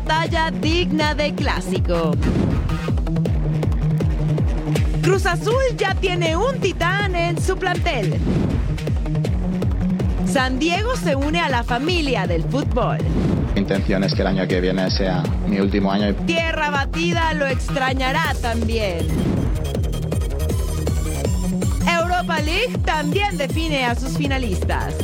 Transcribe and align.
batalla 0.00 0.50
digna 0.50 1.14
de 1.14 1.34
clásico. 1.34 2.12
Cruz 5.02 5.26
Azul 5.26 5.62
ya 5.76 5.94
tiene 5.94 6.36
un 6.36 6.58
titán 6.58 7.14
en 7.14 7.40
su 7.40 7.56
plantel. 7.56 8.18
San 10.26 10.58
Diego 10.58 10.96
se 10.96 11.16
une 11.16 11.40
a 11.40 11.48
la 11.48 11.64
familia 11.64 12.26
del 12.26 12.44
fútbol. 12.44 12.98
Mi 13.54 13.60
intención 13.60 14.04
es 14.04 14.14
que 14.14 14.22
el 14.22 14.28
año 14.28 14.48
que 14.48 14.60
viene 14.60 14.90
sea 14.90 15.22
mi 15.46 15.60
último 15.60 15.92
año. 15.92 16.14
Tierra 16.26 16.70
batida 16.70 17.34
lo 17.34 17.46
extrañará 17.46 18.34
también. 18.40 19.06
Europa 21.86 22.40
League 22.40 22.78
también 22.86 23.36
define 23.36 23.84
a 23.84 23.94
sus 23.94 24.16
finalistas. 24.16 24.94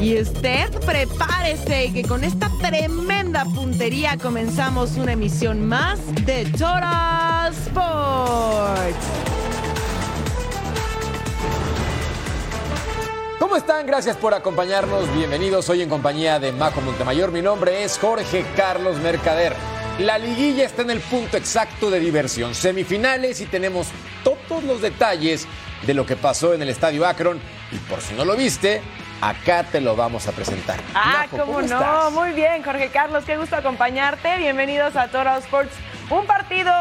Y 0.00 0.20
usted 0.20 0.68
prepárese 0.84 1.92
que 1.92 2.02
con 2.02 2.24
esta 2.24 2.50
tremenda 2.60 3.21
puntería 3.40 4.18
comenzamos 4.18 4.96
una 4.96 5.12
emisión 5.12 5.66
más 5.66 5.98
de 6.26 6.44
Total 6.44 7.52
Sports. 7.52 8.96
¿Cómo 13.38 13.56
están? 13.56 13.86
Gracias 13.86 14.16
por 14.16 14.34
acompañarnos. 14.34 15.12
Bienvenidos 15.14 15.68
hoy 15.70 15.82
en 15.82 15.88
compañía 15.88 16.38
de 16.38 16.52
Majo 16.52 16.82
Montemayor. 16.82 17.32
Mi 17.32 17.42
nombre 17.42 17.82
es 17.82 17.98
Jorge 17.98 18.44
Carlos 18.54 18.98
Mercader. 18.98 19.54
La 19.98 20.18
liguilla 20.18 20.64
está 20.64 20.82
en 20.82 20.90
el 20.90 21.00
punto 21.00 21.36
exacto 21.36 21.90
de 21.90 22.00
diversión. 22.00 22.54
Semifinales 22.54 23.40
y 23.40 23.46
tenemos 23.46 23.88
todos 24.22 24.62
los 24.62 24.82
detalles 24.82 25.46
de 25.86 25.94
lo 25.94 26.06
que 26.06 26.16
pasó 26.16 26.54
en 26.54 26.62
el 26.62 26.68
Estadio 26.68 27.06
Akron. 27.06 27.40
Y 27.72 27.76
por 27.90 28.00
si 28.00 28.14
no 28.14 28.24
lo 28.24 28.36
viste, 28.36 28.82
acá 29.22 29.62
te 29.62 29.80
lo 29.80 29.94
vamos 29.94 30.26
a 30.26 30.32
presentar. 30.32 30.78
Ah, 30.94 31.26
cómo, 31.30 31.60
no. 31.60 31.60
estás? 31.60 32.12
Muy 32.12 32.32
bien, 32.32 32.62
Jorge 32.62 32.88
Carlos, 32.88 33.24
qué 33.24 33.36
gusto 33.36 33.56
acompañarte. 33.56 34.36
Bienvenidos 34.38 34.96
a 34.96 35.08
Toro 35.08 35.36
Sports. 35.36 35.72
Un 36.10 36.26
partido 36.26 36.72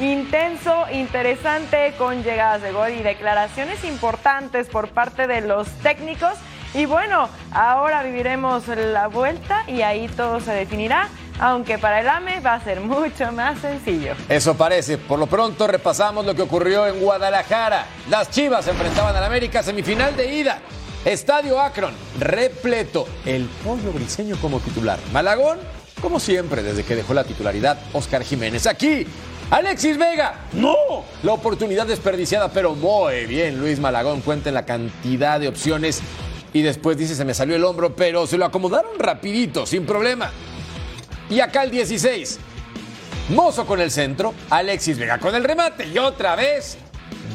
intenso, 0.00 0.86
interesante, 0.90 1.92
con 1.98 2.24
llegadas 2.24 2.62
de 2.62 2.72
gol 2.72 2.90
y 2.90 3.02
declaraciones 3.02 3.84
importantes 3.84 4.68
por 4.68 4.88
parte 4.88 5.26
de 5.26 5.42
los 5.42 5.68
técnicos. 5.82 6.32
Y 6.72 6.86
bueno, 6.86 7.28
ahora 7.52 8.02
viviremos 8.02 8.66
la 8.68 9.08
vuelta 9.08 9.64
y 9.66 9.82
ahí 9.82 10.08
todo 10.08 10.40
se 10.40 10.52
definirá, 10.52 11.08
aunque 11.38 11.76
para 11.76 12.00
el 12.00 12.08
AME 12.08 12.40
va 12.40 12.54
a 12.54 12.64
ser 12.64 12.80
mucho 12.80 13.30
más 13.32 13.58
sencillo. 13.58 14.14
Eso 14.28 14.56
parece. 14.56 14.96
Por 14.96 15.18
lo 15.18 15.26
pronto 15.26 15.66
repasamos 15.66 16.24
lo 16.24 16.34
que 16.34 16.42
ocurrió 16.42 16.86
en 16.86 16.98
Guadalajara. 16.98 17.84
Las 18.08 18.30
Chivas 18.30 18.66
enfrentaban 18.68 19.14
al 19.14 19.24
América 19.24 19.62
semifinal 19.62 20.16
de 20.16 20.32
ida. 20.32 20.60
Estadio 21.04 21.58
Akron, 21.58 21.94
repleto. 22.18 23.06
El 23.24 23.46
pollo 23.64 23.90
briseño 23.92 24.36
como 24.36 24.60
titular. 24.60 24.98
Malagón, 25.12 25.58
como 26.02 26.20
siempre, 26.20 26.62
desde 26.62 26.84
que 26.84 26.94
dejó 26.94 27.14
la 27.14 27.24
titularidad, 27.24 27.78
Oscar 27.94 28.22
Jiménez. 28.22 28.66
Aquí, 28.66 29.06
Alexis 29.50 29.96
Vega. 29.96 30.46
¡No! 30.52 30.74
La 31.22 31.32
oportunidad 31.32 31.86
desperdiciada, 31.86 32.50
pero 32.50 32.74
muy 32.74 33.24
bien. 33.24 33.58
Luis 33.58 33.80
Malagón 33.80 34.20
cuenta 34.20 34.50
en 34.50 34.54
la 34.54 34.66
cantidad 34.66 35.40
de 35.40 35.48
opciones. 35.48 36.02
Y 36.52 36.62
después 36.62 36.98
dice, 36.98 37.14
se 37.14 37.24
me 37.24 37.32
salió 37.32 37.56
el 37.56 37.64
hombro, 37.64 37.96
pero 37.96 38.26
se 38.26 38.36
lo 38.36 38.44
acomodaron 38.44 38.98
rapidito, 38.98 39.64
sin 39.64 39.86
problema. 39.86 40.30
Y 41.30 41.40
acá 41.40 41.62
el 41.62 41.70
16. 41.70 42.38
Mozo 43.30 43.64
con 43.64 43.80
el 43.80 43.90
centro, 43.90 44.34
Alexis 44.50 44.98
Vega 44.98 45.18
con 45.18 45.34
el 45.34 45.44
remate 45.44 45.86
y 45.86 45.96
otra 45.98 46.34
vez 46.34 46.76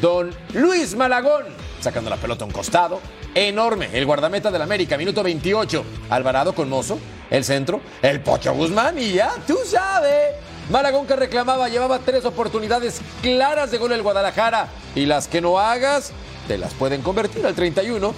Don 0.02 0.30
Luis 0.54 0.94
Malagón 0.94 1.46
sacando 1.86 2.10
la 2.10 2.18
pelota 2.18 2.44
a 2.44 2.48
un 2.48 2.54
costado. 2.54 3.00
Enorme, 3.38 3.90
el 3.92 4.06
guardameta 4.06 4.50
del 4.50 4.62
América, 4.62 4.98
minuto 4.98 5.22
28. 5.22 5.84
Alvarado 6.10 6.56
con 6.56 6.70
Mozo, 6.70 6.98
el 7.30 7.44
centro, 7.44 7.82
el 8.02 8.22
Pocho 8.22 8.54
Guzmán 8.54 8.98
y 8.98 9.12
ya, 9.12 9.34
tú 9.46 9.58
sabes. 9.66 10.36
Malagón 10.70 11.06
que 11.06 11.18
reclamaba, 11.18 11.68
llevaba 11.68 12.00
tres 12.00 12.24
oportunidades 12.24 13.02
claras 13.22 13.72
de 13.72 13.78
gol 13.78 13.92
el 13.92 14.02
Guadalajara 14.02 14.70
y 14.96 15.06
las 15.06 15.28
que 15.28 15.42
no 15.42 15.60
hagas, 15.60 16.14
te 16.48 16.58
las 16.58 16.74
pueden 16.76 17.02
convertir 17.02 17.46
al 17.46 17.54
31. 17.54 18.16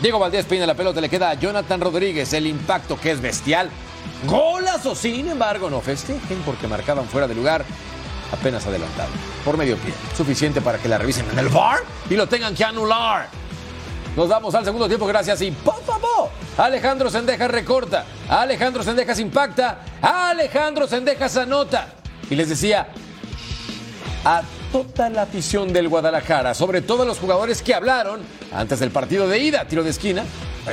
Diego 0.00 0.20
Valdés 0.20 0.46
peina 0.46 0.66
la 0.66 0.74
pelota, 0.74 1.00
le 1.00 1.08
queda 1.08 1.30
a 1.30 1.34
Jonathan 1.34 1.80
Rodríguez, 1.80 2.32
el 2.32 2.46
impacto 2.46 3.00
que 3.00 3.10
es 3.10 3.20
bestial. 3.20 3.70
Golazo, 4.28 4.94
sin 4.94 5.28
embargo, 5.30 5.68
no 5.68 5.80
festejen 5.80 6.40
porque 6.46 6.68
marcaban 6.68 7.06
fuera 7.06 7.26
de 7.26 7.34
lugar 7.34 7.64
apenas 8.32 8.64
adelantado, 8.68 9.10
por 9.44 9.56
medio 9.56 9.76
pie. 9.78 9.92
Suficiente 10.16 10.60
para 10.60 10.78
que 10.78 10.88
la 10.88 10.96
revisen 10.96 11.26
en 11.32 11.40
el 11.40 11.48
VAR 11.48 11.80
y 12.08 12.14
lo 12.14 12.28
tengan 12.28 12.54
que 12.54 12.64
anular. 12.64 13.41
Nos 14.16 14.28
damos 14.28 14.54
al 14.54 14.64
segundo 14.64 14.86
tiempo, 14.88 15.06
gracias 15.06 15.40
y 15.40 15.50
favor. 15.52 16.28
Alejandro 16.58 17.10
Sendejas 17.10 17.50
recorta, 17.50 18.04
Alejandro 18.28 18.82
Sendejas 18.82 19.18
impacta, 19.18 19.80
Alejandro 20.02 20.86
Sendejas 20.86 21.36
anota. 21.38 21.94
Y 22.28 22.34
les 22.34 22.50
decía, 22.50 22.88
a 24.24 24.42
toda 24.70 25.08
la 25.08 25.22
afición 25.22 25.72
del 25.72 25.88
Guadalajara, 25.88 26.52
sobre 26.52 26.82
todo 26.82 27.04
a 27.04 27.06
los 27.06 27.18
jugadores 27.18 27.62
que 27.62 27.74
hablaron 27.74 28.20
antes 28.52 28.80
del 28.80 28.90
partido 28.90 29.26
de 29.28 29.38
ida, 29.38 29.64
tiro 29.64 29.82
de 29.82 29.90
esquina, 29.90 30.24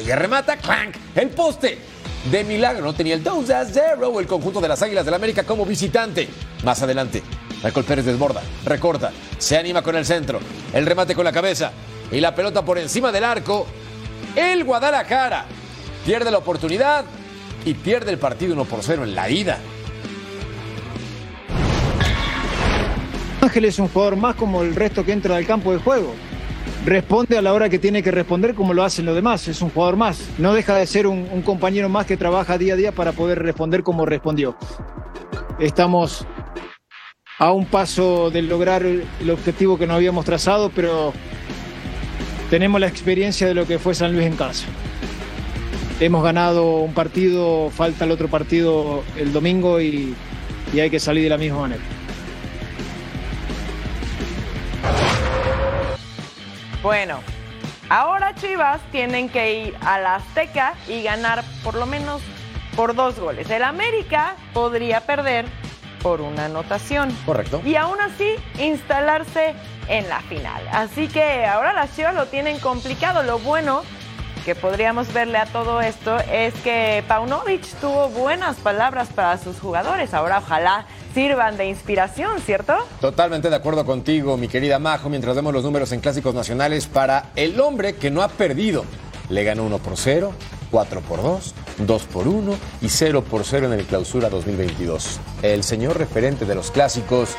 que 0.05 0.15
remata, 0.15 0.57
clank, 0.57 0.95
el 1.15 1.29
poste. 1.29 1.79
De 2.29 2.43
milagro 2.43 2.83
no 2.83 2.93
tenía 2.93 3.13
el 3.13 3.23
2 3.23 3.49
a 3.51 3.63
0 3.63 4.19
el 4.19 4.27
conjunto 4.27 4.59
de 4.59 4.67
las 4.67 4.81
Águilas 4.81 5.05
del 5.05 5.13
América 5.13 5.43
como 5.43 5.65
visitante. 5.65 6.27
Más 6.65 6.81
adelante, 6.81 7.23
Michael 7.63 7.85
Pérez 7.85 8.05
desborda, 8.05 8.41
recorta, 8.65 9.11
se 9.37 9.57
anima 9.57 9.81
con 9.81 9.95
el 9.95 10.05
centro, 10.05 10.41
el 10.73 10.85
remate 10.85 11.15
con 11.15 11.23
la 11.23 11.31
cabeza 11.31 11.71
y 12.11 12.19
la 12.19 12.33
pelota 12.33 12.63
por 12.63 12.77
encima 12.77 13.11
del 13.11 13.23
arco. 13.23 13.67
El 14.35 14.63
Guadalajara 14.63 15.45
pierde 16.05 16.31
la 16.31 16.37
oportunidad 16.37 17.05
y 17.65 17.73
pierde 17.73 18.11
el 18.11 18.17
partido 18.17 18.53
1 18.53 18.65
por 18.65 18.79
0 18.81 19.03
en 19.03 19.15
la 19.15 19.29
ida. 19.29 19.59
Ángel 23.41 23.65
es 23.65 23.79
un 23.79 23.87
jugador 23.87 24.15
más 24.15 24.35
como 24.35 24.61
el 24.61 24.75
resto 24.75 25.05
que 25.05 25.13
entra 25.13 25.35
al 25.35 25.45
campo 25.45 25.71
de 25.71 25.79
juego. 25.79 26.13
Responde 26.85 27.37
a 27.37 27.41
la 27.41 27.53
hora 27.53 27.69
que 27.69 27.79
tiene 27.79 28.03
que 28.03 28.11
responder 28.11 28.53
como 28.53 28.73
lo 28.73 28.83
hacen 28.83 29.05
los 29.05 29.15
demás. 29.15 29.47
Es 29.47 29.61
un 29.61 29.69
jugador 29.69 29.95
más. 29.95 30.21
No 30.37 30.53
deja 30.53 30.75
de 30.75 30.87
ser 30.87 31.07
un, 31.07 31.27
un 31.31 31.41
compañero 31.41 31.89
más 31.89 32.05
que 32.05 32.17
trabaja 32.17 32.57
día 32.57 32.73
a 32.73 32.77
día 32.77 32.91
para 32.91 33.11
poder 33.11 33.39
responder 33.39 33.83
como 33.83 34.05
respondió. 34.05 34.57
Estamos 35.59 36.25
a 37.37 37.51
un 37.51 37.65
paso 37.65 38.29
de 38.29 38.41
lograr 38.41 38.83
el 38.85 39.29
objetivo 39.29 39.77
que 39.77 39.87
nos 39.87 39.95
habíamos 39.95 40.25
trazado, 40.25 40.69
pero 40.75 41.13
tenemos 42.49 42.79
la 42.81 42.87
experiencia 42.87 43.47
de 43.47 43.53
lo 43.53 43.67
que 43.67 43.79
fue 43.79 43.93
San 43.93 44.13
Luis 44.13 44.25
en 44.25 44.35
casa. 44.35 44.65
Hemos 45.99 46.23
ganado 46.23 46.77
un 46.77 46.93
partido, 46.93 47.69
falta 47.69 48.05
el 48.05 48.11
otro 48.11 48.27
partido 48.27 49.03
el 49.17 49.33
domingo 49.33 49.81
y, 49.81 50.15
y 50.73 50.79
hay 50.79 50.89
que 50.89 50.99
salir 50.99 51.23
de 51.23 51.29
la 51.29 51.37
misma 51.37 51.61
manera. 51.61 51.81
Bueno, 56.81 57.19
ahora 57.89 58.33
Chivas 58.35 58.79
tienen 58.91 59.27
que 59.27 59.65
ir 59.65 59.75
a 59.81 59.99
la 59.99 60.15
Azteca 60.15 60.73
y 60.87 61.03
ganar 61.03 61.43
por 61.63 61.75
lo 61.75 61.85
menos 61.85 62.21
por 62.75 62.95
dos 62.95 63.19
goles. 63.19 63.49
El 63.49 63.63
América 63.63 64.35
podría 64.53 65.01
perder 65.01 65.45
por 66.01 66.21
una 66.21 66.45
anotación. 66.45 67.15
Correcto. 67.25 67.61
Y 67.65 67.75
aún 67.75 67.99
así 68.01 68.35
instalarse 68.59 69.53
en 69.87 70.07
la 70.09 70.21
final. 70.21 70.67
Así 70.71 71.07
que 71.07 71.45
ahora 71.45 71.73
las 71.73 71.95
Chivas 71.95 72.15
lo 72.15 72.27
tienen 72.27 72.59
complicado. 72.59 73.23
Lo 73.23 73.39
bueno 73.39 73.83
que 74.45 74.55
podríamos 74.55 75.11
verle 75.13 75.37
a 75.37 75.45
todo 75.45 75.81
esto 75.81 76.17
es 76.31 76.53
que 76.63 77.03
Paunovic 77.07 77.65
tuvo 77.81 78.09
buenas 78.09 78.57
palabras 78.57 79.09
para 79.09 79.37
sus 79.37 79.59
jugadores. 79.59 80.13
Ahora 80.13 80.39
ojalá 80.39 80.85
sirvan 81.13 81.57
de 81.57 81.65
inspiración, 81.65 82.39
¿cierto? 82.41 82.75
Totalmente 83.01 83.49
de 83.49 83.55
acuerdo 83.55 83.85
contigo, 83.85 84.37
mi 84.37 84.47
querida 84.47 84.79
Majo, 84.79 85.09
mientras 85.09 85.35
vemos 85.35 85.53
los 85.53 85.63
números 85.63 85.91
en 85.91 85.99
clásicos 85.99 86.33
nacionales 86.33 86.87
para 86.87 87.25
el 87.35 87.59
hombre 87.59 87.95
que 87.95 88.09
no 88.11 88.21
ha 88.21 88.29
perdido. 88.29 88.85
Le 89.29 89.43
ganó 89.43 89.63
1 89.65 89.77
por 89.79 89.97
0, 89.97 90.33
4 90.71 91.01
por 91.01 91.21
2, 91.21 91.53
2 91.79 92.03
por 92.03 92.27
1 92.27 92.57
y 92.81 92.89
0 92.89 93.23
por 93.23 93.43
0 93.43 93.67
en 93.67 93.73
el 93.73 93.85
clausura 93.85 94.29
2022. 94.29 95.19
El 95.41 95.63
señor 95.63 95.97
referente 95.97 96.45
de 96.45 96.55
los 96.55 96.71
clásicos, 96.71 97.29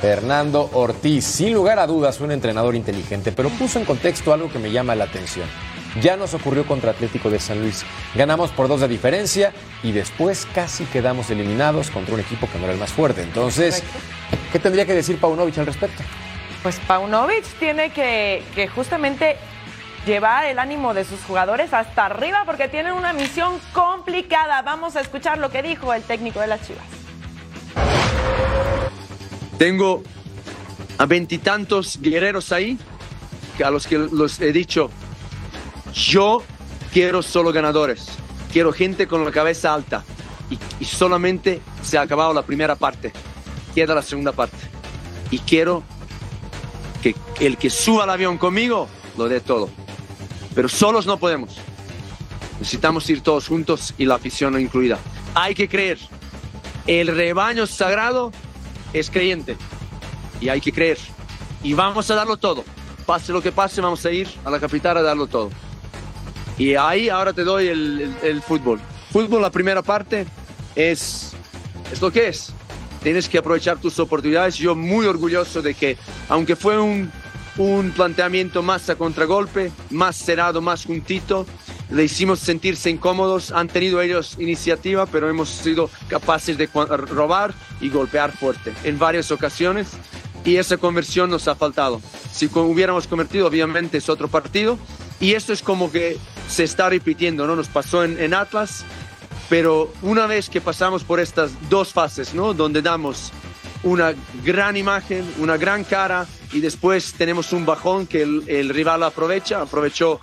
Fernando 0.00 0.70
Ortiz, 0.72 1.24
sin 1.24 1.54
lugar 1.54 1.78
a 1.78 1.86
dudas 1.86 2.20
un 2.20 2.30
entrenador 2.30 2.74
inteligente, 2.74 3.32
pero 3.32 3.48
puso 3.50 3.78
en 3.78 3.84
contexto 3.84 4.32
algo 4.32 4.50
que 4.50 4.58
me 4.58 4.70
llama 4.70 4.94
la 4.94 5.04
atención. 5.04 5.46
Ya 6.02 6.16
nos 6.16 6.34
ocurrió 6.34 6.66
contra 6.66 6.90
Atlético 6.90 7.30
de 7.30 7.40
San 7.40 7.60
Luis. 7.60 7.84
Ganamos 8.14 8.50
por 8.50 8.68
dos 8.68 8.80
de 8.80 8.88
diferencia 8.88 9.52
y 9.82 9.92
después 9.92 10.46
casi 10.54 10.84
quedamos 10.84 11.30
eliminados 11.30 11.90
contra 11.90 12.14
un 12.14 12.20
equipo 12.20 12.48
que 12.50 12.58
no 12.58 12.64
era 12.64 12.74
el 12.74 12.78
más 12.78 12.92
fuerte. 12.92 13.22
Entonces, 13.22 13.82
¿qué 14.52 14.58
tendría 14.58 14.86
que 14.86 14.94
decir 14.94 15.18
Paunovic 15.18 15.58
al 15.58 15.66
respecto? 15.66 16.02
Pues 16.62 16.78
Paunovic 16.86 17.44
tiene 17.58 17.90
que, 17.90 18.42
que 18.54 18.68
justamente 18.68 19.36
llevar 20.08 20.46
el 20.46 20.58
ánimo 20.58 20.94
de 20.94 21.04
sus 21.04 21.20
jugadores 21.20 21.74
hasta 21.74 22.06
arriba 22.06 22.44
porque 22.46 22.66
tienen 22.66 22.94
una 22.94 23.12
misión 23.12 23.60
complicada. 23.74 24.62
Vamos 24.62 24.96
a 24.96 25.02
escuchar 25.02 25.36
lo 25.36 25.50
que 25.50 25.62
dijo 25.62 25.92
el 25.92 26.02
técnico 26.02 26.40
de 26.40 26.46
las 26.46 26.66
Chivas. 26.66 26.84
Tengo 29.58 30.02
a 30.96 31.04
veintitantos 31.04 32.00
guerreros 32.00 32.52
ahí, 32.52 32.78
a 33.62 33.70
los 33.70 33.86
que 33.86 33.98
los 33.98 34.40
he 34.40 34.52
dicho, 34.52 34.90
yo 35.92 36.42
quiero 36.92 37.22
solo 37.22 37.52
ganadores, 37.52 38.08
quiero 38.52 38.72
gente 38.72 39.06
con 39.06 39.24
la 39.24 39.30
cabeza 39.30 39.74
alta 39.74 40.04
y, 40.48 40.58
y 40.80 40.84
solamente 40.86 41.60
se 41.82 41.98
ha 41.98 42.02
acabado 42.02 42.32
la 42.32 42.42
primera 42.42 42.76
parte, 42.76 43.12
queda 43.74 43.94
la 43.94 44.02
segunda 44.02 44.32
parte 44.32 44.56
y 45.30 45.40
quiero 45.40 45.82
que 47.02 47.14
el 47.40 47.58
que 47.58 47.68
suba 47.68 48.04
al 48.04 48.10
avión 48.10 48.38
conmigo 48.38 48.88
lo 49.16 49.28
dé 49.28 49.40
todo, 49.40 49.68
pero 50.58 50.68
solos 50.68 51.06
no 51.06 51.20
podemos, 51.20 51.54
necesitamos 52.58 53.08
ir 53.10 53.20
todos 53.20 53.46
juntos 53.46 53.94
y 53.96 54.06
la 54.06 54.16
afición 54.16 54.60
incluida. 54.60 54.98
Hay 55.32 55.54
que 55.54 55.68
creer, 55.68 56.00
el 56.88 57.06
rebaño 57.06 57.64
sagrado 57.64 58.32
es 58.92 59.08
creyente 59.08 59.56
y 60.40 60.48
hay 60.48 60.60
que 60.60 60.72
creer. 60.72 60.98
Y 61.62 61.74
vamos 61.74 62.10
a 62.10 62.16
darlo 62.16 62.38
todo. 62.38 62.64
Pase 63.06 63.32
lo 63.32 63.40
que 63.40 63.52
pase, 63.52 63.80
vamos 63.80 64.04
a 64.04 64.10
ir 64.10 64.28
a 64.44 64.50
la 64.50 64.58
capital 64.58 64.96
a 64.96 65.02
darlo 65.02 65.28
todo. 65.28 65.50
Y 66.58 66.74
ahí 66.74 67.08
ahora 67.08 67.32
te 67.32 67.44
doy 67.44 67.68
el, 67.68 68.16
el, 68.24 68.42
fútbol. 68.42 68.80
Fútbol, 69.12 69.40
la 69.42 69.52
primera 69.52 69.80
parte, 69.80 70.26
es, 70.74 71.34
es 71.92 72.02
lo 72.02 72.10
que 72.10 72.26
es. 72.26 72.52
Tienes 73.04 73.28
que 73.28 73.38
aprovechar 73.38 73.78
tus 73.78 73.96
oportunidades. 74.00 74.56
Yo 74.56 74.74
muy 74.74 75.06
orgulloso 75.06 75.62
de 75.62 75.74
que, 75.74 75.96
aunque 76.28 76.56
fue 76.56 76.80
un, 76.80 77.12
un 77.58 77.90
planteamiento 77.90 78.62
más 78.62 78.88
a 78.88 78.96
contragolpe, 78.96 79.72
más 79.90 80.16
cerrado, 80.16 80.60
más 80.60 80.84
juntito, 80.84 81.44
le 81.90 82.04
hicimos 82.04 82.38
sentirse 82.38 82.88
incómodos. 82.88 83.50
Han 83.50 83.68
tenido 83.68 84.00
ellos 84.00 84.36
iniciativa, 84.38 85.06
pero 85.06 85.28
hemos 85.28 85.48
sido 85.48 85.90
capaces 86.06 86.56
de 86.56 86.66
robar 86.66 87.52
y 87.80 87.90
golpear 87.90 88.32
fuerte 88.32 88.72
en 88.84 88.98
varias 88.98 89.30
ocasiones. 89.32 89.88
Y 90.44 90.56
esa 90.56 90.76
conversión 90.76 91.30
nos 91.30 91.48
ha 91.48 91.56
faltado. 91.56 92.00
Si 92.32 92.46
hubiéramos 92.46 93.06
convertido, 93.08 93.48
obviamente 93.48 93.98
es 93.98 94.08
otro 94.08 94.28
partido. 94.28 94.78
Y 95.20 95.34
esto 95.34 95.52
es 95.52 95.62
como 95.62 95.90
que 95.90 96.16
se 96.48 96.62
está 96.62 96.88
repitiendo, 96.88 97.46
¿no? 97.46 97.56
Nos 97.56 97.68
pasó 97.68 98.04
en, 98.04 98.20
en 98.20 98.34
Atlas, 98.34 98.84
pero 99.48 99.92
una 100.00 100.26
vez 100.26 100.48
que 100.48 100.60
pasamos 100.60 101.02
por 101.02 101.18
estas 101.18 101.50
dos 101.68 101.92
fases, 101.92 102.34
¿no? 102.34 102.54
Donde 102.54 102.82
damos 102.82 103.32
una 103.82 104.14
gran 104.44 104.76
imagen, 104.76 105.28
una 105.38 105.56
gran 105.56 105.82
cara 105.82 106.26
y 106.52 106.60
después 106.60 107.14
tenemos 107.14 107.52
un 107.52 107.66
bajón 107.66 108.06
que 108.06 108.22
el, 108.22 108.44
el 108.46 108.68
rival 108.70 109.02
aprovecha, 109.02 109.62
aprovechó 109.62 110.20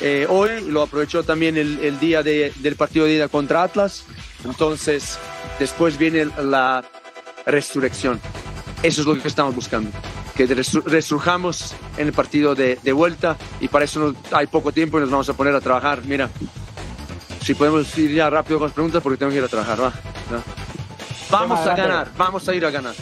eh, 0.00 0.26
hoy, 0.28 0.62
lo 0.66 0.82
aprovechó 0.82 1.22
también 1.22 1.56
el, 1.58 1.78
el 1.80 2.00
día 2.00 2.22
de, 2.22 2.52
del 2.56 2.76
partido 2.76 3.04
de 3.04 3.14
ida 3.14 3.28
contra 3.28 3.62
Atlas. 3.62 4.04
Entonces, 4.44 5.18
después 5.58 5.98
viene 5.98 6.26
la 6.42 6.82
resurrección. 7.44 8.20
Eso 8.82 9.02
es 9.02 9.06
lo 9.06 9.20
que 9.20 9.28
estamos 9.28 9.54
buscando, 9.54 9.90
que 10.34 10.46
resurjamos 10.46 11.74
en 11.98 12.06
el 12.06 12.12
partido 12.14 12.54
de, 12.54 12.78
de 12.82 12.92
vuelta 12.92 13.36
y 13.60 13.68
para 13.68 13.84
eso 13.84 14.00
no, 14.00 14.36
hay 14.36 14.46
poco 14.46 14.72
tiempo 14.72 14.96
y 14.96 15.02
nos 15.02 15.10
vamos 15.10 15.28
a 15.28 15.34
poner 15.34 15.54
a 15.54 15.60
trabajar. 15.60 16.00
Mira, 16.04 16.30
si 17.42 17.52
podemos 17.52 17.96
ir 17.98 18.14
ya 18.14 18.30
rápido 18.30 18.58
con 18.58 18.68
las 18.68 18.74
preguntas 18.74 19.02
porque 19.02 19.18
tengo 19.18 19.32
que 19.32 19.38
ir 19.38 19.44
a 19.44 19.48
trabajar, 19.48 19.82
va. 19.82 19.92
¿no? 20.30 20.42
Vamos 21.30 21.60
a 21.66 21.76
ganar, 21.76 22.10
vamos 22.16 22.48
a 22.48 22.54
ir 22.54 22.64
a 22.64 22.70
ganar. 22.70 22.94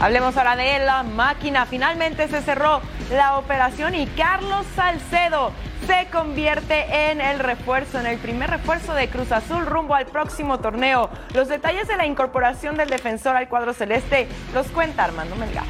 Hablemos 0.00 0.36
ahora 0.36 0.56
de 0.56 0.78
la 0.80 1.02
máquina. 1.02 1.66
Finalmente 1.66 2.28
se 2.28 2.42
cerró 2.42 2.80
la 3.10 3.38
operación 3.38 3.94
y 3.94 4.06
Carlos 4.08 4.66
Salcedo 4.74 5.52
se 5.86 6.06
convierte 6.10 7.10
en 7.10 7.20
el 7.20 7.38
refuerzo, 7.38 8.00
en 8.00 8.06
el 8.06 8.18
primer 8.18 8.50
refuerzo 8.50 8.94
de 8.94 9.08
Cruz 9.08 9.32
Azul 9.32 9.66
rumbo 9.66 9.94
al 9.94 10.06
próximo 10.06 10.58
torneo. 10.58 11.10
Los 11.34 11.48
detalles 11.48 11.88
de 11.88 11.96
la 11.96 12.06
incorporación 12.06 12.76
del 12.76 12.88
defensor 12.88 13.36
al 13.36 13.48
cuadro 13.48 13.74
celeste 13.74 14.28
los 14.54 14.66
cuenta 14.68 15.04
Armando 15.04 15.36
Melgar. 15.36 15.64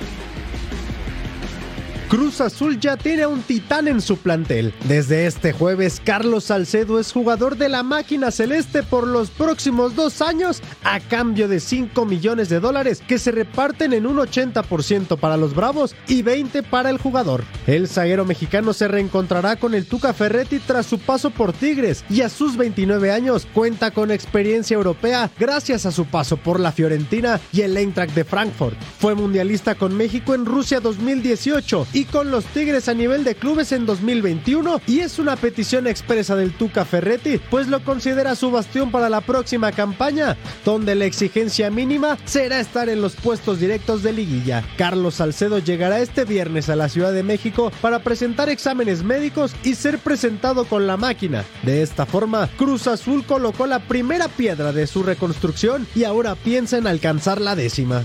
Cruz 2.14 2.40
Azul 2.40 2.78
ya 2.78 2.96
tiene 2.96 3.26
un 3.26 3.42
titán 3.42 3.88
en 3.88 4.00
su 4.00 4.16
plantel. 4.16 4.72
Desde 4.86 5.26
este 5.26 5.52
jueves, 5.52 6.00
Carlos 6.04 6.44
Salcedo 6.44 7.00
es 7.00 7.10
jugador 7.10 7.56
de 7.56 7.68
la 7.68 7.82
máquina 7.82 8.30
celeste 8.30 8.84
por 8.84 9.04
los 9.04 9.30
próximos 9.30 9.96
dos 9.96 10.22
años 10.22 10.62
a 10.84 11.00
cambio 11.00 11.48
de 11.48 11.58
5 11.58 12.06
millones 12.06 12.48
de 12.48 12.60
dólares 12.60 13.02
que 13.04 13.18
se 13.18 13.32
reparten 13.32 13.92
en 13.92 14.06
un 14.06 14.18
80% 14.18 15.18
para 15.18 15.36
los 15.36 15.56
Bravos 15.56 15.96
y 16.06 16.22
20 16.22 16.62
para 16.62 16.88
el 16.90 16.98
jugador. 16.98 17.42
El 17.66 17.88
zaguero 17.88 18.24
mexicano 18.24 18.74
se 18.74 18.86
reencontrará 18.86 19.56
con 19.56 19.74
el 19.74 19.86
Tuca 19.86 20.12
Ferretti 20.12 20.60
tras 20.60 20.86
su 20.86 21.00
paso 21.00 21.30
por 21.30 21.52
Tigres 21.52 22.04
y 22.08 22.20
a 22.20 22.28
sus 22.28 22.56
29 22.56 23.10
años 23.10 23.44
cuenta 23.52 23.90
con 23.90 24.12
experiencia 24.12 24.76
europea 24.76 25.32
gracias 25.36 25.84
a 25.84 25.90
su 25.90 26.04
paso 26.04 26.36
por 26.36 26.60
la 26.60 26.70
Fiorentina 26.70 27.40
y 27.52 27.62
el 27.62 27.76
Eintracht 27.76 28.14
de 28.14 28.22
Frankfurt. 28.22 28.76
Fue 29.00 29.16
mundialista 29.16 29.74
con 29.74 29.96
México 29.96 30.32
en 30.32 30.46
Rusia 30.46 30.78
2018 30.78 31.88
y 31.92 32.03
con 32.04 32.30
los 32.30 32.44
Tigres 32.46 32.88
a 32.88 32.94
nivel 32.94 33.24
de 33.24 33.34
clubes 33.34 33.72
en 33.72 33.86
2021 33.86 34.80
y 34.86 35.00
es 35.00 35.18
una 35.18 35.36
petición 35.36 35.86
expresa 35.86 36.36
del 36.36 36.52
Tuca 36.52 36.84
Ferretti, 36.84 37.38
pues 37.50 37.68
lo 37.68 37.82
considera 37.84 38.34
su 38.34 38.50
bastión 38.50 38.90
para 38.90 39.08
la 39.08 39.20
próxima 39.20 39.72
campaña, 39.72 40.36
donde 40.64 40.94
la 40.94 41.04
exigencia 41.04 41.70
mínima 41.70 42.18
será 42.24 42.60
estar 42.60 42.88
en 42.88 43.00
los 43.00 43.16
puestos 43.16 43.60
directos 43.60 44.02
de 44.02 44.12
liguilla. 44.12 44.64
Carlos 44.76 45.16
Salcedo 45.16 45.58
llegará 45.58 46.00
este 46.00 46.24
viernes 46.24 46.68
a 46.68 46.76
la 46.76 46.88
Ciudad 46.88 47.12
de 47.12 47.22
México 47.22 47.72
para 47.80 48.00
presentar 48.00 48.48
exámenes 48.48 49.02
médicos 49.02 49.54
y 49.62 49.74
ser 49.74 49.98
presentado 49.98 50.64
con 50.64 50.86
la 50.86 50.96
máquina. 50.96 51.44
De 51.62 51.82
esta 51.82 52.06
forma, 52.06 52.48
Cruz 52.56 52.86
Azul 52.86 53.24
colocó 53.24 53.66
la 53.66 53.80
primera 53.80 54.28
piedra 54.28 54.72
de 54.72 54.86
su 54.86 55.02
reconstrucción 55.02 55.86
y 55.94 56.04
ahora 56.04 56.34
piensa 56.34 56.78
en 56.78 56.86
alcanzar 56.86 57.40
la 57.40 57.54
décima. 57.54 58.04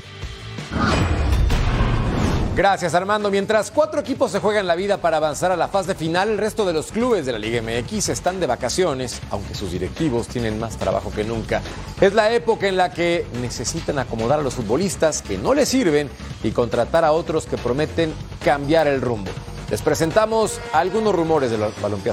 Gracias 2.59 2.93
Armando. 2.93 3.31
Mientras 3.31 3.71
cuatro 3.71 4.01
equipos 4.01 4.33
se 4.33 4.41
juegan 4.41 4.67
la 4.67 4.75
vida 4.75 4.97
para 4.97 5.15
avanzar 5.15 5.49
a 5.49 5.55
la 5.55 5.69
fase 5.69 5.95
final, 5.95 6.31
el 6.31 6.37
resto 6.37 6.65
de 6.65 6.73
los 6.73 6.91
clubes 6.91 7.25
de 7.25 7.31
la 7.31 7.39
Liga 7.39 7.61
MX 7.61 8.09
están 8.09 8.41
de 8.41 8.47
vacaciones, 8.47 9.21
aunque 9.31 9.55
sus 9.55 9.71
directivos 9.71 10.27
tienen 10.27 10.59
más 10.59 10.75
trabajo 10.75 11.09
que 11.09 11.23
nunca. 11.23 11.61
Es 12.01 12.13
la 12.13 12.33
época 12.33 12.67
en 12.67 12.75
la 12.75 12.91
que 12.91 13.25
necesitan 13.41 13.97
acomodar 13.97 14.41
a 14.41 14.43
los 14.43 14.55
futbolistas 14.55 15.21
que 15.21 15.37
no 15.37 15.53
les 15.53 15.69
sirven 15.69 16.09
y 16.43 16.51
contratar 16.51 17.05
a 17.05 17.13
otros 17.13 17.45
que 17.45 17.57
prometen 17.57 18.13
cambiar 18.43 18.87
el 18.87 18.99
rumbo. 18.99 19.31
Les 19.71 19.81
presentamos 19.81 20.59
algunos 20.73 21.15
rumores 21.15 21.51
de 21.51 21.59
los 21.59 21.81
Balompié. 21.81 22.11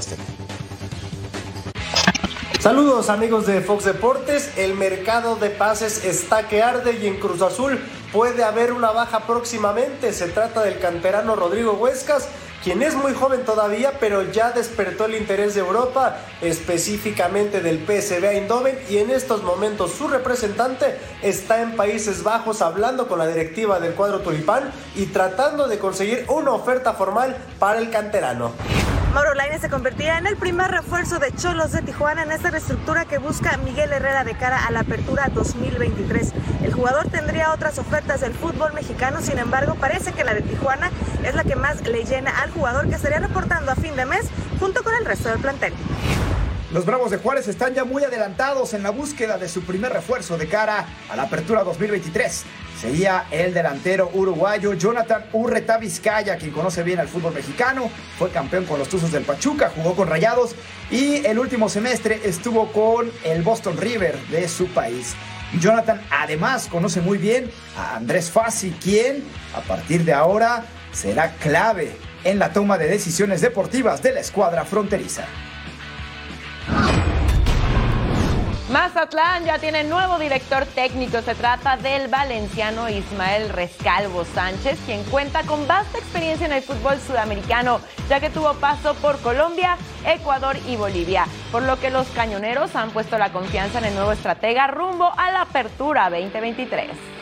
Saludos 2.61 3.09
amigos 3.09 3.47
de 3.47 3.59
Fox 3.59 3.83
Deportes, 3.83 4.57
el 4.57 4.75
mercado 4.75 5.35
de 5.35 5.49
pases 5.49 6.05
está 6.05 6.47
que 6.47 6.63
arde 6.63 6.97
y 7.01 7.07
en 7.07 7.19
Cruz 7.19 7.41
Azul 7.41 7.81
puede 8.11 8.43
haber 8.43 8.73
una 8.73 8.91
baja 8.91 9.21
próximamente. 9.21 10.13
Se 10.13 10.27
trata 10.27 10.63
del 10.63 10.79
canterano 10.79 11.35
Rodrigo 11.35 11.73
Huescas, 11.73 12.27
quien 12.63 12.81
es 12.81 12.95
muy 12.95 13.13
joven 13.13 13.45
todavía, 13.45 13.93
pero 13.99 14.23
ya 14.31 14.51
despertó 14.51 15.05
el 15.05 15.15
interés 15.15 15.53
de 15.53 15.61
Europa, 15.61 16.17
específicamente 16.41 17.61
del 17.61 17.79
PSV 17.79 18.25
Eindhoven, 18.25 18.79
y 18.89 18.97
en 18.97 19.11
estos 19.11 19.43
momentos 19.43 19.91
su 19.91 20.07
representante 20.07 20.99
está 21.21 21.61
en 21.61 21.75
Países 21.75 22.23
Bajos 22.23 22.61
hablando 22.61 23.07
con 23.07 23.19
la 23.19 23.27
directiva 23.27 23.79
del 23.79 23.93
cuadro 23.93 24.19
tulipán 24.19 24.71
y 24.95 25.05
tratando 25.07 25.67
de 25.67 25.79
conseguir 25.79 26.25
una 26.29 26.51
oferta 26.51 26.93
formal 26.93 27.37
para 27.59 27.79
el 27.79 27.89
canterano. 27.89 28.51
Mauro 29.17 29.33
Lainez 29.33 29.61
se 29.61 29.69
convertirá 29.69 30.19
en 30.19 30.27
el 30.27 30.37
primer 30.37 30.69
refuerzo 30.69 31.17
de 31.17 31.33
Cholos 31.33 31.71
de 31.71 31.81
Tijuana 31.81 32.21
en 32.21 32.31
esta 32.31 32.51
reestructura 32.51 33.05
que 33.05 33.17
busca 33.17 33.57
Miguel 33.57 33.91
Herrera 33.91 34.23
de 34.23 34.35
cara 34.35 34.63
a 34.67 34.69
la 34.69 34.81
apertura 34.81 35.31
2023. 35.33 36.33
El 36.61 36.71
jugador 36.71 37.07
tendría 37.09 37.51
otras 37.51 37.79
ofertas 37.79 38.21
del 38.21 38.33
fútbol 38.33 38.73
mexicano, 38.73 39.19
sin 39.19 39.39
embargo, 39.39 39.73
parece 39.73 40.11
que 40.11 40.23
la 40.23 40.35
de 40.35 40.43
Tijuana 40.43 40.91
es 41.23 41.33
la 41.33 41.43
que 41.43 41.55
más 41.55 41.81
le 41.81 42.03
llena 42.03 42.29
al 42.29 42.51
jugador 42.51 42.89
que 42.89 42.93
estaría 42.93 43.17
reportando 43.17 43.71
a 43.71 43.75
fin 43.75 43.95
de 43.95 44.05
mes 44.05 44.27
junto 44.59 44.83
con 44.83 44.93
el 44.93 45.03
resto 45.03 45.29
del 45.29 45.39
plantel. 45.39 45.73
Los 46.71 46.85
Bravos 46.85 47.11
de 47.11 47.17
Juárez 47.17 47.47
están 47.47 47.73
ya 47.73 47.85
muy 47.85 48.03
adelantados 48.03 48.73
en 48.73 48.83
la 48.83 48.89
búsqueda 48.89 49.37
de 49.37 49.47
su 49.47 49.61
primer 49.61 49.93
refuerzo 49.93 50.37
de 50.37 50.47
cara 50.47 50.85
a 51.09 51.15
la 51.15 51.23
apertura 51.23 51.63
2023. 51.63 52.43
Sería 52.79 53.25
el 53.31 53.53
delantero 53.53 54.09
uruguayo 54.13 54.73
Jonathan 54.73 55.25
Urreta 55.31 55.77
Vizcaya, 55.77 56.35
quien 56.35 56.51
conoce 56.51 56.83
bien 56.83 56.99
al 56.99 57.07
fútbol 57.07 57.33
mexicano, 57.33 57.89
fue 58.19 58.29
campeón 58.31 58.65
con 58.65 58.79
los 58.79 58.89
Tuzos 58.89 59.11
del 59.11 59.23
Pachuca, 59.23 59.71
jugó 59.73 59.95
con 59.95 60.09
Rayados 60.09 60.55
y 60.91 61.25
el 61.25 61.39
último 61.39 61.69
semestre 61.69 62.19
estuvo 62.25 62.71
con 62.71 63.09
el 63.23 63.43
Boston 63.43 63.77
River 63.77 64.17
de 64.27 64.47
su 64.49 64.67
país. 64.67 65.15
Jonathan 65.59 66.01
además 66.11 66.67
conoce 66.67 66.99
muy 66.99 67.17
bien 67.17 67.49
a 67.77 67.95
Andrés 67.95 68.29
Fassi, 68.29 68.71
quien 68.71 69.23
a 69.55 69.61
partir 69.61 70.03
de 70.03 70.13
ahora 70.13 70.65
será 70.91 71.31
clave 71.35 71.95
en 72.25 72.39
la 72.39 72.51
toma 72.51 72.77
de 72.77 72.87
decisiones 72.87 73.39
deportivas 73.39 74.03
de 74.03 74.11
la 74.11 74.19
escuadra 74.19 74.65
fronteriza. 74.65 75.25
Mazatlán 78.77 79.43
ya 79.43 79.57
tiene 79.57 79.83
nuevo 79.83 80.19
director 80.19 80.63
técnico. 80.67 81.19
Se 81.23 81.33
trata 81.33 81.77
del 81.77 82.09
valenciano 82.09 82.87
Ismael 82.87 83.49
Rescalvo 83.49 84.23
Sánchez, 84.23 84.77
quien 84.85 85.03
cuenta 85.05 85.41
con 85.41 85.65
vasta 85.65 85.97
experiencia 85.97 86.45
en 86.45 86.51
el 86.51 86.61
fútbol 86.61 86.99
sudamericano, 86.99 87.81
ya 88.07 88.19
que 88.19 88.29
tuvo 88.29 88.53
paso 88.53 88.93
por 88.93 89.19
Colombia, 89.21 89.77
Ecuador 90.05 90.57
y 90.67 90.75
Bolivia, 90.75 91.25
por 91.51 91.63
lo 91.63 91.79
que 91.79 91.89
los 91.89 92.05
cañoneros 92.09 92.75
han 92.75 92.91
puesto 92.91 93.17
la 93.17 93.31
confianza 93.31 93.79
en 93.79 93.85
el 93.85 93.95
nuevo 93.95 94.11
estratega 94.11 94.67
rumbo 94.67 95.11
a 95.17 95.31
la 95.31 95.41
apertura 95.41 96.11
2023. 96.11 97.16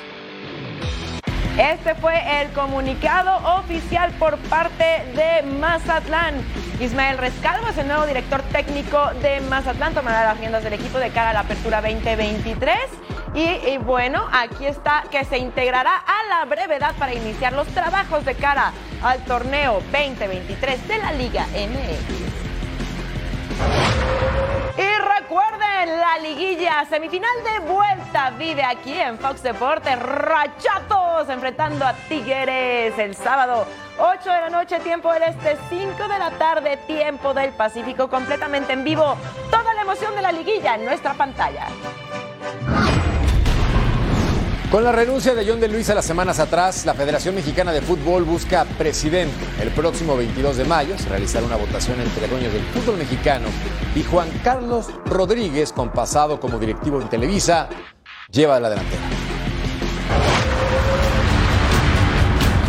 Este 1.57 1.95
fue 1.95 2.41
el 2.41 2.51
comunicado 2.51 3.37
oficial 3.57 4.11
por 4.19 4.37
parte 4.49 4.83
de 5.15 5.41
Mazatlán. 5.57 6.35
Ismael 6.81 7.17
Rescalvo 7.17 7.69
es 7.69 7.77
el 7.77 7.87
nuevo 7.87 8.05
director 8.05 8.41
técnico 8.51 9.11
de 9.21 9.39
Mazatlán, 9.39 9.93
tomará 9.93 10.25
las 10.25 10.37
riendas 10.37 10.65
del 10.65 10.73
equipo 10.73 10.99
de 10.99 11.11
cara 11.11 11.29
a 11.29 11.33
la 11.33 11.39
apertura 11.41 11.81
2023. 11.81 12.75
Y, 13.35 13.77
bueno, 13.77 14.27
aquí 14.33 14.65
está 14.65 15.05
que 15.09 15.23
se 15.23 15.37
integrará 15.37 15.95
a 15.95 16.23
la 16.29 16.43
brevedad 16.45 16.93
para 16.99 17.13
iniciar 17.13 17.53
los 17.53 17.67
trabajos 17.67 18.25
de 18.25 18.35
cara 18.35 18.73
al 19.01 19.23
torneo 19.23 19.81
2023 19.91 20.87
de 20.89 20.97
la 20.97 21.13
Liga 21.13 21.45
MX. 21.53 22.35
Y 24.77 25.19
recuerden, 25.19 25.99
la 25.99 26.17
liguilla 26.17 26.85
semifinal 26.89 27.31
de 27.43 27.59
vuelta 27.65 28.31
vive 28.31 28.63
aquí 28.63 28.93
en 28.93 29.17
Fox 29.17 29.41
Deportes. 29.41 29.97
Rachatos 29.97 31.29
enfrentando 31.29 31.85
a 31.85 31.93
Tigres 31.93 32.97
el 32.99 33.15
sábado 33.15 33.65
8 33.97 34.29
de 34.29 34.41
la 34.41 34.49
noche, 34.49 34.79
tiempo 34.81 35.13
del 35.13 35.23
este, 35.23 35.57
5 35.69 36.07
de 36.07 36.19
la 36.19 36.31
tarde, 36.31 36.77
tiempo 36.87 37.33
del 37.33 37.51
Pacífico, 37.51 38.09
completamente 38.09 38.73
en 38.73 38.83
vivo. 38.83 39.15
Toda 39.49 39.73
la 39.73 39.83
emoción 39.83 40.13
de 40.15 40.21
la 40.21 40.33
liguilla 40.33 40.75
en 40.75 40.83
nuestra 40.83 41.13
pantalla. 41.13 41.67
Con 44.75 44.83
la 44.83 44.91
renuncia 44.91 45.33
de 45.33 45.47
John 45.47 45.61
de 45.61 45.69
Luisa 45.69 45.95
las 45.95 46.03
semanas 46.03 46.37
atrás, 46.37 46.85
la 46.85 46.93
Federación 46.93 47.33
Mexicana 47.33 47.71
de 47.71 47.79
Fútbol 47.79 48.25
busca 48.25 48.65
presidente. 48.77 49.33
El 49.61 49.71
próximo 49.71 50.17
22 50.17 50.57
de 50.57 50.65
mayo 50.65 50.97
se 50.97 51.07
realizará 51.07 51.45
una 51.45 51.55
votación 51.55 52.01
entre 52.01 52.27
dueños 52.27 52.51
del 52.51 52.61
fútbol 52.63 52.97
mexicano 52.97 53.47
y 53.95 54.03
Juan 54.03 54.27
Carlos 54.43 54.87
Rodríguez, 55.05 55.71
con 55.71 55.93
pasado 55.93 56.41
como 56.41 56.59
directivo 56.59 57.01
en 57.01 57.07
Televisa, 57.07 57.69
lleva 58.29 58.59
la 58.59 58.69
delantera. 58.69 59.01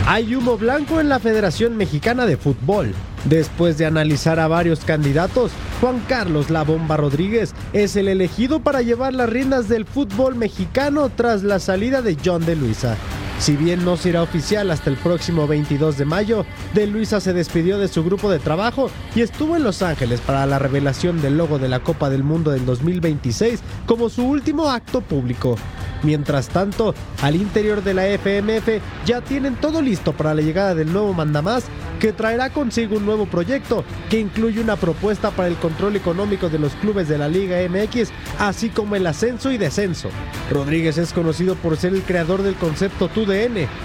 Hay 0.09 0.37
humo 0.37 0.57
blanco 0.57 1.01
en 1.01 1.09
la 1.09 1.19
Federación 1.19 1.77
Mexicana 1.77 2.27
de 2.27 2.37
Fútbol. 2.37 2.95
Después 3.25 3.77
de 3.77 3.87
analizar 3.87 4.39
a 4.39 4.47
varios 4.47 4.85
candidatos, 4.85 5.51
Juan 5.81 6.01
Carlos 6.09 6.49
La 6.49 6.63
Bomba 6.63 6.97
Rodríguez 6.97 7.57
es 7.73 7.97
el 7.97 8.07
elegido 8.07 8.61
para 8.61 8.83
llevar 8.83 9.15
las 9.15 9.29
riendas 9.29 9.69
del 9.69 9.85
fútbol 9.85 10.37
mexicano 10.37 11.09
tras 11.09 11.43
la 11.43 11.59
salida 11.59 12.03
de 12.03 12.17
John 12.25 12.47
de 12.47 12.55
Luisa. 12.55 12.97
Si 13.39 13.55
bien 13.55 13.85
no 13.85 13.97
será 13.97 14.23
oficial 14.23 14.71
hasta 14.71 14.91
el 14.91 14.97
próximo 14.97 15.47
22 15.47 15.99
de 15.99 16.05
mayo, 16.05 16.47
De 16.75 16.87
Luisa 16.87 17.21
se 17.21 17.33
despidió 17.33 17.79
de 17.79 17.89
su 17.89 18.03
grupo 18.03 18.31
de 18.31 18.39
trabajo 18.39 18.91
y 19.15 19.21
estuvo 19.21 19.57
en 19.57 19.63
Los 19.63 19.83
Ángeles 19.83 20.21
para 20.21 20.47
la 20.47 20.59
revelación 20.59 21.21
del 21.21 21.37
logo 21.37 21.59
de 21.59 21.69
la 21.69 21.81
Copa 21.81 22.11
del 22.11 22.25
Mundo 22.25 22.51
del 22.51 22.65
2026 22.65 23.61
como 23.87 24.09
su 24.09 24.27
último 24.27 24.69
acto 24.69 25.01
público. 25.01 25.57
Mientras 26.03 26.49
tanto, 26.49 26.95
al 27.23 27.37
interior 27.37 27.83
de 27.83 27.95
la 27.95 28.07
FMF 28.07 28.83
ya 29.05 29.21
tienen 29.21 29.57
todo 29.57 29.81
listo 29.81 30.13
para 30.13 30.35
la 30.35 30.43
llegada 30.43 30.75
del 30.75 30.93
nuevo 30.93 31.13
mandamás 31.13 31.65
que 31.99 32.13
traerá 32.13 32.51
consigo 32.51 32.97
un 32.97 33.07
nuevo 33.07 33.27
proyecto 33.27 33.85
que 34.11 34.21
incluye 34.21 34.61
una 34.61 34.77
propuesta 34.77 35.31
para 35.31 35.49
el 35.49 35.57
control 35.57 35.97
económico 35.97 36.49
de 36.49 36.59
los 36.59 36.75
clubes 36.75 37.09
de 37.09 37.19
la 37.19 37.29
Liga 37.29 37.57
MX, 37.69 38.11
así 38.39 38.69
como 38.69 38.97
el 38.97 39.07
ascenso 39.07 39.51
y 39.51 39.59
descenso. 39.59 40.11
Rodríguez 40.51 40.99
es 40.99 41.13
conocido 41.13 41.55
por 41.57 41.77
ser 41.77 41.95
el 41.95 42.03
creador 42.03 42.43
del 42.43 42.55
concepto 42.57 43.09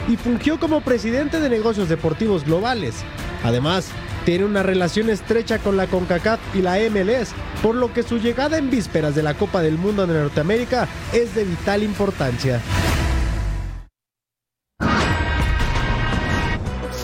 Y 0.08 0.18
fungió 0.18 0.60
como 0.60 0.82
presidente 0.82 1.40
de 1.40 1.50
negocios 1.50 1.90
deportivos 1.90 2.46
globales. 2.46 2.96
Además, 3.44 3.90
tiene 4.26 4.46
una 4.46 4.62
relación 4.62 5.10
estrecha 5.10 5.60
con 5.60 5.78
la 5.78 5.88
CONCACAF 5.88 6.40
y 6.54 6.62
la 6.62 6.78
MLS, 6.90 7.34
por 7.64 7.76
lo 7.76 7.92
que 7.92 8.04
su 8.04 8.20
llegada 8.20 8.58
en 8.58 8.70
vísperas 8.70 9.16
de 9.16 9.24
la 9.24 9.34
Copa 9.34 9.62
del 9.62 9.78
Mundo 9.78 10.06
de 10.06 10.14
Norteamérica 10.14 10.88
es 11.12 11.34
de 11.34 11.44
vital 11.44 11.82
importancia. 11.84 12.62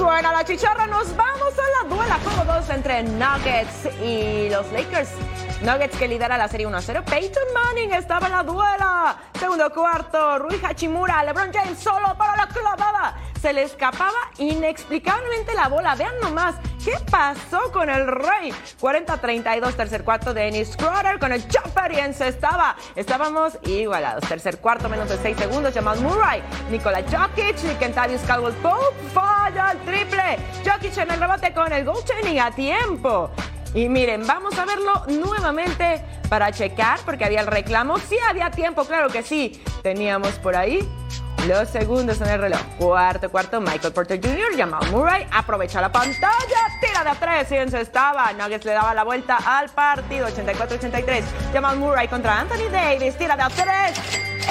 Suena 0.07 0.31
la 0.31 0.45
chicharra, 0.45 0.87
nos 0.87 1.13
vamos 1.17 1.53
a 1.59 1.83
la 1.83 1.93
duela 1.93 2.17
juego 2.23 2.45
2 2.45 2.69
entre 2.69 3.03
Nuggets 3.03 3.89
y 4.01 4.49
los 4.49 4.71
Lakers. 4.71 5.09
Nuggets 5.61 5.97
que 5.97 6.07
lidera 6.07 6.37
la 6.37 6.47
serie 6.47 6.65
1-0. 6.65 7.03
Peyton 7.03 7.43
Manning 7.53 7.91
estaba 7.91 8.27
en 8.27 8.31
la 8.31 8.41
duela. 8.41 9.17
Segundo 9.37 9.69
cuarto, 9.69 10.39
Rui 10.39 10.61
Hachimura, 10.63 11.25
LeBron 11.25 11.51
James 11.51 11.77
solo 11.77 12.17
para 12.17 12.37
la 12.37 12.47
clavada. 12.47 13.15
Se 13.47 13.53
le 13.53 13.63
escapaba 13.63 14.29
inexplicablemente 14.39 15.53
la 15.53 15.69
bola. 15.69 15.95
Vean 15.95 16.19
nomás 16.21 16.55
qué 16.83 16.91
pasó 17.09 17.71
con 17.71 17.89
el 17.89 18.05
Rey. 18.05 18.51
40-32, 18.81 19.73
tercer 19.73 20.03
cuarto, 20.03 20.33
Dennis 20.33 20.73
Schroeder 20.73 21.17
con 21.17 21.31
el 21.31 21.41
jumper 21.43 21.93
y 21.93 21.99
encestaba. 21.99 22.75
Estábamos 22.97 23.57
igualados. 23.63 24.27
Tercer 24.27 24.59
cuarto, 24.59 24.89
menos 24.89 25.07
de 25.07 25.15
6 25.15 25.37
segundos. 25.37 25.73
Jamal 25.73 26.01
Murray, 26.01 26.43
Nikola 26.69 27.01
Jokic 27.03 27.55
y 27.63 27.75
Kentavious 27.75 28.21
Caldwell 28.23 28.53
Pope 28.55 28.97
falla 29.13 29.71
el 29.71 29.79
triple. 29.79 30.39
Jokic 30.65 30.97
en 30.97 31.11
el 31.11 31.17
rebote 31.17 31.53
con 31.53 31.71
el 31.71 31.85
goaltending 31.85 32.41
a 32.41 32.51
tiempo. 32.51 33.31
Y 33.73 33.87
miren, 33.87 34.27
vamos 34.27 34.59
a 34.59 34.65
verlo 34.65 35.03
nuevamente 35.07 36.03
para 36.27 36.51
checar, 36.51 36.99
porque 37.05 37.23
había 37.23 37.39
el 37.39 37.47
reclamo. 37.47 37.97
Sí 37.97 38.17
había 38.27 38.51
tiempo, 38.51 38.83
claro 38.83 39.07
que 39.07 39.23
sí. 39.23 39.63
Teníamos 39.83 40.33
por 40.33 40.57
ahí 40.57 40.85
los 41.47 41.69
segundos 41.69 42.19
en 42.19 42.27
el 42.27 42.41
reloj. 42.41 42.59
Cuarto, 42.77 43.29
cuarto, 43.29 43.61
Michael 43.61 43.93
Porter 43.93 44.19
Jr., 44.21 44.57
Jamal 44.57 44.91
Murray, 44.91 45.25
aprovecha 45.31 45.79
la 45.79 45.91
pantalla, 45.91 46.69
tira 46.81 47.03
de 47.03 47.09
a 47.09 47.15
tres 47.15 47.51
y 47.51 47.75
estaba. 47.77 48.33
Nuggets 48.33 48.65
le 48.65 48.73
daba 48.73 48.93
la 48.93 49.03
vuelta 49.03 49.37
al 49.45 49.69
partido, 49.69 50.27
84-83. 50.27 51.23
Jamal 51.53 51.77
Murray 51.77 52.07
contra 52.07 52.39
Anthony 52.39 52.69
Davis, 52.69 53.17
tira 53.17 53.37
de 53.37 53.43
a 53.43 53.49
tres, 53.49 53.99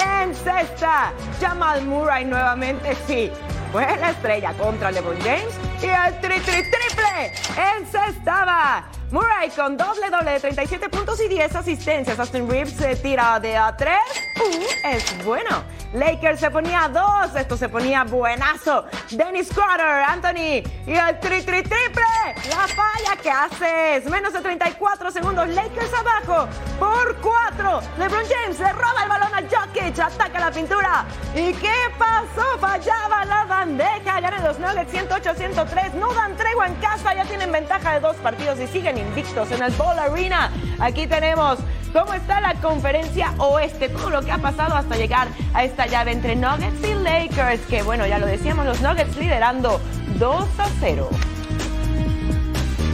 en 0.03 0.33
cesta. 0.33 1.13
Jamal 1.39 1.83
Murray 1.83 2.25
nuevamente, 2.25 2.95
sí. 3.05 3.31
Fue 3.71 3.85
la 3.97 4.11
estrella 4.11 4.53
contra 4.53 4.91
LeBron 4.91 5.19
James 5.19 5.53
y 5.81 5.85
el 5.85 6.19
tri, 6.19 6.39
tri, 6.39 6.63
triple 6.63 7.33
encestaba. 7.77 8.85
Murray 9.09 9.49
con 9.55 9.77
doble 9.77 10.09
doble 10.09 10.31
de 10.31 10.39
37 10.41 10.89
puntos 10.89 11.21
y 11.21 11.29
10 11.29 11.55
asistencias. 11.55 12.19
Austin 12.19 12.49
Reeves 12.49 12.73
se 12.73 12.95
tira 12.97 13.39
de 13.39 13.55
a 13.55 13.75
3. 13.75 13.95
Uh, 14.35 14.87
es 14.89 15.25
bueno. 15.25 15.63
Lakers 15.93 16.41
se 16.41 16.51
ponía 16.51 16.83
a 16.83 16.89
2. 16.89 17.35
Esto 17.37 17.55
se 17.55 17.69
ponía 17.69 18.03
buenazo. 18.03 18.85
Dennis 19.11 19.49
Carter, 19.53 20.03
Anthony 20.09 20.61
y 20.85 20.93
el 20.93 21.19
tri 21.21 21.41
tri 21.41 21.63
triple. 21.63 22.03
La 22.49 22.67
falla 22.67 23.15
que 23.21 23.31
haces. 23.31 24.09
Menos 24.09 24.33
de 24.33 24.41
34 24.41 25.11
segundos. 25.11 25.47
Lakers 25.47 25.93
abajo 25.93 26.49
por 26.77 27.15
4. 27.21 27.81
LeBron 27.99 28.23
James 28.27 28.59
le 28.59 28.73
roba 28.73 29.03
el 29.03 29.09
balón 29.09 29.33
a 29.33 29.41
Jokic. 29.41 29.97
Ataca 29.99 30.39
la 30.39 30.51
pintura. 30.51 31.05
¿Y 31.33 31.53
qué 31.53 31.73
pasó? 31.97 32.57
Fallaba 32.59 33.23
la 33.23 33.45
bandeja. 33.45 34.19
Ganan 34.19 34.43
los 34.43 34.59
Nuggets 34.59 34.93
108-103. 34.93 35.93
No 35.93 36.13
dan 36.13 36.35
tregua 36.35 36.67
en 36.67 36.75
casa. 36.75 37.13
Ya 37.13 37.23
tienen 37.23 37.53
ventaja 37.53 37.93
de 37.93 38.01
dos 38.01 38.17
partidos 38.17 38.59
y 38.59 38.67
siguen 38.67 38.96
en 38.99 39.63
el 39.63 39.71
Ball 39.73 39.99
Arena. 39.99 40.51
Aquí 40.79 41.05
tenemos 41.05 41.59
cómo 41.93 42.13
está 42.13 42.41
la 42.41 42.55
conferencia 42.55 43.33
oeste, 43.37 43.89
todo 43.89 44.09
lo 44.09 44.21
que 44.21 44.31
ha 44.31 44.39
pasado 44.39 44.75
hasta 44.75 44.95
llegar 44.95 45.27
a 45.53 45.63
esta 45.63 45.85
llave 45.85 46.11
entre 46.11 46.35
Nuggets 46.35 46.83
y 46.83 46.93
Lakers, 46.95 47.61
que 47.67 47.83
bueno, 47.83 48.07
ya 48.07 48.17
lo 48.17 48.25
decíamos, 48.25 48.65
los 48.65 48.81
Nuggets 48.81 49.15
liderando 49.17 49.79
2 50.17 50.45
a 50.57 50.67
0. 50.79 51.09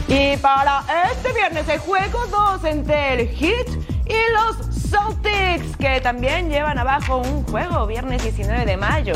Y 0.08 0.36
para 0.36 0.84
este 1.10 1.32
viernes 1.32 1.68
el 1.68 1.78
juego 1.78 2.26
2 2.26 2.64
entre 2.64 3.14
el 3.14 3.28
Heat 3.28 3.68
y 4.06 4.32
los 4.32 4.90
Celtics, 4.90 5.76
que 5.78 6.00
también 6.02 6.50
llevan 6.50 6.78
abajo 6.78 7.16
un 7.16 7.44
juego 7.44 7.86
viernes 7.86 8.22
19 8.22 8.66
de 8.66 8.76
mayo. 8.76 9.14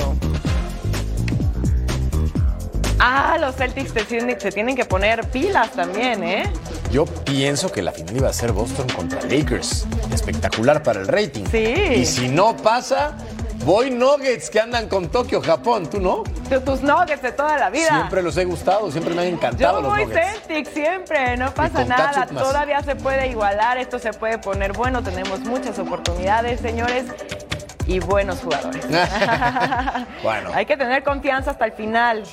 Ah, 3.00 3.36
los 3.38 3.54
Celtics 3.56 3.92
se 3.92 4.04
tienen, 4.04 4.40
se 4.40 4.50
tienen 4.50 4.74
que 4.76 4.84
poner 4.84 5.26
pilas 5.30 5.70
también, 5.72 6.22
¿eh? 6.24 6.50
Yo 6.90 7.04
pienso 7.04 7.70
que 7.70 7.82
la 7.82 7.92
final 7.92 8.16
iba 8.16 8.28
a 8.28 8.32
ser 8.32 8.52
Boston 8.52 8.86
contra 8.88 9.20
Lakers. 9.22 9.86
Espectacular 10.12 10.82
para 10.82 11.00
el 11.00 11.06
rating. 11.08 11.44
Sí. 11.50 11.74
Y 11.96 12.04
si 12.06 12.28
no 12.28 12.56
pasa, 12.56 13.12
voy 13.64 13.90
Nuggets 13.90 14.50
que 14.50 14.58
andan 14.60 14.88
con 14.88 15.08
Tokio, 15.10 15.40
Japón. 15.40 15.88
¿Tú 15.88 16.00
no? 16.00 16.24
Tu- 16.48 16.60
Tus 16.60 16.80
nuggets 16.82 17.22
de 17.22 17.30
toda 17.32 17.56
la 17.58 17.70
vida. 17.70 17.88
Siempre 17.90 18.22
los 18.22 18.36
he 18.36 18.44
gustado, 18.46 18.90
siempre 18.90 19.14
me 19.14 19.20
han 19.22 19.28
encantado 19.28 19.76
Yo 19.76 19.82
los 19.82 19.90
voy 19.92 20.06
Nuggets. 20.06 20.26
Celtics 20.46 20.70
siempre, 20.70 21.36
no 21.36 21.52
pasa 21.54 21.84
nada. 21.84 22.26
Todavía 22.26 22.82
se 22.82 22.96
puede 22.96 23.28
igualar, 23.28 23.78
esto 23.78 23.98
se 23.98 24.12
puede 24.12 24.38
poner 24.38 24.72
bueno. 24.72 25.02
Tenemos 25.02 25.40
muchas 25.40 25.78
oportunidades, 25.78 26.60
señores, 26.60 27.04
y 27.88 27.98
buenos 27.98 28.40
jugadores. 28.40 28.86
Bueno. 30.22 30.50
Hay 30.52 30.66
que 30.66 30.76
tener 30.76 31.02
confianza 31.02 31.52
hasta 31.52 31.64
el 31.64 31.72
final. 31.72 32.24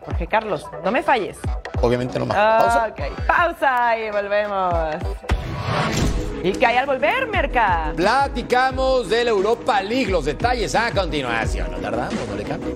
Jorge 0.00 0.26
Carlos, 0.26 0.66
no 0.84 0.90
me 0.90 1.02
falles. 1.02 1.38
Obviamente 1.80 2.18
no 2.18 2.26
más. 2.26 2.36
Pausa. 2.36 2.94
Pausa 3.26 3.98
y 3.98 4.10
volvemos. 4.10 4.94
¿Y 6.42 6.52
qué 6.52 6.66
hay 6.66 6.76
al 6.76 6.86
volver, 6.86 7.26
Merca? 7.28 7.92
Platicamos 7.96 9.08
de 9.08 9.24
la 9.24 9.30
Europa 9.30 9.82
League. 9.82 10.10
Los 10.10 10.24
detalles 10.24 10.74
a 10.74 10.90
continuación. 10.90 11.70
No 11.70 11.78
tardamos, 11.78 12.26
no 12.28 12.34
le 12.34 12.44
cambie. 12.44 12.74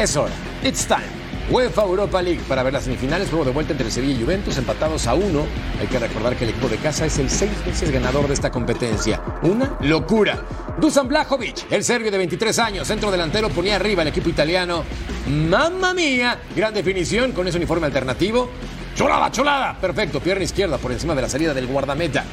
Es 0.00 0.16
hora. 0.16 0.32
It's 0.64 0.86
time. 0.86 1.04
UEFA 1.50 1.82
Europa 1.82 2.22
League 2.22 2.40
para 2.48 2.62
ver 2.62 2.72
las 2.72 2.84
semifinales. 2.84 3.28
Juego 3.28 3.44
de 3.44 3.50
vuelta 3.50 3.72
entre 3.72 3.90
Sevilla 3.90 4.18
y 4.18 4.22
Juventus, 4.22 4.56
empatados 4.56 5.06
a 5.06 5.12
uno. 5.12 5.44
Hay 5.78 5.88
que 5.88 5.98
recordar 5.98 6.36
que 6.36 6.44
el 6.44 6.50
equipo 6.50 6.70
de 6.70 6.78
casa 6.78 7.04
es 7.04 7.18
el 7.18 7.28
seis 7.28 7.50
veces 7.66 7.90
ganador 7.90 8.26
de 8.26 8.32
esta 8.32 8.50
competencia. 8.50 9.20
Una 9.42 9.76
locura. 9.82 10.42
Dusan 10.80 11.06
Blajovic, 11.06 11.70
el 11.70 11.84
serbio 11.84 12.10
de 12.10 12.16
23 12.16 12.58
años, 12.60 12.88
centro 12.88 13.10
delantero, 13.10 13.50
ponía 13.50 13.76
arriba 13.76 14.00
el 14.00 14.08
equipo 14.08 14.30
italiano. 14.30 14.84
¡Mamma 15.28 15.92
mía! 15.92 16.38
Gran 16.56 16.72
definición 16.72 17.32
con 17.32 17.46
ese 17.46 17.58
uniforme 17.58 17.84
alternativo. 17.84 18.48
¡Cholada, 18.96 19.30
cholada! 19.30 19.76
Perfecto, 19.78 20.20
pierna 20.20 20.44
izquierda 20.44 20.78
por 20.78 20.92
encima 20.92 21.14
de 21.14 21.20
la 21.20 21.28
salida 21.28 21.52
del 21.52 21.66
guardameta. 21.66 22.24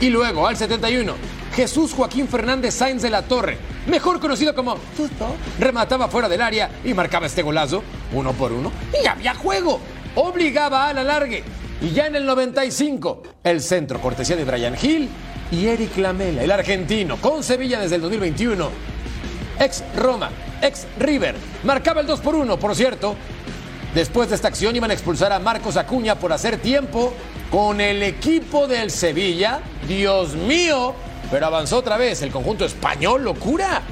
Y 0.00 0.10
luego, 0.10 0.46
al 0.46 0.56
71, 0.56 1.14
Jesús 1.54 1.94
Joaquín 1.94 2.28
Fernández 2.28 2.74
Sáenz 2.74 3.00
de 3.00 3.08
la 3.08 3.22
Torre, 3.22 3.56
mejor 3.86 4.20
conocido 4.20 4.54
como 4.54 4.76
Tuto, 4.96 5.34
remataba 5.58 6.08
fuera 6.08 6.28
del 6.28 6.42
área 6.42 6.70
y 6.84 6.92
marcaba 6.92 7.26
este 7.26 7.42
golazo, 7.42 7.82
uno 8.12 8.34
por 8.34 8.52
uno, 8.52 8.70
y 9.02 9.06
había 9.06 9.34
juego. 9.34 9.80
Obligaba 10.16 10.88
al 10.88 10.98
alargue. 10.98 11.44
Y 11.80 11.90
ya 11.90 12.06
en 12.06 12.16
el 12.16 12.26
95, 12.26 13.22
el 13.42 13.60
centro, 13.62 14.00
cortesía 14.00 14.36
de 14.36 14.44
Brian 14.44 14.76
Hill 14.80 15.08
y 15.50 15.66
Eric 15.66 15.96
Lamela, 15.96 16.42
el 16.42 16.50
argentino, 16.50 17.16
con 17.16 17.42
Sevilla 17.42 17.80
desde 17.80 17.96
el 17.96 18.02
2021. 18.02 18.70
Ex 19.58 19.82
Roma, 19.96 20.30
ex 20.60 20.86
River, 20.98 21.34
marcaba 21.64 22.02
el 22.02 22.06
2 22.06 22.20
por 22.20 22.34
1, 22.34 22.58
por 22.58 22.74
cierto. 22.74 23.16
Después 23.94 24.28
de 24.28 24.34
esta 24.34 24.48
acción 24.48 24.76
iban 24.76 24.90
a 24.90 24.94
expulsar 24.94 25.32
a 25.32 25.38
Marcos 25.38 25.78
Acuña 25.78 26.16
por 26.16 26.32
hacer 26.32 26.58
tiempo 26.58 27.14
con 27.50 27.80
el 27.80 28.02
equipo 28.02 28.66
del 28.66 28.90
Sevilla. 28.90 29.60
Dios 29.86 30.34
mío, 30.34 30.94
pero 31.30 31.46
avanzó 31.46 31.78
otra 31.78 31.96
vez 31.96 32.22
el 32.22 32.30
conjunto 32.30 32.64
español, 32.64 33.24
locura. 33.24 33.82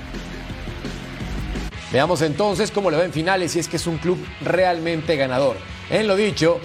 Veamos 1.93 2.23
entonces 2.23 2.71
cómo 2.71 2.91
le 2.91 2.97
va 2.97 3.05
en 3.05 3.13
finales 3.13 3.55
y 3.55 3.61
es 3.61 3.69
que 3.69 3.77
es 3.77 3.87
un 3.87 3.99
club 3.99 4.19
realmente 4.41 5.17
ganador. 5.17 5.57
En 5.91 6.09
lo 6.09 6.17
dicho, 6.17 6.59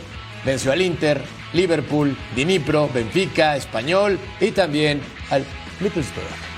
venció 0.43 0.71
al 0.71 0.81
Inter, 0.81 1.21
Liverpool, 1.53 2.17
Dinipro, 2.35 2.89
Benfica, 2.91 3.55
Español 3.55 4.17
y 4.39 4.51
también 4.51 5.01
al 5.29 5.45
Middlesbrough. 5.79 6.48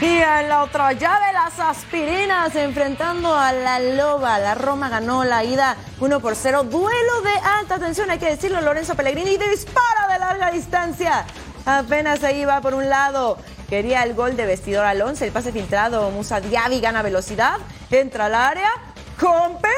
Y 0.00 0.06
en 0.06 0.48
la 0.48 0.62
otra 0.62 0.92
llave, 0.94 1.30
las 1.34 1.60
aspirinas 1.60 2.56
enfrentando 2.56 3.36
a 3.36 3.52
la 3.52 3.78
Loba. 3.78 4.38
La 4.38 4.54
Roma 4.54 4.88
ganó 4.88 5.24
la 5.24 5.44
ida 5.44 5.76
1 6.00 6.20
por 6.20 6.34
0. 6.34 6.62
Duelo 6.64 7.20
de 7.22 7.34
alta 7.58 7.78
tensión, 7.78 8.10
hay 8.10 8.18
que 8.18 8.30
decirlo. 8.30 8.62
Lorenzo 8.62 8.94
Pellegrini 8.94 9.36
dispara 9.36 10.10
de 10.10 10.18
larga 10.18 10.50
distancia. 10.52 11.26
Apenas 11.66 12.20
se 12.20 12.32
iba 12.32 12.62
por 12.62 12.72
un 12.72 12.88
lado. 12.88 13.36
Quería 13.68 14.02
el 14.02 14.14
gol 14.14 14.36
de 14.36 14.46
vestidor 14.46 14.86
Alonso. 14.86 15.26
El 15.26 15.32
pase 15.32 15.52
filtrado. 15.52 16.10
Musa 16.10 16.40
Diaby 16.40 16.80
gana 16.80 17.02
velocidad. 17.02 17.58
Entra 17.90 18.24
al 18.24 18.34
área. 18.34 18.70
Comper 19.18 19.70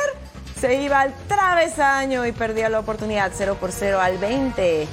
se 0.60 0.80
iba 0.80 1.00
al 1.00 1.12
travesaño 1.26 2.24
y 2.26 2.30
perdía 2.30 2.68
la 2.68 2.78
oportunidad. 2.78 3.32
0 3.34 3.56
por 3.58 3.72
0 3.72 4.00
al 4.00 4.18
20. 4.18 4.86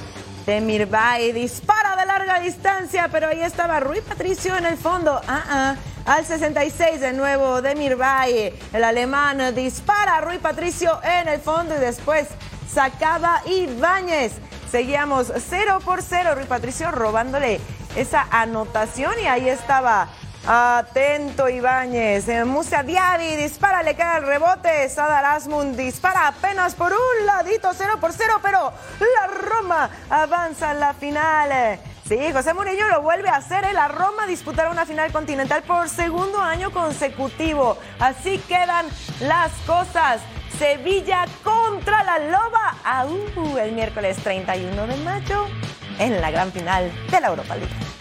Demirbay 0.50 1.30
dispara 1.30 1.94
de 1.94 2.06
larga 2.06 2.40
distancia, 2.40 3.08
pero 3.12 3.28
ahí 3.28 3.40
estaba 3.40 3.78
Rui 3.78 4.00
Patricio 4.00 4.56
en 4.56 4.66
el 4.66 4.76
fondo. 4.76 5.20
Ah, 5.28 5.44
ah. 5.48 5.76
Al 6.06 6.26
66 6.26 7.00
de 7.00 7.12
nuevo 7.12 7.62
Demirbay, 7.62 8.52
el 8.72 8.82
alemán 8.82 9.54
dispara 9.54 10.20
Rui 10.20 10.38
Patricio 10.38 10.98
en 11.04 11.28
el 11.28 11.40
fondo 11.40 11.76
y 11.76 11.78
después 11.78 12.26
sacaba 12.68 13.42
Ibáñez. 13.46 14.32
Seguíamos 14.68 15.32
0 15.36 15.78
por 15.84 16.02
0, 16.02 16.34
Rui 16.34 16.46
Patricio 16.46 16.90
robándole 16.90 17.60
esa 17.94 18.26
anotación 18.32 19.12
y 19.22 19.26
ahí 19.26 19.48
estaba 19.48 20.08
Atento 20.46 21.48
Ibáñez. 21.48 22.26
Musa 22.46 22.82
Diaby 22.82 23.36
dispara, 23.36 23.82
le 23.82 23.94
cae 23.94 24.18
el 24.18 24.26
rebote. 24.26 24.88
Sadar 24.88 25.24
Asmund 25.24 25.76
dispara 25.76 26.28
apenas 26.28 26.74
por 26.74 26.92
un 26.92 27.26
ladito, 27.26 27.70
0 27.74 27.98
por 28.00 28.12
0, 28.12 28.38
pero 28.42 28.72
la 28.98 29.26
Roma 29.26 29.90
avanza 30.08 30.70
a 30.70 30.74
la 30.74 30.94
final. 30.94 31.78
Sí, 32.08 32.18
José 32.32 32.54
Murillo 32.54 32.88
lo 32.88 33.02
vuelve 33.02 33.28
a 33.28 33.36
hacer. 33.36 33.64
eh, 33.64 33.72
La 33.72 33.86
Roma 33.86 34.26
disputará 34.26 34.70
una 34.70 34.84
final 34.86 35.12
continental 35.12 35.62
por 35.62 35.88
segundo 35.88 36.40
año 36.40 36.72
consecutivo. 36.72 37.78
Así 38.00 38.38
quedan 38.48 38.86
las 39.20 39.52
cosas. 39.66 40.20
Sevilla 40.58 41.24
contra 41.44 42.02
la 42.02 42.18
Loba. 42.18 42.76
El 43.62 43.72
miércoles 43.72 44.16
31 44.22 44.86
de 44.86 44.96
mayo 44.96 45.46
en 45.98 46.20
la 46.20 46.30
gran 46.30 46.50
final 46.50 46.90
de 47.10 47.20
la 47.20 47.28
Europa 47.28 47.54
League. 47.54 47.99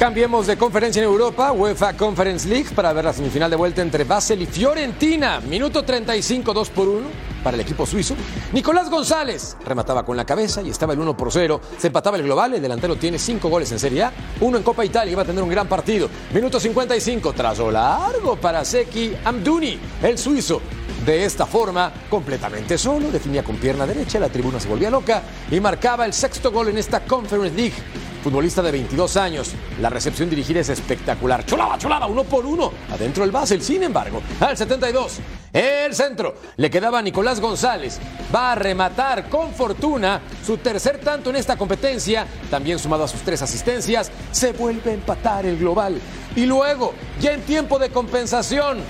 Cambiemos 0.00 0.46
de 0.46 0.56
conferencia 0.56 1.02
en 1.02 1.10
Europa, 1.10 1.52
UEFA 1.52 1.94
Conference 1.94 2.48
League, 2.48 2.70
para 2.74 2.90
ver 2.94 3.04
la 3.04 3.12
semifinal 3.12 3.50
de 3.50 3.56
vuelta 3.56 3.82
entre 3.82 4.04
Basel 4.04 4.40
y 4.40 4.46
Fiorentina. 4.46 5.40
Minuto 5.40 5.82
35, 5.82 6.54
2 6.54 6.70
por 6.70 6.88
1 6.88 7.06
para 7.44 7.54
el 7.54 7.60
equipo 7.60 7.84
suizo. 7.84 8.14
Nicolás 8.54 8.88
González 8.88 9.58
remataba 9.62 10.02
con 10.02 10.16
la 10.16 10.24
cabeza 10.24 10.62
y 10.62 10.70
estaba 10.70 10.94
el 10.94 11.00
1 11.00 11.14
por 11.18 11.30
0. 11.30 11.60
Se 11.76 11.88
empataba 11.88 12.16
el 12.16 12.22
global, 12.22 12.54
el 12.54 12.62
delantero 12.62 12.96
tiene 12.96 13.18
5 13.18 13.46
goles 13.50 13.70
en 13.72 13.78
Serie 13.78 14.04
A, 14.04 14.12
uno 14.40 14.56
en 14.56 14.62
Copa 14.62 14.86
Italia, 14.86 15.12
iba 15.12 15.20
a 15.20 15.26
tener 15.26 15.42
un 15.42 15.50
gran 15.50 15.68
partido. 15.68 16.08
Minuto 16.32 16.58
55, 16.58 17.34
trazo 17.34 17.70
largo 17.70 18.36
para 18.36 18.64
Seki 18.64 19.16
Amduni, 19.22 19.78
el 20.02 20.16
suizo. 20.16 20.62
De 21.04 21.26
esta 21.26 21.44
forma, 21.44 21.92
completamente 22.08 22.78
solo, 22.78 23.10
definía 23.10 23.44
con 23.44 23.56
pierna 23.56 23.86
derecha, 23.86 24.18
la 24.18 24.30
tribuna 24.30 24.60
se 24.60 24.68
volvía 24.68 24.88
loca 24.88 25.22
y 25.50 25.60
marcaba 25.60 26.06
el 26.06 26.14
sexto 26.14 26.50
gol 26.50 26.68
en 26.68 26.78
esta 26.78 27.00
Conference 27.00 27.54
League. 27.54 28.09
Futbolista 28.22 28.60
de 28.60 28.70
22 28.70 29.16
años, 29.16 29.52
la 29.80 29.88
recepción 29.88 30.28
dirigida 30.28 30.60
es 30.60 30.68
espectacular. 30.68 31.46
Cholaba, 31.46 31.78
cholaba, 31.78 32.06
uno 32.06 32.24
por 32.24 32.44
uno, 32.44 32.70
adentro 32.92 33.24
el 33.24 33.30
Basel, 33.30 33.62
sin 33.62 33.82
embargo, 33.82 34.20
al 34.40 34.58
72, 34.58 35.20
el 35.54 35.94
centro, 35.94 36.34
le 36.58 36.68
quedaba 36.68 36.98
a 36.98 37.02
Nicolás 37.02 37.40
González, 37.40 37.98
va 38.34 38.52
a 38.52 38.54
rematar 38.56 39.30
con 39.30 39.54
fortuna 39.54 40.20
su 40.44 40.58
tercer 40.58 40.98
tanto 41.00 41.30
en 41.30 41.36
esta 41.36 41.56
competencia, 41.56 42.26
también 42.50 42.78
sumado 42.78 43.04
a 43.04 43.08
sus 43.08 43.22
tres 43.22 43.40
asistencias, 43.40 44.12
se 44.32 44.52
vuelve 44.52 44.90
a 44.90 44.94
empatar 44.94 45.46
el 45.46 45.58
global. 45.58 45.98
Y 46.36 46.44
luego, 46.44 46.92
ya 47.22 47.32
en 47.32 47.40
tiempo 47.40 47.78
de 47.78 47.88
compensación, 47.88 48.80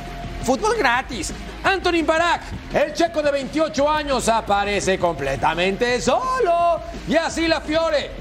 Fútbol 0.42 0.76
gratis. 0.76 1.32
Anthony 1.62 2.02
Barak, 2.04 2.42
el 2.72 2.94
checo 2.94 3.22
de 3.22 3.30
28 3.30 3.88
años, 3.88 4.28
aparece 4.28 4.98
completamente 4.98 6.00
solo. 6.00 6.80
Y 7.06 7.14
así 7.16 7.46
la 7.46 7.60
Fiore 7.60 8.19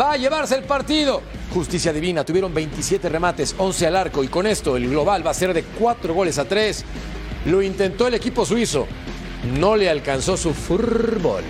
va 0.00 0.12
a 0.12 0.16
llevarse 0.16 0.56
el 0.56 0.64
partido. 0.64 1.22
Justicia 1.52 1.92
divina, 1.92 2.24
tuvieron 2.24 2.54
27 2.54 3.08
remates, 3.08 3.54
11 3.58 3.86
al 3.86 3.96
arco 3.96 4.24
y 4.24 4.28
con 4.28 4.46
esto 4.46 4.76
el 4.76 4.88
global 4.88 5.26
va 5.26 5.32
a 5.32 5.34
ser 5.34 5.52
de 5.52 5.64
4 5.64 6.14
goles 6.14 6.38
a 6.38 6.46
3. 6.46 6.84
Lo 7.46 7.60
intentó 7.60 8.06
el 8.06 8.14
equipo 8.14 8.46
suizo, 8.46 8.86
no 9.58 9.76
le 9.76 9.90
alcanzó 9.90 10.36
su 10.36 10.54
fútbol. 10.54 11.44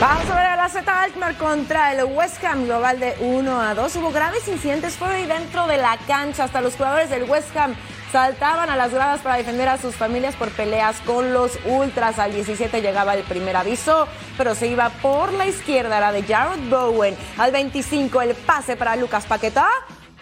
Vamos 0.00 0.28
a 0.28 0.34
ver 0.34 0.46
a 0.46 0.56
la 0.56 0.68
Z 0.68 1.02
Alkmaar 1.02 1.36
contra 1.38 1.92
el 1.92 2.04
West 2.04 2.42
Ham 2.44 2.64
global 2.64 3.00
de 3.00 3.14
1 3.20 3.60
a 3.60 3.74
2. 3.74 3.96
Hubo 3.96 4.10
graves 4.10 4.46
incidentes 4.48 4.94
fuera 4.94 5.20
y 5.20 5.26
dentro 5.26 5.66
de 5.66 5.76
la 5.76 5.96
cancha. 6.06 6.44
Hasta 6.44 6.60
los 6.60 6.74
jugadores 6.74 7.10
del 7.10 7.24
West 7.24 7.56
Ham 7.56 7.74
saltaban 8.14 8.70
a 8.70 8.76
las 8.76 8.94
gradas 8.94 9.22
para 9.22 9.34
defender 9.34 9.66
a 9.66 9.76
sus 9.76 9.96
familias 9.96 10.36
por 10.36 10.48
peleas 10.50 11.00
con 11.00 11.32
los 11.32 11.58
ultras. 11.64 12.20
Al 12.20 12.32
17 12.32 12.80
llegaba 12.80 13.14
el 13.14 13.24
primer 13.24 13.56
aviso, 13.56 14.06
pero 14.38 14.54
se 14.54 14.68
iba 14.68 14.88
por 15.02 15.32
la 15.32 15.48
izquierda, 15.48 15.98
la 15.98 16.12
de 16.12 16.22
Jared 16.22 16.70
Bowen. 16.70 17.16
Al 17.38 17.50
25 17.50 18.22
el 18.22 18.36
pase 18.36 18.76
para 18.76 18.94
Lucas 18.94 19.26
Paquetá. 19.26 19.66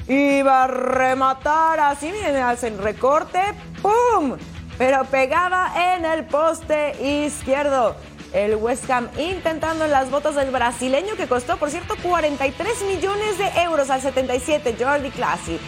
Iba 0.09 0.65
a 0.65 0.67
rematar 0.69 1.81
así, 1.81 2.11
miren, 2.11 2.37
hacen 2.37 2.79
recorte, 2.79 3.39
¡pum! 3.83 4.39
Pero 4.79 5.05
pegaba 5.05 5.95
en 5.95 6.07
el 6.07 6.25
poste 6.25 6.97
izquierdo. 7.27 7.95
El 8.33 8.57
West 8.57 8.91
Ham 8.91 9.11
intentando 9.19 9.85
en 9.85 9.91
las 9.91 10.11
botas 10.11 10.35
del 10.35 10.51
brasileño 10.51 11.15
que 11.17 11.27
costó, 11.27 11.59
por 11.59 11.69
cierto, 11.69 11.95
43 12.03 12.85
millones 12.85 13.37
de 13.37 13.49
euros 13.65 13.91
al 13.91 14.01
77, 14.01 14.77
Jordi 14.81 15.11
Classy. 15.11 15.61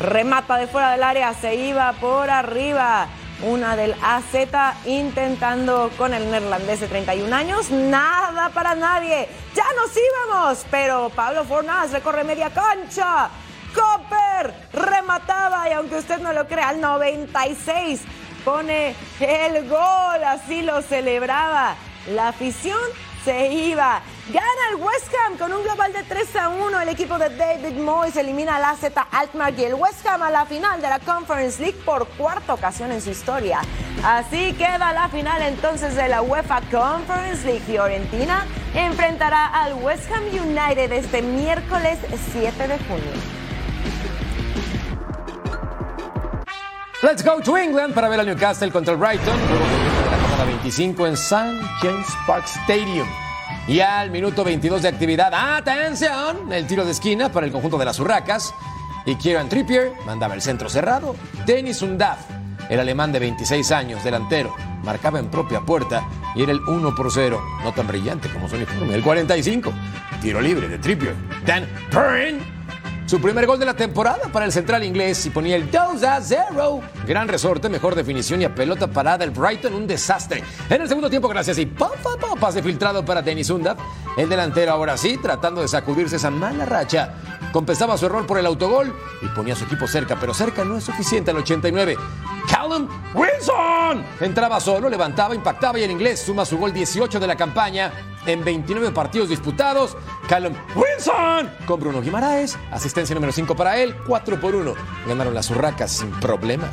Remata 0.00 0.56
de 0.56 0.66
fuera 0.66 0.90
del 0.92 1.02
área, 1.02 1.32
se 1.34 1.54
iba 1.54 1.92
por 1.94 2.30
arriba. 2.30 3.06
Una 3.42 3.76
del 3.76 3.94
AZ 4.02 4.34
intentando 4.86 5.90
con 5.98 6.14
el 6.14 6.30
neerlandés 6.30 6.80
de 6.80 6.88
31 6.88 7.34
años. 7.34 7.70
Nada 7.70 8.48
para 8.50 8.74
nadie. 8.74 9.28
Ya 9.54 9.64
nos 9.76 9.90
íbamos. 9.96 10.66
Pero 10.70 11.10
Pablo 11.10 11.44
Fornás 11.44 11.92
recorre 11.92 12.24
media 12.24 12.50
cancha. 12.50 13.28
Copper 13.74 14.54
remataba 14.72 15.68
y 15.68 15.72
aunque 15.72 15.96
usted 15.96 16.20
no 16.20 16.32
lo 16.32 16.46
crea, 16.46 16.68
al 16.70 16.80
96 16.80 18.02
pone 18.44 18.94
el 19.20 19.68
gol. 19.68 20.24
Así 20.24 20.62
lo 20.62 20.80
celebraba. 20.82 21.74
La 22.08 22.28
afición 22.28 22.78
se 23.24 23.48
iba. 23.48 24.00
Gana 24.32 24.46
el 24.70 24.76
West 24.76 25.12
Ham 25.14 25.36
con 25.36 25.52
un 25.52 25.62
global 25.62 25.92
de 25.92 26.02
3 26.02 26.36
a 26.36 26.48
1. 26.48 26.80
El 26.80 26.88
equipo 26.88 27.18
de 27.18 27.28
David 27.28 27.76
Moyes 27.76 28.16
elimina 28.16 28.56
al 28.56 28.64
AZ 28.64 28.84
Alkmaar 29.12 29.52
y 29.52 29.64
el 29.64 29.74
West 29.74 30.06
Ham 30.06 30.22
a 30.22 30.30
la 30.30 30.46
final 30.46 30.80
de 30.80 30.88
la 30.88 30.98
Conference 30.98 31.60
League 31.60 31.76
por 31.84 32.08
cuarta 32.08 32.54
ocasión 32.54 32.90
en 32.90 33.02
su 33.02 33.10
historia. 33.10 33.60
Así 34.02 34.54
queda 34.54 34.94
la 34.94 35.10
final 35.10 35.42
entonces 35.42 35.94
de 35.94 36.08
la 36.08 36.22
UEFA 36.22 36.62
Conference 36.70 37.44
League. 37.44 37.60
Fiorentina 37.66 38.46
enfrentará 38.74 39.46
al 39.48 39.74
West 39.74 40.10
Ham 40.10 40.24
United 40.24 40.90
este 40.92 41.20
miércoles 41.20 41.98
7 42.32 42.66
de 42.66 42.78
junio. 42.78 43.12
Let's 47.02 47.22
go 47.22 47.42
to 47.42 47.58
England 47.58 47.92
para 47.92 48.08
ver 48.08 48.20
al 48.20 48.26
Newcastle 48.26 48.72
contra 48.72 48.94
el 48.94 48.98
Brighton. 48.98 49.36
de 49.36 50.10
la 50.10 50.18
jornada 50.18 50.44
25 50.46 51.06
en 51.08 51.12
St. 51.12 51.60
James 51.82 52.06
Park 52.26 52.46
Stadium. 52.46 53.23
Y 53.66 53.80
al 53.80 54.10
minuto 54.10 54.44
22 54.44 54.82
de 54.82 54.88
actividad, 54.88 55.32
¡atención! 55.32 56.52
El 56.52 56.66
tiro 56.66 56.84
de 56.84 56.90
esquina 56.90 57.32
para 57.32 57.46
el 57.46 57.52
conjunto 57.52 57.78
de 57.78 57.86
las 57.86 57.98
Urracas. 57.98 58.54
Y 59.06 59.16
Kieran 59.16 59.48
Trippier 59.48 59.92
mandaba 60.04 60.34
el 60.34 60.42
centro 60.42 60.68
cerrado. 60.68 61.16
Denis 61.46 61.80
Undaf, 61.80 62.18
el 62.68 62.80
alemán 62.80 63.10
de 63.12 63.20
26 63.20 63.72
años, 63.72 64.04
delantero, 64.04 64.54
marcaba 64.82 65.18
en 65.18 65.30
propia 65.30 65.60
puerta 65.60 66.06
y 66.34 66.42
era 66.42 66.52
el 66.52 66.60
1 66.60 66.94
por 66.94 67.10
0. 67.10 67.42
No 67.62 67.72
tan 67.72 67.86
brillante 67.86 68.28
como 68.28 68.48
su 68.48 68.56
uniforme. 68.56 68.94
El 68.94 69.02
45. 69.02 69.72
Tiro 70.20 70.42
libre 70.42 70.68
de 70.68 70.78
Trippier. 70.78 71.14
Dan 71.46 71.66
Perrin 71.90 72.40
su 73.06 73.20
primer 73.20 73.46
gol 73.46 73.58
de 73.58 73.66
la 73.66 73.74
temporada 73.74 74.28
para 74.32 74.46
el 74.46 74.52
central 74.52 74.82
inglés 74.82 75.26
y 75.26 75.30
ponía 75.30 75.56
el 75.56 75.70
2 75.70 76.02
a 76.04 76.20
0. 76.20 76.80
Gran 77.06 77.28
resorte, 77.28 77.68
mejor 77.68 77.94
definición 77.94 78.40
y 78.40 78.44
a 78.44 78.54
pelota 78.54 78.86
parada 78.86 79.24
el 79.24 79.30
Brighton, 79.30 79.74
un 79.74 79.86
desastre. 79.86 80.42
En 80.70 80.80
el 80.80 80.88
segundo 80.88 81.10
tiempo, 81.10 81.28
gracias 81.28 81.58
y 81.58 81.66
pa, 81.66 81.90
pa, 81.90 82.16
pa, 82.18 82.34
pase 82.40 82.62
filtrado 82.62 83.04
para 83.04 83.20
Denis 83.20 83.50
Undaf. 83.50 83.78
El 84.16 84.28
delantero 84.28 84.72
ahora 84.72 84.96
sí, 84.96 85.18
tratando 85.20 85.60
de 85.60 85.68
sacudirse 85.68 86.16
esa 86.16 86.30
mala 86.30 86.64
racha. 86.64 87.14
Compensaba 87.52 87.96
su 87.98 88.06
error 88.06 88.26
por 88.26 88.38
el 88.38 88.46
autogol 88.46 88.94
y 89.22 89.26
ponía 89.28 89.52
a 89.52 89.56
su 89.56 89.64
equipo 89.64 89.86
cerca, 89.86 90.16
pero 90.18 90.32
cerca 90.32 90.64
no 90.64 90.78
es 90.78 90.84
suficiente 90.84 91.30
al 91.30 91.36
89. 91.36 91.96
Callum 92.50 92.88
Wilson 93.14 94.04
entraba 94.20 94.60
solo, 94.60 94.88
levantaba, 94.88 95.34
impactaba 95.34 95.78
y 95.78 95.82
el 95.82 95.90
inglés 95.90 96.20
suma 96.20 96.44
su 96.44 96.58
gol 96.58 96.72
18 96.72 97.20
de 97.20 97.26
la 97.26 97.36
campaña 97.36 97.92
en 98.26 98.44
29 98.44 98.92
partidos 98.92 99.28
disputados. 99.28 99.96
Callum 100.28 100.54
Wilson 100.74 101.50
con 101.66 101.80
Bruno 101.80 102.00
Guimaraes, 102.00 102.58
asistencia 102.70 103.14
número 103.14 103.32
5 103.32 103.54
para 103.54 103.78
él, 103.78 103.94
4 104.06 104.40
por 104.40 104.54
1. 104.54 104.74
Ganaron 105.06 105.34
las 105.34 105.50
urracas 105.50 105.92
sin 105.92 106.10
problema. 106.12 106.68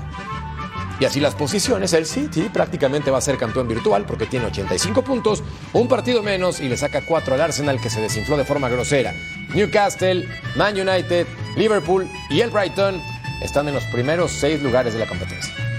Y 0.99 1.05
así 1.05 1.19
las 1.19 1.33
posiciones, 1.33 1.93
el 1.93 2.05
City 2.05 2.47
prácticamente 2.53 3.09
va 3.09 3.17
a 3.17 3.21
ser 3.21 3.35
campeón 3.37 3.67
virtual 3.67 4.05
porque 4.05 4.27
tiene 4.27 4.45
85 4.45 5.01
puntos, 5.01 5.41
un 5.73 5.87
partido 5.87 6.21
menos 6.21 6.59
y 6.59 6.69
le 6.69 6.77
saca 6.77 7.01
4 7.03 7.33
al 7.33 7.41
Arsenal 7.41 7.81
que 7.81 7.89
se 7.89 7.99
desinfló 8.01 8.37
de 8.37 8.45
forma 8.45 8.69
grosera. 8.69 9.11
Newcastle, 9.55 10.29
Man 10.55 10.79
United, 10.79 11.25
Liverpool 11.57 12.07
y 12.29 12.41
el 12.41 12.51
Brighton 12.51 13.01
están 13.41 13.67
en 13.67 13.73
los 13.73 13.83
primeros 13.85 14.31
6 14.31 14.61
lugares 14.61 14.93
de 14.93 14.99
la 14.99 15.07
competencia. 15.07 15.70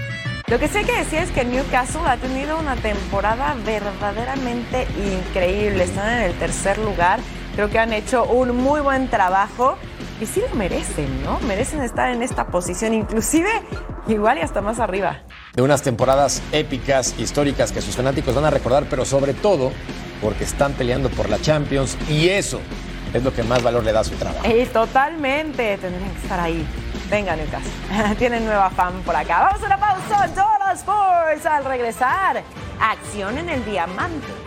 Lo 0.53 0.59
que 0.59 0.69
sí 0.69 0.77
hay 0.77 0.85
que 0.85 0.99
decir 0.99 1.19
es 1.21 1.31
que 1.31 1.47
Newcastle 1.47 2.03
ha 2.05 2.19
tenido 2.19 2.59
una 2.59 2.77
temporada 2.77 3.57
verdaderamente 3.65 4.87
increíble. 5.03 5.85
Están 5.85 6.19
en 6.19 6.25
el 6.25 6.35
tercer 6.35 6.77
lugar. 6.77 7.21
Creo 7.55 7.71
que 7.71 7.79
han 7.79 7.95
hecho 7.95 8.25
un 8.25 8.55
muy 8.55 8.83
buen 8.83 9.09
trabajo 9.09 9.79
y 10.21 10.27
sí 10.27 10.43
lo 10.47 10.55
merecen, 10.55 11.25
¿no? 11.25 11.41
Merecen 11.49 11.81
estar 11.81 12.11
en 12.11 12.23
esta 12.23 12.49
posición, 12.49 12.93
inclusive 12.93 13.49
igual 14.09 14.37
y 14.37 14.41
hasta 14.43 14.61
más 14.61 14.79
arriba. 14.79 15.23
De 15.55 15.62
unas 15.62 15.81
temporadas 15.81 16.43
épicas, 16.53 17.15
históricas 17.19 17.73
que 17.73 17.81
sus 17.81 17.97
fanáticos 17.97 18.35
van 18.35 18.45
a 18.45 18.51
recordar, 18.51 18.85
pero 18.91 19.07
sobre 19.07 19.33
todo 19.33 19.73
porque 20.21 20.45
están 20.45 20.75
peleando 20.75 21.09
por 21.09 21.31
la 21.31 21.41
Champions 21.41 21.97
y 22.11 22.29
eso 22.29 22.61
es 23.15 23.25
lo 23.25 23.33
que 23.33 23.43
más 23.43 23.62
valor 23.62 23.85
le 23.85 23.93
da 23.93 24.01
a 24.01 24.05
su 24.05 24.17
trabajo. 24.17 24.47
Y 24.47 24.67
totalmente 24.67 25.79
tendrían 25.79 26.11
que 26.11 26.21
estar 26.21 26.41
ahí. 26.41 26.67
Venga, 27.12 27.37
Lucas. 27.37 27.62
Tienen 28.18 28.46
nueva 28.46 28.70
fan 28.70 29.03
por 29.03 29.14
acá. 29.14 29.42
Vamos 29.42 29.62
a 29.62 29.66
una 29.66 29.77
pausa. 29.77 30.29
Total 30.29 30.75
Sports. 30.75 31.44
Al 31.44 31.62
regresar, 31.66 32.42
acción 32.81 33.37
en 33.37 33.51
el 33.51 33.62
diamante. 33.66 34.42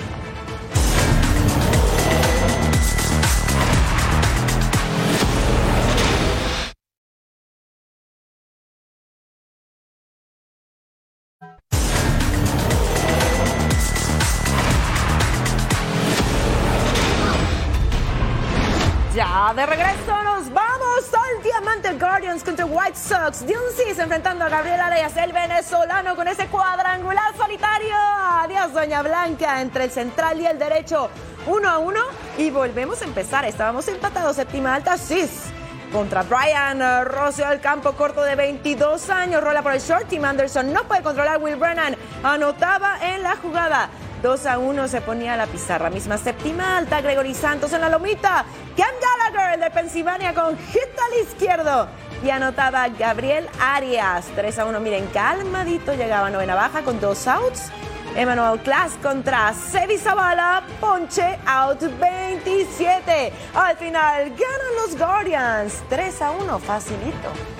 De 19.53 19.65
regreso 19.65 20.23
nos 20.23 20.51
vamos 20.51 21.13
al 21.13 21.43
Diamante 21.43 21.93
Guardians 21.93 22.34
contra 22.45 22.65
White 22.65 22.97
Sox. 22.97 23.45
Dioncis 23.45 23.97
enfrentando 23.97 24.45
a 24.45 24.49
Gabriel 24.49 24.79
Arias, 24.79 25.17
el 25.17 25.33
venezolano, 25.33 26.15
con 26.15 26.27
ese 26.27 26.47
cuadrangular 26.47 27.35
solitario. 27.35 27.95
Adiós, 27.95 28.71
Doña 28.71 29.01
Blanca, 29.01 29.61
entre 29.61 29.85
el 29.85 29.91
central 29.91 30.39
y 30.39 30.45
el 30.45 30.59
derecho. 30.59 31.09
Uno 31.47 31.69
a 31.69 31.79
uno 31.79 31.99
y 32.37 32.51
volvemos 32.51 33.01
a 33.01 33.05
empezar. 33.05 33.45
Estábamos 33.45 33.87
empatados, 33.87 34.35
séptima 34.35 34.75
alta, 34.75 34.97
Sis. 34.97 35.45
Contra 35.91 36.23
Brian 36.23 36.81
uh, 36.81 37.05
Rossio 37.05 37.47
al 37.47 37.61
campo 37.61 37.93
corto 37.93 38.23
de 38.23 38.35
22 38.35 39.09
años. 39.09 39.43
Rola 39.43 39.63
por 39.63 39.73
el 39.73 39.79
short. 39.79 40.07
Tim 40.07 40.23
Anderson 40.23 40.71
no 40.71 40.83
puede 40.83 41.01
controlar. 41.01 41.41
Will 41.41 41.55
Brennan 41.55 41.95
anotaba 42.23 42.97
en 43.01 43.23
la 43.23 43.35
jugada. 43.37 43.89
2 44.21 44.45
a 44.45 44.57
1 44.57 44.87
se 44.87 45.01
ponía 45.01 45.37
la 45.37 45.47
pizarra. 45.47 45.89
Misma 45.89 46.17
séptima 46.17 46.77
alta, 46.77 47.01
Gregory 47.01 47.33
Santos 47.33 47.73
en 47.73 47.81
la 47.81 47.89
lomita. 47.89 48.45
Cam 48.75 48.87
Gallagher, 49.01 49.59
de 49.59 49.71
Pensilvania, 49.71 50.33
con 50.33 50.57
hit 50.57 50.81
al 50.81 51.21
izquierdo. 51.21 51.87
Y 52.23 52.29
anotaba 52.29 52.87
Gabriel 52.89 53.47
Arias. 53.59 54.25
3 54.35 54.59
a 54.59 54.65
1, 54.65 54.79
miren, 54.79 55.07
calmadito. 55.07 55.93
Llegaba 55.93 56.27
a 56.27 56.29
novena 56.29 56.55
baja 56.55 56.81
con 56.81 56.99
dos 56.99 57.27
outs. 57.27 57.71
Emmanuel 58.15 58.59
Class 58.61 58.93
contra 59.01 59.53
Sevi 59.53 59.97
Zavala, 59.97 60.63
ponche 60.79 61.37
out 61.45 61.81
27. 61.81 63.33
Al 63.53 63.75
final 63.75 64.29
ganan 64.29 64.75
los 64.81 64.97
Guardians 64.97 65.83
3 65.89 66.21
a 66.21 66.31
1, 66.31 66.59
facilito. 66.59 67.54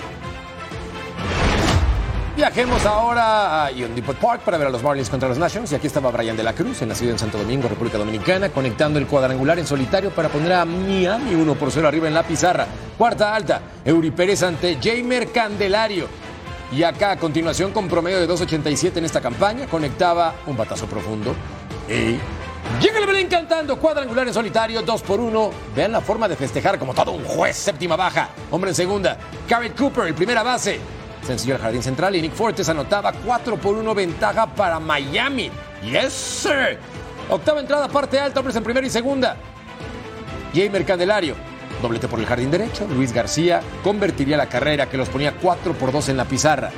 Viajemos 2.46 2.86
ahora 2.86 3.64
a 3.64 3.72
Depot 3.72 4.14
Park 4.16 4.42
para 4.44 4.56
ver 4.56 4.68
a 4.68 4.70
los 4.70 4.80
Marlins 4.80 5.10
contra 5.10 5.28
los 5.28 5.36
Nationals. 5.36 5.72
Y 5.72 5.74
aquí 5.74 5.88
estaba 5.88 6.12
Brian 6.12 6.36
de 6.36 6.44
la 6.44 6.52
Cruz, 6.52 6.80
nacido 6.82 7.10
en 7.10 7.18
Santo 7.18 7.38
Domingo, 7.38 7.68
República 7.68 7.98
Dominicana, 7.98 8.50
conectando 8.50 9.00
el 9.00 9.08
cuadrangular 9.08 9.58
en 9.58 9.66
solitario 9.66 10.10
para 10.10 10.28
poner 10.28 10.52
a 10.52 10.64
Miami 10.64 11.34
1 11.34 11.54
por 11.56 11.72
0 11.72 11.88
arriba 11.88 12.06
en 12.06 12.14
la 12.14 12.22
pizarra. 12.22 12.68
Cuarta 12.96 13.34
alta, 13.34 13.62
Eury 13.84 14.12
Pérez 14.12 14.44
ante 14.44 14.78
Jamer 14.80 15.32
Candelario. 15.32 16.06
Y 16.70 16.84
acá 16.84 17.10
a 17.10 17.16
continuación 17.16 17.72
con 17.72 17.88
promedio 17.88 18.20
de 18.20 18.28
2.87 18.28 18.98
en 18.98 19.06
esta 19.06 19.20
campaña, 19.20 19.66
conectaba 19.66 20.36
un 20.46 20.56
batazo 20.56 20.86
profundo. 20.86 21.34
Y 21.88 22.16
llega 22.80 23.00
el 23.00 23.06
Belén 23.08 23.26
cantando 23.26 23.76
cuadrangular 23.76 24.28
en 24.28 24.32
solitario, 24.32 24.82
2 24.82 25.02
por 25.02 25.18
1. 25.18 25.50
Vean 25.74 25.90
la 25.90 26.00
forma 26.00 26.28
de 26.28 26.36
festejar 26.36 26.78
como 26.78 26.94
todo 26.94 27.10
un 27.10 27.24
juez, 27.24 27.56
séptima 27.56 27.96
baja. 27.96 28.28
Hombre 28.52 28.70
en 28.70 28.76
segunda, 28.76 29.18
Garrett 29.48 29.76
Cooper, 29.76 30.06
el 30.06 30.14
primera 30.14 30.44
base. 30.44 30.78
Sencillo 31.26 31.56
al 31.56 31.60
jardín 31.60 31.82
central 31.82 32.14
y 32.14 32.22
Nick 32.22 32.34
Fortes 32.34 32.68
anotaba 32.68 33.12
4 33.12 33.56
por 33.56 33.74
1 33.74 33.94
ventaja 33.94 34.46
para 34.46 34.78
Miami. 34.78 35.50
Yes, 35.82 36.12
sir. 36.12 36.78
Octava 37.28 37.58
entrada, 37.58 37.88
parte 37.88 38.20
alta, 38.20 38.38
hombres 38.38 38.54
en 38.54 38.62
primera 38.62 38.86
y 38.86 38.90
segunda. 38.90 39.36
Jamer 40.54 40.84
Candelario, 40.84 41.34
doblete 41.82 42.06
por 42.06 42.20
el 42.20 42.26
jardín 42.26 42.52
derecho. 42.52 42.86
Luis 42.88 43.12
García 43.12 43.60
convertiría 43.82 44.36
la 44.36 44.48
carrera 44.48 44.88
que 44.88 44.96
los 44.96 45.08
ponía 45.08 45.34
4 45.34 45.72
por 45.74 45.90
2 45.90 46.10
en 46.10 46.16
la 46.16 46.26
pizarra. 46.26 46.70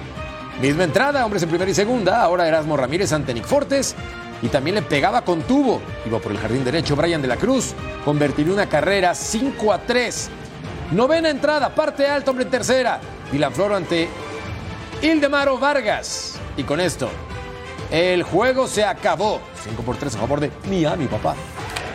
Misma 0.62 0.84
entrada, 0.84 1.26
hombres 1.26 1.42
en 1.42 1.50
primera 1.50 1.70
y 1.70 1.74
segunda. 1.74 2.22
Ahora 2.22 2.48
Erasmo 2.48 2.76
Ramírez 2.76 3.12
ante 3.12 3.34
Nick 3.34 3.44
Fortes. 3.44 3.94
Y 4.40 4.48
también 4.48 4.76
le 4.76 4.82
pegaba 4.82 5.22
con 5.22 5.42
tubo. 5.42 5.82
Iba 6.06 6.20
por 6.20 6.32
el 6.32 6.38
jardín 6.38 6.64
derecho 6.64 6.96
Brian 6.96 7.20
de 7.20 7.28
la 7.28 7.36
Cruz. 7.36 7.74
Convertiría 8.02 8.54
una 8.54 8.66
carrera 8.66 9.14
5 9.14 9.72
a 9.72 9.78
3. 9.78 10.30
Novena 10.92 11.28
entrada, 11.28 11.74
parte 11.74 12.06
alta, 12.06 12.30
hombre 12.30 12.46
en 12.46 12.50
tercera. 12.50 12.98
Dylan 13.30 13.52
Floro 13.52 13.76
ante 13.76 14.08
Ildemaro 15.00 15.58
Vargas. 15.58 16.34
Y 16.56 16.64
con 16.64 16.80
esto, 16.80 17.08
el 17.90 18.24
juego 18.24 18.66
se 18.66 18.84
acabó. 18.84 19.40
5 19.62 19.82
por 19.82 19.96
3 19.96 20.16
a 20.16 20.18
favor 20.18 20.40
de 20.40 20.50
Miami, 20.68 21.06
papá. 21.06 21.36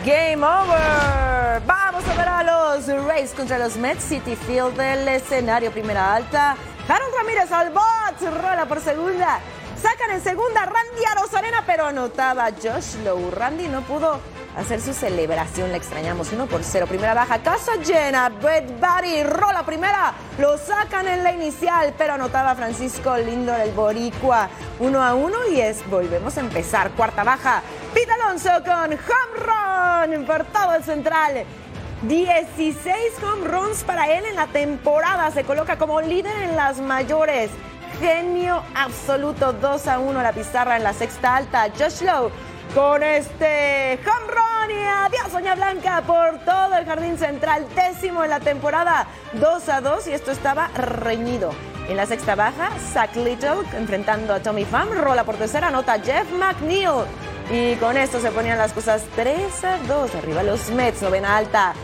Game 0.06 0.42
over. 0.42 1.60
Vamos 1.66 2.02
a 2.08 2.14
ver 2.16 2.28
a 2.28 2.42
los 2.42 2.86
Rays 3.04 3.32
contra 3.32 3.58
los 3.58 3.76
Mets 3.76 4.04
City 4.04 4.36
Field 4.36 4.76
del 4.76 5.06
escenario 5.08 5.70
primera 5.70 6.14
alta. 6.14 6.56
Harold 6.88 7.14
Ramírez 7.14 7.52
al 7.52 7.70
bot, 7.70 8.42
rola 8.42 8.66
por 8.66 8.80
segunda. 8.80 9.38
Sacan 9.80 10.10
en 10.10 10.22
segunda 10.22 10.64
Randy 10.64 11.04
a 11.10 11.20
Rosarena, 11.20 11.62
pero 11.66 11.84
anotaba 11.86 12.48
Josh 12.52 12.96
Lowe. 13.04 13.30
Randy 13.30 13.68
no 13.68 13.82
pudo 13.82 14.18
hacer 14.56 14.80
su 14.80 14.92
celebración, 14.92 15.70
le 15.70 15.78
extrañamos. 15.78 16.32
1 16.32 16.46
por 16.46 16.62
0, 16.62 16.86
primera 16.86 17.14
baja, 17.14 17.38
casa 17.38 17.76
llena. 17.76 18.28
Brett 18.28 18.78
Barry 18.80 19.22
rola 19.22 19.64
primera, 19.64 20.14
lo 20.38 20.56
sacan 20.58 21.08
en 21.08 21.24
la 21.24 21.32
inicial, 21.32 21.94
pero 21.96 22.14
anotaba 22.14 22.54
Francisco 22.54 23.16
Lindor, 23.16 23.60
el 23.60 23.72
Boricua. 23.72 24.48
1 24.78 25.02
a 25.02 25.14
1 25.14 25.36
y 25.52 25.60
es, 25.60 25.88
volvemos 25.88 26.36
a 26.36 26.40
empezar. 26.40 26.90
Cuarta 26.92 27.24
baja, 27.24 27.62
Pete 27.92 28.12
Alonso 28.12 28.50
con 28.64 28.92
home 28.92 30.16
run 30.16 30.26
por 30.26 30.44
todo 30.44 30.74
el 30.74 30.84
central. 30.84 31.44
16 32.02 32.94
home 33.22 33.48
runs 33.48 33.82
para 33.82 34.10
él 34.12 34.26
en 34.26 34.36
la 34.36 34.46
temporada. 34.48 35.30
Se 35.30 35.44
coloca 35.44 35.78
como 35.78 36.00
líder 36.00 36.36
en 36.42 36.56
las 36.56 36.80
mayores. 36.80 37.50
Genio 37.98 38.62
absoluto. 38.74 39.52
2 39.54 39.86
a 39.86 39.98
1 39.98 40.22
la 40.22 40.32
pizarra 40.32 40.76
en 40.76 40.82
la 40.82 40.92
sexta 40.92 41.36
alta. 41.36 41.68
Josh 41.78 42.02
Lowe 42.02 42.30
con 42.74 43.02
este 43.04 44.00
home 44.04 44.32
run 44.32 44.70
y 44.70 44.84
adiós 44.84 45.30
Soña 45.30 45.54
Blanca 45.54 46.02
por 46.04 46.40
todo 46.44 46.76
el 46.76 46.84
jardín 46.84 47.16
central. 47.16 47.66
Décimo 47.74 48.24
en 48.24 48.30
la 48.30 48.40
temporada. 48.40 49.06
2 49.34 49.68
a 49.68 49.80
2 49.80 50.08
y 50.08 50.12
esto 50.12 50.32
estaba 50.32 50.68
reñido. 50.74 51.52
En 51.88 51.96
la 51.96 52.06
sexta 52.06 52.34
baja, 52.34 52.70
Zach 52.92 53.14
Little 53.14 53.62
enfrentando 53.74 54.34
a 54.34 54.40
Tommy 54.40 54.64
Pham. 54.64 54.90
Rola 54.90 55.22
por 55.22 55.36
tercera, 55.36 55.68
anota 55.68 56.00
Jeff 56.00 56.30
McNeil. 56.32 57.04
Y 57.50 57.76
con 57.76 57.96
esto 57.96 58.20
se 58.20 58.30
ponían 58.32 58.58
las 58.58 58.72
cosas 58.72 59.04
3 59.14 59.64
a 59.64 59.78
2. 59.86 60.14
Arriba 60.16 60.42
los 60.42 60.70
Mets, 60.70 61.02
novena 61.02 61.36
alta. 61.36 61.74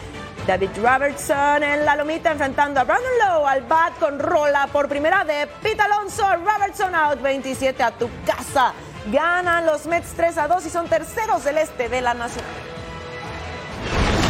David 0.46 0.70
Robertson 0.82 1.62
en 1.62 1.84
la 1.84 1.94
lomita 1.94 2.32
enfrentando 2.32 2.80
a 2.80 2.84
Brandon 2.84 3.12
Lowe 3.18 3.46
al 3.46 3.60
bat 3.62 3.96
con 3.98 4.18
rola 4.18 4.66
por 4.72 4.88
primera 4.88 5.22
de 5.22 5.46
Pete 5.62 5.82
Alonso. 5.82 6.26
Robertson 6.36 6.94
out 6.94 7.20
27 7.20 7.80
a 7.80 7.90
tu 7.92 8.08
casa. 8.26 8.72
Ganan 9.06 9.64
los 9.64 9.86
Mets 9.86 10.12
3 10.14 10.36
a 10.38 10.48
2 10.48 10.66
y 10.66 10.70
son 10.70 10.86
terceros 10.86 11.44
del 11.44 11.58
este 11.58 11.88
de 11.88 12.00
la 12.00 12.14
nacional. 12.14 12.50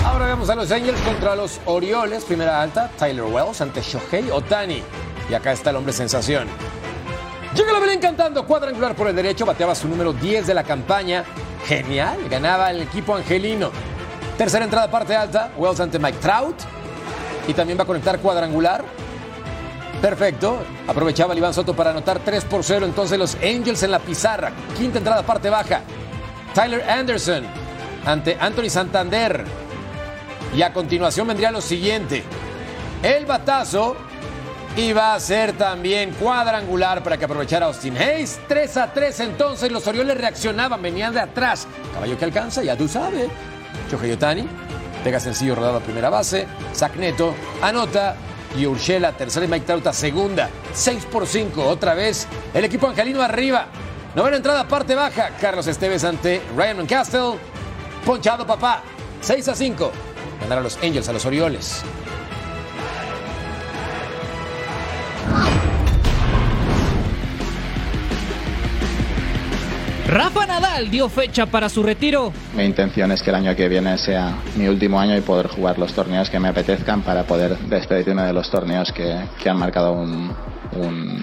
Ahora 0.05 0.27
vemos 0.27 0.49
a 0.49 0.55
los 0.55 0.71
Angels 0.71 1.01
contra 1.01 1.35
los 1.35 1.61
Orioles. 1.67 2.25
Primera 2.25 2.63
alta, 2.63 2.89
Tyler 2.99 3.25
Wells 3.25 3.61
ante 3.61 3.81
Shohei 3.83 4.31
Otani. 4.31 4.83
Y 5.29 5.35
acá 5.35 5.53
está 5.53 5.71
el 5.71 5.77
hombre 5.77 5.93
sensación. 5.93 6.49
Llega 7.55 7.73
la 7.73 7.81
Belén 7.81 8.01
cantando 8.01 8.47
cuadrangular 8.47 8.95
por 8.95 9.09
el 9.09 9.17
derecho, 9.17 9.45
bateaba 9.45 9.75
su 9.75 9.89
número 9.89 10.13
10 10.13 10.47
de 10.47 10.55
la 10.55 10.63
campaña. 10.63 11.25
Genial, 11.67 12.17
ganaba 12.29 12.71
el 12.71 12.81
equipo 12.83 13.15
angelino. 13.15 13.71
Tercera 14.39 14.65
entrada, 14.65 14.91
parte 14.91 15.17
alta, 15.17 15.51
Wells 15.57 15.81
ante 15.81 15.99
Mike 15.99 16.19
Trout. 16.19 16.57
Y 17.49 17.55
también 17.55 17.77
va 17.79 17.83
a 17.83 17.87
conectar 17.87 18.21
cuadrangular. 18.21 18.85
Perfecto. 20.01 20.63
Aprovechaba 20.89 21.33
el 21.33 21.39
Iván 21.39 21.53
Soto 21.53 21.75
para 21.75 21.91
anotar 21.91 22.21
3 22.21 22.45
por 22.45 22.65
0. 22.65 22.87
Entonces 22.87 23.19
los 23.19 23.35
Angels 23.37 23.83
en 23.83 23.91
la 23.91 23.99
pizarra. 23.99 24.53
Quinta 24.77 24.99
entrada, 24.99 25.23
parte 25.23 25.51
baja. 25.51 25.83
Tyler 26.55 26.89
Anderson 26.89 27.45
ante 28.07 28.37
Anthony 28.41 28.71
Santander. 28.71 29.45
Y 30.55 30.63
a 30.63 30.73
continuación 30.73 31.29
vendría 31.29 31.51
lo 31.51 31.61
siguiente. 31.61 32.25
El 33.03 33.27
batazo 33.27 33.97
iba 34.77 35.15
a 35.15 35.21
ser 35.21 35.53
también 35.53 36.13
cuadrangular 36.13 37.03
para 37.03 37.17
que 37.17 37.25
aprovechara 37.25 37.67
Austin 37.67 37.97
Hayes. 37.97 38.41
3 38.49 38.77
a 38.79 38.93
3 38.93 39.21
entonces 39.21 39.71
los 39.71 39.87
Orioles 39.87 40.17
reaccionaban, 40.17 40.81
venían 40.81 41.13
de 41.13 41.21
atrás. 41.21 41.69
Caballo 41.95 42.19
que 42.19 42.25
alcanza, 42.25 42.63
ya 42.63 42.77
tú 42.77 42.89
sabes. 42.89 43.29
Shohei 43.91 44.17
pega 45.05 45.21
sencillo 45.21 45.55
rodado 45.55 45.79
a 45.79 45.81
primera 45.81 46.11
base. 46.11 46.47
Zach 46.75 46.95
Neto 46.97 47.35
anota. 47.63 48.17
Y 48.59 48.67
Urshela, 48.67 49.13
tercera 49.13 49.47
y 49.47 49.49
Mike 49.49 49.67
Trout 49.67 49.87
a 49.87 49.93
segunda. 49.93 50.51
6 50.73 51.07
por 51.07 51.27
5, 51.27 51.65
otra 51.65 51.95
vez. 51.95 52.27
El 52.53 52.65
equipo 52.65 52.89
angelino 52.89 53.23
arriba. 53.23 53.67
Novena 54.15 54.39
entrada, 54.39 54.67
parte 54.67 54.95
baja. 54.95 55.31
Carlos 55.41 55.67
Esteves 55.67 56.05
ante 56.05 56.43
Ryan 56.57 56.87
Castle. 56.87 57.39
Ponchado, 58.05 58.47
papá. 58.47 58.83
6 59.21 59.49
a 59.49 59.55
5. 59.55 59.93
Ganaron 60.41 60.65
los 60.65 60.77
Angels 60.83 61.09
a 61.09 61.13
los 61.13 61.25
Orioles. 61.25 61.83
Rafa 70.07 70.47
Nadal 70.47 70.91
dio 70.91 71.09
fecha 71.09 71.47
para 71.47 71.69
su 71.69 71.83
retiro. 71.83 72.33
Mi 72.57 72.65
intención 72.65 73.13
es 73.13 73.23
que 73.23 73.31
el 73.31 73.37
año 73.37 73.55
que 73.55 73.69
viene 73.69 73.97
sea 73.99 74.35
mi 74.57 74.67
último 74.67 74.99
año 74.99 75.17
y 75.17 75.21
poder 75.21 75.49
jugar 75.49 75.79
los 75.79 75.93
torneos 75.93 76.29
que 76.31 76.41
me 76.41 76.49
apetezcan 76.49 77.03
para 77.03 77.25
poder 77.25 77.57
despedirme 77.59 78.23
de 78.23 78.33
los 78.33 78.51
torneos 78.51 78.93
que, 78.93 79.21
que 79.43 79.49
han 79.49 79.59
marcado 79.59 79.93
un, 79.93 80.35
un 80.73 81.23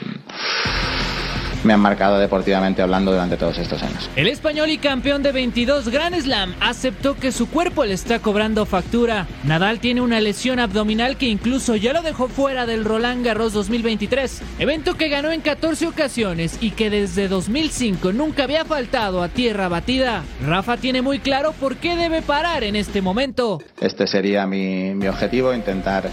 me 1.63 1.73
han 1.73 1.79
marcado 1.79 2.19
deportivamente 2.19 2.81
hablando 2.81 3.11
durante 3.11 3.37
todos 3.37 3.57
estos 3.57 3.81
años. 3.83 4.09
El 4.15 4.27
español 4.27 4.69
y 4.69 4.77
campeón 4.77 5.23
de 5.23 5.31
22 5.31 5.89
Grand 5.89 6.15
Slam 6.19 6.53
aceptó 6.59 7.15
que 7.15 7.31
su 7.31 7.49
cuerpo 7.49 7.85
le 7.85 7.93
está 7.93 8.19
cobrando 8.19 8.65
factura. 8.65 9.27
Nadal 9.43 9.79
tiene 9.79 10.01
una 10.01 10.19
lesión 10.19 10.59
abdominal 10.59 11.17
que 11.17 11.27
incluso 11.27 11.75
ya 11.75 11.93
lo 11.93 12.01
dejó 12.01 12.27
fuera 12.27 12.65
del 12.65 12.85
Roland 12.85 13.25
Garros 13.25 13.53
2023, 13.53 14.41
evento 14.59 14.95
que 14.95 15.09
ganó 15.09 15.31
en 15.31 15.41
14 15.41 15.87
ocasiones 15.87 16.57
y 16.61 16.71
que 16.71 16.89
desde 16.89 17.27
2005 17.27 18.13
nunca 18.13 18.43
había 18.43 18.65
faltado 18.65 19.23
a 19.23 19.29
tierra 19.29 19.67
batida. 19.67 20.23
Rafa 20.45 20.77
tiene 20.77 21.01
muy 21.01 21.19
claro 21.19 21.53
por 21.53 21.77
qué 21.77 21.95
debe 21.95 22.21
parar 22.21 22.63
en 22.63 22.75
este 22.75 23.01
momento. 23.01 23.61
Este 23.81 24.07
sería 24.07 24.45
mi, 24.45 24.93
mi 24.93 25.07
objetivo, 25.07 25.53
intentar 25.53 26.09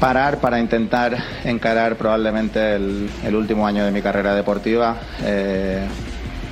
parar 0.00 0.38
para 0.38 0.58
intentar 0.58 1.16
encarar 1.44 1.96
probablemente 1.96 2.74
el, 2.74 3.34
último 3.34 3.66
año 3.66 3.84
de 3.84 3.90
mi 3.90 4.02
carrera 4.02 4.34
deportiva 4.34 4.96
eh, 5.22 5.86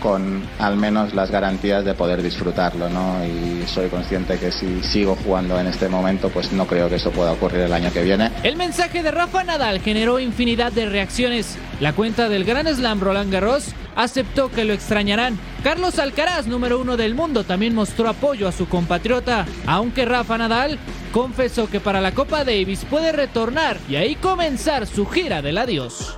con 0.02 0.42
al 0.58 0.76
menos 0.76 1.14
las 1.14 1.30
garantías 1.30 1.84
de 1.84 1.94
poder 1.94 2.22
disfrutarlo, 2.22 2.88
¿no? 2.88 3.24
Y 3.24 3.66
soy 3.66 3.88
consciente 3.88 4.38
que 4.38 4.50
si 4.50 4.82
sigo 4.82 5.16
jugando 5.24 5.58
en 5.58 5.68
este 5.68 5.88
momento, 5.88 6.28
pues 6.28 6.52
no 6.52 6.66
creo 6.66 6.88
que 6.88 6.96
eso 6.96 7.10
pueda 7.10 7.32
ocurrir 7.32 7.60
el 7.60 7.72
año 7.72 7.92
que 7.92 8.02
viene. 8.02 8.30
El 8.42 8.56
mensaje 8.56 9.02
de 9.02 9.10
Rafa 9.10 9.44
Nadal 9.44 9.80
generó 9.80 10.18
infinidad 10.18 10.72
de 10.72 10.86
reacciones. 10.86 11.56
La 11.80 11.92
cuenta 11.92 12.28
del 12.28 12.44
Gran 12.44 12.66
Slam 12.66 13.00
Roland 13.00 13.32
Garros 13.32 13.74
aceptó 13.94 14.50
que 14.50 14.64
lo 14.64 14.72
extrañarán. 14.72 15.38
Carlos 15.62 15.98
Alcaraz, 15.98 16.46
número 16.46 16.80
uno 16.80 16.96
del 16.96 17.14
mundo, 17.14 17.44
también 17.44 17.74
mostró 17.74 18.08
apoyo 18.08 18.48
a 18.48 18.52
su 18.52 18.68
compatriota, 18.68 19.46
aunque 19.66 20.04
Rafa 20.04 20.38
Nadal 20.38 20.78
confesó 21.12 21.68
que 21.70 21.78
para 21.78 22.00
la 22.00 22.12
Copa 22.12 22.44
Davis 22.44 22.84
puede 22.88 23.12
retornar 23.12 23.78
y 23.88 23.96
ahí 23.96 24.16
comenzar 24.16 24.86
su 24.86 25.06
gira 25.06 25.42
del 25.42 25.58
adiós. 25.58 26.16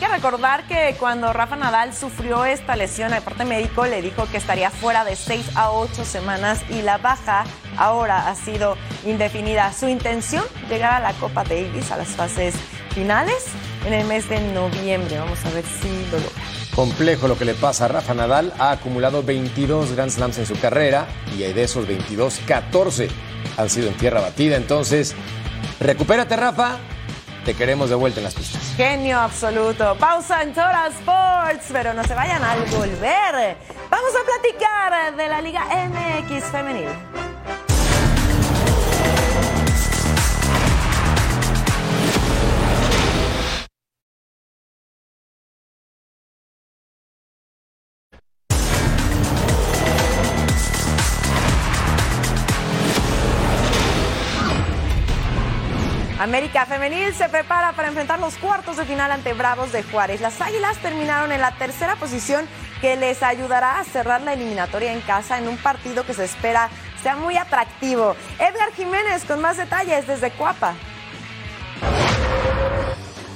Que 0.00 0.08
recordar 0.08 0.66
que 0.66 0.96
cuando 0.98 1.30
Rafa 1.30 1.56
Nadal 1.56 1.92
sufrió 1.94 2.46
esta 2.46 2.74
lesión, 2.74 3.12
el 3.12 3.20
parte 3.20 3.44
médico 3.44 3.84
le 3.84 4.00
dijo 4.00 4.26
que 4.30 4.38
estaría 4.38 4.70
fuera 4.70 5.04
de 5.04 5.14
6 5.14 5.50
a 5.56 5.72
8 5.72 6.06
semanas 6.06 6.62
y 6.70 6.80
la 6.80 6.96
baja 6.96 7.44
ahora 7.76 8.26
ha 8.28 8.34
sido 8.34 8.78
indefinida. 9.04 9.74
Su 9.74 9.88
intención, 9.88 10.42
llegar 10.70 10.94
a 10.94 11.00
la 11.00 11.12
Copa 11.12 11.44
Davis, 11.44 11.90
a 11.90 11.98
las 11.98 12.08
fases 12.08 12.54
finales, 12.94 13.44
en 13.84 13.92
el 13.92 14.06
mes 14.06 14.26
de 14.30 14.40
noviembre. 14.40 15.18
Vamos 15.18 15.44
a 15.44 15.50
ver 15.50 15.66
si 15.66 15.88
lo 16.10 16.16
logra. 16.16 16.30
Complejo 16.74 17.28
lo 17.28 17.36
que 17.36 17.44
le 17.44 17.52
pasa 17.52 17.84
a 17.84 17.88
Rafa 17.88 18.14
Nadal. 18.14 18.54
Ha 18.58 18.70
acumulado 18.70 19.22
22 19.22 19.92
Grand 19.92 20.10
Slams 20.10 20.38
en 20.38 20.46
su 20.46 20.58
carrera 20.58 21.08
y 21.36 21.40
de 21.40 21.62
esos 21.62 21.86
22, 21.86 22.40
14 22.46 23.08
han 23.58 23.68
sido 23.68 23.88
en 23.88 23.94
tierra 23.98 24.22
batida. 24.22 24.56
Entonces, 24.56 25.14
recupérate, 25.78 26.36
Rafa. 26.36 26.78
Te 27.44 27.54
queremos 27.54 27.88
de 27.88 27.96
vuelta 27.96 28.20
en 28.20 28.24
las 28.24 28.34
pistas. 28.34 28.74
Genio 28.76 29.18
absoluto. 29.18 29.96
Pausa 29.98 30.42
en 30.42 30.52
Tora 30.52 30.88
Sports, 30.88 31.68
pero 31.72 31.94
no 31.94 32.04
se 32.04 32.14
vayan 32.14 32.42
al 32.44 32.60
volver. 32.66 33.56
Vamos 33.90 34.10
a 34.14 34.24
platicar 34.24 35.16
de 35.16 35.28
la 35.28 35.40
Liga 35.40 35.64
MX 35.64 36.44
Femenil. 36.44 36.88
América 56.30 56.64
Femenil 56.64 57.12
se 57.12 57.28
prepara 57.28 57.72
para 57.72 57.88
enfrentar 57.88 58.20
los 58.20 58.36
cuartos 58.36 58.76
de 58.76 58.84
final 58.84 59.10
ante 59.10 59.32
Bravos 59.32 59.72
de 59.72 59.82
Juárez. 59.82 60.20
Las 60.20 60.40
Águilas 60.40 60.78
terminaron 60.78 61.32
en 61.32 61.40
la 61.40 61.50
tercera 61.56 61.96
posición 61.96 62.46
que 62.80 62.94
les 62.94 63.24
ayudará 63.24 63.80
a 63.80 63.84
cerrar 63.84 64.20
la 64.20 64.34
eliminatoria 64.34 64.92
en 64.92 65.00
casa 65.00 65.38
en 65.38 65.48
un 65.48 65.56
partido 65.56 66.06
que 66.06 66.14
se 66.14 66.24
espera 66.24 66.70
sea 67.02 67.16
muy 67.16 67.36
atractivo. 67.36 68.14
Edgar 68.38 68.72
Jiménez 68.76 69.24
con 69.24 69.40
más 69.40 69.56
detalles 69.56 70.06
desde 70.06 70.30
Cuapa. 70.30 70.74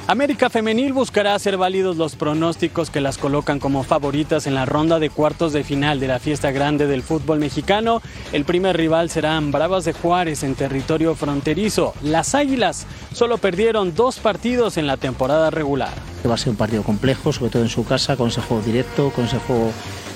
América 0.07 0.51
Femenil 0.51 0.93
buscará 0.93 1.35
hacer 1.35 1.57
válidos 1.57 1.97
los 1.97 2.14
pronósticos 2.14 2.90
que 2.90 3.01
las 3.01 3.17
colocan 3.17 3.59
como 3.59 3.85
favoritas 3.85 4.47
en 4.47 4.55
la 4.55 4.67
ronda 4.67 4.99
de 4.99 5.09
cuartos 5.09 5.55
de 5.55 5.64
final 5.64 5.99
de 5.99 6.09
la 6.09 6.19
fiesta 6.19 6.51
grande 6.51 6.87
del 6.87 7.03
fútbol 7.03 7.38
mexicano. 7.38 8.03
El 8.31 8.45
primer 8.45 8.77
rival 8.77 9.09
serán 9.09 9.51
Bravas 9.51 9.87
de 9.87 9.95
Juárez 9.95 10.43
en 10.43 10.57
territorio 10.57 11.14
fronterizo. 11.14 11.95
Las 12.03 12.35
Águilas 12.35 12.87
solo 13.14 13.38
perdieron 13.38 13.95
dos 13.95 14.19
partidos 14.19 14.77
en 14.77 14.87
la 14.87 14.99
temporada 14.99 15.51
regular. 15.51 15.95
Va 16.29 16.35
a 16.35 16.38
ser 16.38 16.51
un 16.51 16.57
partido 16.57 16.83
complejo, 16.83 17.33
sobre 17.33 17.51
todo 17.51 17.62
en 17.62 17.71
su 17.71 17.87
casa, 17.87 18.14
con 18.17 18.29
ese 18.29 18.43
juego 18.43 18.62
directo, 18.62 19.09
con 19.09 19.25
ese 19.25 19.38
juego 19.38 19.71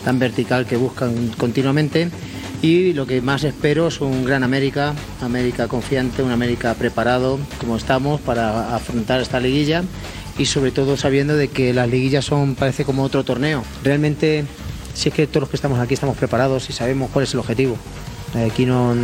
tan 0.05 0.19
vertical 0.19 0.67
que 0.67 0.77
buscan 0.77 1.29
continuamente. 1.39 2.11
Y 2.61 2.93
lo 2.93 3.07
que 3.07 3.21
más 3.21 3.45
espero 3.45 3.87
es 3.87 4.01
un 4.01 4.25
gran 4.25 4.43
América, 4.43 4.93
América 5.21 5.69
confiante, 5.69 6.23
un 6.23 6.33
América 6.33 6.75
preparado 6.75 7.39
como 7.61 7.77
estamos 7.77 8.21
para 8.21 8.75
afrontar 8.75 9.21
esta 9.21 9.39
liguilla 9.39 9.85
y 10.39 10.47
sobre 10.47 10.73
todo 10.73 10.97
sabiendo 10.97 11.37
de 11.37 11.49
que 11.49 11.73
las 11.73 11.89
liguillas 11.89 12.25
son 12.25 12.57
parece 12.57 12.85
como 12.85 13.05
otro 13.05 13.23
torneo. 13.23 13.63
Realmente 13.85 14.45
sí 14.93 15.11
es 15.11 15.15
que 15.15 15.29
todos 15.29 15.43
los 15.43 15.51
que 15.51 15.57
estamos 15.57 15.79
aquí 15.79 15.95
estamos 15.95 16.17
preparados 16.17 16.69
y 16.69 16.73
sabemos 16.73 17.11
cuál 17.13 17.25
es 17.25 17.35
el 17.35 17.41
objetivo. 17.41 17.77
Aquí 18.35 18.67
no, 18.67 18.95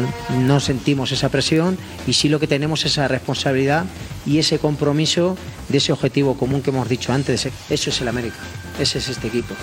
no 0.40 0.60
sentimos 0.60 1.12
esa 1.12 1.28
presión 1.28 1.78
y 2.08 2.12
sí 2.12 2.28
lo 2.28 2.40
que 2.40 2.48
tenemos 2.48 2.84
es 2.84 2.92
esa 2.92 3.08
responsabilidad 3.08 3.84
y 4.26 4.38
ese 4.38 4.58
compromiso 4.58 5.37
de 5.68 5.78
ese 5.78 5.92
objetivo 5.92 6.37
común 6.37 6.62
que 6.62 6.70
hemos 6.70 6.88
dicho 6.88 7.12
antes. 7.12 7.48
Eso 7.70 7.90
es 7.90 8.00
el 8.00 8.08
América, 8.08 8.38
ese 8.78 8.98
es 8.98 9.08
este 9.08 9.28
equipo 9.28 9.54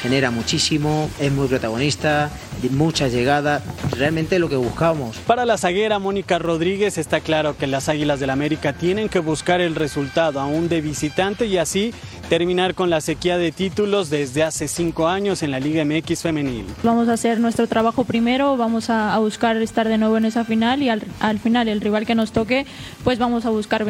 genera 0.00 0.30
muchísimo, 0.30 1.10
es 1.20 1.30
muy 1.30 1.46
protagonista, 1.46 2.30
muchas 2.70 3.12
llegadas, 3.12 3.62
realmente 3.90 4.38
lo 4.38 4.48
que 4.48 4.56
buscamos. 4.56 5.18
Para 5.18 5.44
la 5.44 5.58
zaguera 5.58 5.98
Mónica 5.98 6.38
Rodríguez 6.38 6.96
está 6.96 7.20
claro 7.20 7.56
que 7.56 7.66
las 7.66 7.88
Águilas 7.88 8.18
del 8.18 8.30
América 8.30 8.72
tienen 8.72 9.10
que 9.10 9.18
buscar 9.18 9.60
el 9.60 9.74
resultado 9.74 10.40
aún 10.40 10.68
de 10.68 10.80
visitante 10.80 11.46
y 11.46 11.58
así 11.58 11.92
terminar 12.30 12.74
con 12.74 12.90
la 12.90 13.00
sequía 13.00 13.38
de 13.38 13.50
títulos 13.50 14.08
desde 14.08 14.44
hace 14.44 14.68
cinco 14.68 15.08
años 15.08 15.42
en 15.42 15.50
la 15.50 15.58
Liga 15.58 15.84
MX 15.84 16.22
femenil. 16.22 16.64
Vamos 16.84 17.08
a 17.08 17.14
hacer 17.14 17.40
nuestro 17.40 17.66
trabajo 17.66 18.04
primero, 18.04 18.56
vamos 18.56 18.88
a, 18.88 19.18
buscar 19.18 19.56
estar 19.56 19.88
de 19.88 19.98
nuevo 19.98 20.16
en 20.16 20.24
esa 20.24 20.44
final 20.44 20.80
y 20.82 20.88
al, 20.88 21.02
final 21.42 21.68
el 21.68 21.80
rival 21.80 22.06
que 22.06 22.14
nos 22.14 22.30
toque, 22.32 22.66
pues 23.04 23.18
vamos 23.18 23.46
a 23.46 23.50
buscar 23.50 23.84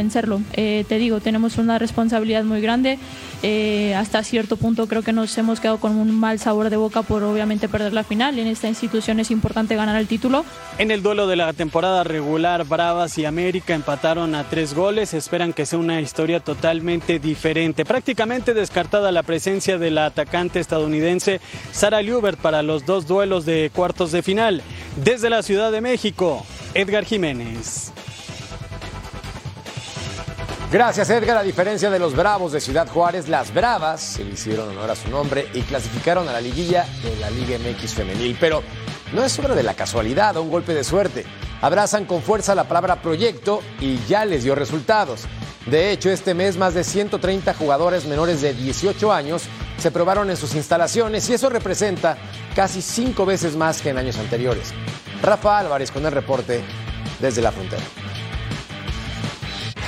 Eh, 0.52 0.85
te 0.88 0.98
digo, 0.98 1.20
tenemos 1.20 1.59
una 1.59 1.78
responsabilidad 1.78 2.44
muy 2.44 2.61
grande. 2.61 2.98
Eh, 3.42 3.94
hasta 3.94 4.22
cierto 4.22 4.56
punto 4.56 4.87
creo 4.87 5.02
que 5.02 5.12
nos 5.12 5.37
hemos 5.38 5.61
quedado 5.61 5.78
con 5.78 5.96
un 5.96 6.14
mal 6.18 6.38
sabor 6.38 6.68
de 6.68 6.76
boca 6.76 7.02
por 7.02 7.22
obviamente 7.22 7.68
perder 7.68 7.92
la 7.92 8.04
final. 8.04 8.38
En 8.38 8.46
esta 8.46 8.68
institución 8.68 9.18
es 9.20 9.30
importante 9.30 9.76
ganar 9.76 9.98
el 10.00 10.06
título. 10.06 10.44
En 10.78 10.90
el 10.90 11.02
duelo 11.02 11.26
de 11.26 11.37
la 11.37 11.52
temporada 11.52 12.04
regular, 12.04 12.64
Bravas 12.64 13.16
y 13.18 13.24
América 13.24 13.74
empataron 13.74 14.35
a 14.35 14.44
tres 14.44 14.74
goles. 14.74 15.14
Esperan 15.14 15.52
que 15.52 15.66
sea 15.66 15.78
una 15.78 16.00
historia 16.00 16.40
totalmente 16.40 17.18
diferente. 17.18 17.85
Prácticamente 17.85 18.54
descartada 18.54 19.12
la 19.12 19.22
presencia 19.22 19.78
de 19.78 19.90
la 19.90 20.06
atacante 20.06 20.61
estadounidense 20.61 21.40
Sara 21.72 22.02
Liubert 22.02 22.38
para 22.38 22.62
los 22.62 22.85
dos 22.85 23.06
duelos 23.06 23.46
de 23.46 23.70
cuartos 23.74 24.12
de 24.12 24.22
final. 24.22 24.62
Desde 25.02 25.30
la 25.30 25.42
Ciudad 25.42 25.72
de 25.72 25.80
México, 25.80 26.44
Edgar 26.74 27.04
Jiménez. 27.04 27.92
Gracias 30.72 31.11
Edgar, 31.11 31.37
a 31.37 31.42
diferencia 31.42 31.90
de 31.90 31.98
los 31.98 32.14
Bravos 32.14 32.52
de 32.52 32.61
Ciudad 32.61 32.87
Juárez, 32.87 33.28
las 33.28 33.52
Bravas 33.52 34.00
se 34.00 34.24
le 34.24 34.35
hicieron 34.35 34.68
honor 34.68 34.88
a 34.88 34.94
su 34.94 35.11
nombre 35.11 35.48
y 35.52 35.62
clasificaron 35.62 36.28
a 36.28 36.33
la 36.33 36.40
liguilla 36.40 36.87
de 37.02 37.16
la 37.16 37.28
Liga 37.28 37.59
MX 37.59 37.92
femenil. 37.92 38.37
Pero 38.38 38.62
no 39.12 39.24
es 39.24 39.37
obra 39.40 39.56
de 39.56 39.64
la 39.64 39.74
casualidad 39.74 40.37
o 40.37 40.42
un 40.42 40.50
golpe 40.50 40.72
de 40.72 40.85
suerte. 40.85 41.26
Abrazan 41.61 42.04
con 42.04 42.22
fuerza 42.22 42.54
la 42.54 42.68
palabra 42.68 43.02
proyecto 43.02 43.62
y 43.80 43.98
ya 44.06 44.24
les 44.24 44.44
dio 44.44 44.54
resultados. 44.54 45.22
De 45.66 45.90
hecho, 45.90 46.09
este 46.09 46.35
mes 46.35 46.56
más 46.56 46.72
de 46.72 46.85
130 46.85 47.52
jugadores 47.54 48.06
menores 48.06 48.40
de 48.40 48.54
18 48.54 49.12
años 49.12 49.42
se 49.76 49.90
probaron 49.90 50.30
en 50.30 50.37
sus 50.37 50.54
instalaciones 50.54 51.28
y 51.28 51.35
eso 51.35 51.50
representa 51.50 52.16
casi 52.54 52.80
cinco 52.80 53.26
veces 53.26 53.56
más 53.56 53.83
que 53.83 53.88
en 53.88 53.98
años 53.98 54.18
anteriores. 54.18 54.72
Rafa 55.20 55.59
Álvarez 55.59 55.90
con 55.90 56.06
el 56.06 56.12
reporte 56.12 56.62
desde 57.18 57.42
la 57.42 57.50
frontera. 57.50 57.83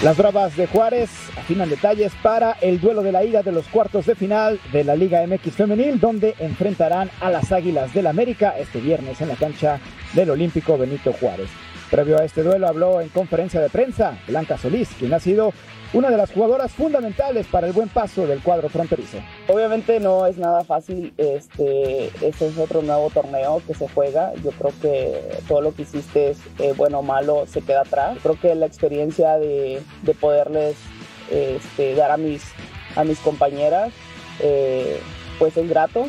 Las 0.02 0.16
Bravas 0.16 0.56
de 0.56 0.66
Juárez 0.66 1.10
afinan 1.36 1.70
detalles 1.70 2.12
para 2.24 2.56
el 2.60 2.80
duelo 2.80 3.04
de 3.04 3.12
la 3.12 3.22
ida 3.22 3.44
de 3.44 3.52
los 3.52 3.68
cuartos 3.68 4.04
de 4.04 4.16
final 4.16 4.58
de 4.72 4.82
la 4.82 4.96
Liga 4.96 5.24
MX 5.24 5.54
Femenil, 5.54 6.00
donde 6.00 6.34
enfrentarán 6.40 7.08
a 7.20 7.30
las 7.30 7.52
Águilas 7.52 7.94
del 7.94 8.08
América 8.08 8.52
este 8.58 8.80
viernes 8.80 9.20
en 9.20 9.28
la 9.28 9.36
cancha 9.36 9.78
del 10.14 10.30
Olímpico 10.30 10.76
Benito 10.76 11.12
Juárez. 11.12 11.50
Previo 11.88 12.18
a 12.18 12.24
este 12.24 12.42
duelo 12.42 12.66
habló 12.66 13.00
en 13.00 13.10
conferencia 13.10 13.60
de 13.60 13.68
prensa 13.70 14.18
Blanca 14.26 14.58
Solís, 14.58 14.88
quien 14.98 15.14
ha 15.14 15.20
sido 15.20 15.52
una 15.92 16.10
de 16.10 16.16
las 16.16 16.32
jugadoras 16.32 16.72
fundamentales 16.72 17.46
para 17.46 17.66
el 17.66 17.72
buen 17.72 17.88
paso 17.88 18.26
del 18.26 18.40
cuadro 18.40 18.68
fronterizo. 18.68 19.18
Obviamente 19.48 20.00
no 20.00 20.26
es 20.26 20.38
nada 20.38 20.64
fácil, 20.64 21.12
este, 21.16 22.10
es 22.20 22.58
otro 22.58 22.82
nuevo 22.82 23.10
torneo 23.10 23.62
que 23.66 23.74
se 23.74 23.88
juega, 23.88 24.32
yo 24.42 24.50
creo 24.52 24.72
que 24.80 25.38
todo 25.48 25.60
lo 25.60 25.74
que 25.74 25.82
hiciste 25.82 26.30
es 26.30 26.38
eh, 26.58 26.72
bueno 26.76 27.00
o 27.00 27.02
malo 27.02 27.44
se 27.46 27.60
queda 27.62 27.82
atrás, 27.82 28.18
creo 28.22 28.38
que 28.40 28.54
la 28.54 28.66
experiencia 28.66 29.38
de, 29.38 29.82
de 30.02 30.14
poderles 30.14 30.76
este, 31.30 31.94
dar 31.94 32.10
a 32.10 32.16
mis, 32.16 32.42
a 32.96 33.04
mis 33.04 33.18
compañeras 33.18 33.92
eh, 34.40 35.00
pues 35.38 35.56
es 35.56 35.68
grato. 35.68 36.06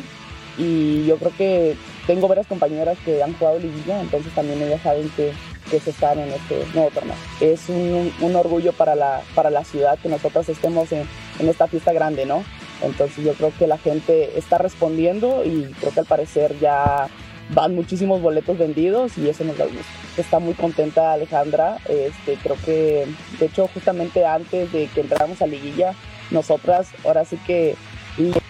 Y 0.56 1.04
yo 1.06 1.16
creo 1.16 1.32
que 1.36 1.76
tengo 2.06 2.28
varias 2.28 2.46
compañeras 2.46 2.96
que 3.04 3.20
han 3.22 3.36
jugado 3.36 3.58
liguilla, 3.58 4.00
entonces 4.00 4.32
también 4.34 4.62
ellas 4.62 4.80
saben 4.82 5.10
que 5.16 5.32
que 5.70 5.80
se 5.80 5.90
están 5.90 6.18
en 6.18 6.30
este 6.30 6.64
nuevo 6.74 6.90
torneo. 6.90 7.16
Es 7.40 7.68
un, 7.68 8.12
orgullo 8.34 8.72
para 8.72 8.94
la, 8.94 9.22
para 9.34 9.50
la 9.50 9.64
ciudad 9.64 9.98
que 9.98 10.08
nosotros 10.08 10.48
estemos 10.48 10.92
en, 10.92 11.06
en, 11.38 11.48
esta 11.48 11.66
fiesta 11.66 11.92
grande, 11.92 12.26
¿no? 12.26 12.44
Entonces 12.82 13.24
yo 13.24 13.34
creo 13.34 13.52
que 13.58 13.66
la 13.66 13.78
gente 13.78 14.38
está 14.38 14.58
respondiendo 14.58 15.44
y 15.44 15.64
creo 15.80 15.92
que 15.92 16.00
al 16.00 16.06
parecer 16.06 16.58
ya 16.58 17.08
van 17.50 17.74
muchísimos 17.74 18.20
boletos 18.20 18.58
vendidos 18.58 19.16
y 19.18 19.28
eso 19.28 19.44
nos 19.44 19.56
da 19.56 19.64
gusto. 19.64 19.82
Está 20.16 20.38
muy 20.38 20.54
contenta 20.54 21.12
Alejandra, 21.12 21.78
este, 21.88 22.36
creo 22.42 22.56
que 22.64 23.06
de 23.38 23.46
hecho 23.46 23.68
justamente 23.72 24.24
antes 24.24 24.72
de 24.72 24.86
que 24.88 25.00
entráramos 25.00 25.42
a 25.42 25.46
liguilla, 25.46 25.94
nosotras 26.30 26.88
ahora 27.04 27.24
sí 27.24 27.38
que 27.46 27.76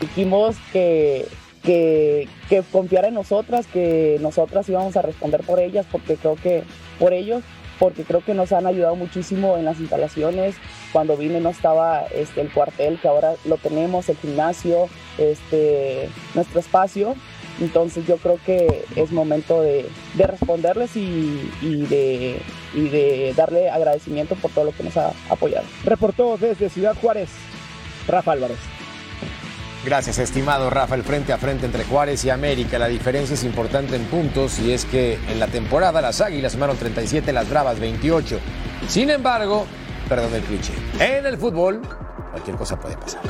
dijimos 0.00 0.56
que 0.72 1.26
que, 1.64 2.28
que 2.48 2.62
confiara 2.62 3.08
en 3.08 3.14
nosotras, 3.14 3.66
que 3.66 4.18
nosotras 4.20 4.68
íbamos 4.68 4.96
a 4.96 5.02
responder 5.02 5.40
por 5.42 5.58
ellas, 5.60 5.86
porque 5.90 6.16
creo 6.16 6.36
que 6.36 6.62
por 6.98 7.12
ellos, 7.12 7.42
porque 7.78 8.04
creo 8.04 8.24
que 8.24 8.34
nos 8.34 8.52
han 8.52 8.66
ayudado 8.66 8.96
muchísimo 8.96 9.56
en 9.56 9.64
las 9.64 9.80
instalaciones. 9.80 10.56
Cuando 10.92 11.16
vine 11.16 11.40
no 11.40 11.50
estaba 11.50 12.02
este, 12.14 12.40
el 12.40 12.52
cuartel, 12.52 12.98
que 13.00 13.08
ahora 13.08 13.34
lo 13.44 13.56
tenemos, 13.56 14.08
el 14.08 14.16
gimnasio, 14.16 14.88
este, 15.18 16.08
nuestro 16.34 16.60
espacio. 16.60 17.14
Entonces 17.60 18.06
yo 18.06 18.16
creo 18.16 18.38
que 18.44 18.84
es 18.96 19.12
momento 19.12 19.62
de, 19.62 19.86
de 20.14 20.26
responderles 20.26 20.96
y, 20.96 21.50
y, 21.62 21.86
de, 21.86 22.40
y 22.74 22.88
de 22.88 23.32
darle 23.36 23.70
agradecimiento 23.70 24.34
por 24.34 24.50
todo 24.50 24.64
lo 24.64 24.72
que 24.72 24.82
nos 24.82 24.96
ha 24.96 25.12
apoyado. 25.30 25.64
Reportó 25.84 26.36
desde 26.36 26.68
Ciudad 26.68 26.96
Juárez, 27.00 27.30
Rafa 28.08 28.32
Álvarez. 28.32 28.58
Gracias, 29.84 30.18
estimado 30.18 30.70
Rafa. 30.70 30.94
El 30.94 31.02
frente 31.02 31.34
a 31.34 31.38
frente 31.38 31.66
entre 31.66 31.84
Juárez 31.84 32.24
y 32.24 32.30
América. 32.30 32.78
La 32.78 32.88
diferencia 32.88 33.34
es 33.34 33.44
importante 33.44 33.96
en 33.96 34.04
puntos 34.06 34.58
y 34.58 34.72
es 34.72 34.86
que 34.86 35.18
en 35.28 35.38
la 35.38 35.46
temporada 35.46 36.00
las 36.00 36.22
Águilas 36.22 36.52
sumaron 36.52 36.78
37, 36.78 37.32
las 37.34 37.50
Bravas 37.50 37.78
28. 37.78 38.40
Sin 38.88 39.10
embargo, 39.10 39.66
perdón 40.08 40.34
el 40.34 40.42
cliché, 40.42 40.72
en 40.98 41.26
el 41.26 41.36
fútbol 41.36 41.82
cualquier 42.30 42.56
cosa 42.56 42.80
puede 42.80 42.96
pasar. 42.96 43.22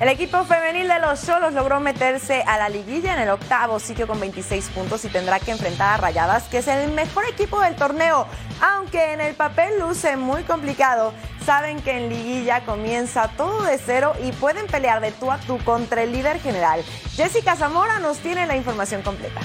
El 0.00 0.08
equipo 0.08 0.44
femenil 0.44 0.86
de 0.86 1.00
los 1.00 1.18
Solos 1.18 1.54
logró 1.54 1.80
meterse 1.80 2.44
a 2.46 2.56
la 2.56 2.68
liguilla 2.68 3.14
en 3.14 3.20
el 3.20 3.30
octavo 3.30 3.80
sitio 3.80 4.06
con 4.06 4.20
26 4.20 4.68
puntos 4.68 5.04
y 5.04 5.08
tendrá 5.08 5.40
que 5.40 5.50
enfrentar 5.50 5.94
a 5.94 5.96
Rayadas, 5.96 6.44
que 6.44 6.58
es 6.58 6.68
el 6.68 6.92
mejor 6.92 7.24
equipo 7.28 7.60
del 7.60 7.74
torneo. 7.74 8.28
Aunque 8.60 9.12
en 9.12 9.20
el 9.20 9.34
papel 9.34 9.80
luce 9.80 10.16
muy 10.16 10.44
complicado, 10.44 11.12
saben 11.44 11.82
que 11.82 11.96
en 11.96 12.10
liguilla 12.10 12.64
comienza 12.64 13.26
todo 13.36 13.64
de 13.64 13.76
cero 13.76 14.14
y 14.22 14.30
pueden 14.30 14.68
pelear 14.68 15.00
de 15.00 15.10
tú 15.10 15.32
a 15.32 15.38
tú 15.38 15.58
contra 15.64 16.04
el 16.04 16.12
líder 16.12 16.38
general. 16.38 16.84
Jessica 17.16 17.56
Zamora 17.56 17.98
nos 17.98 18.18
tiene 18.18 18.46
la 18.46 18.54
información 18.54 19.02
completa. 19.02 19.40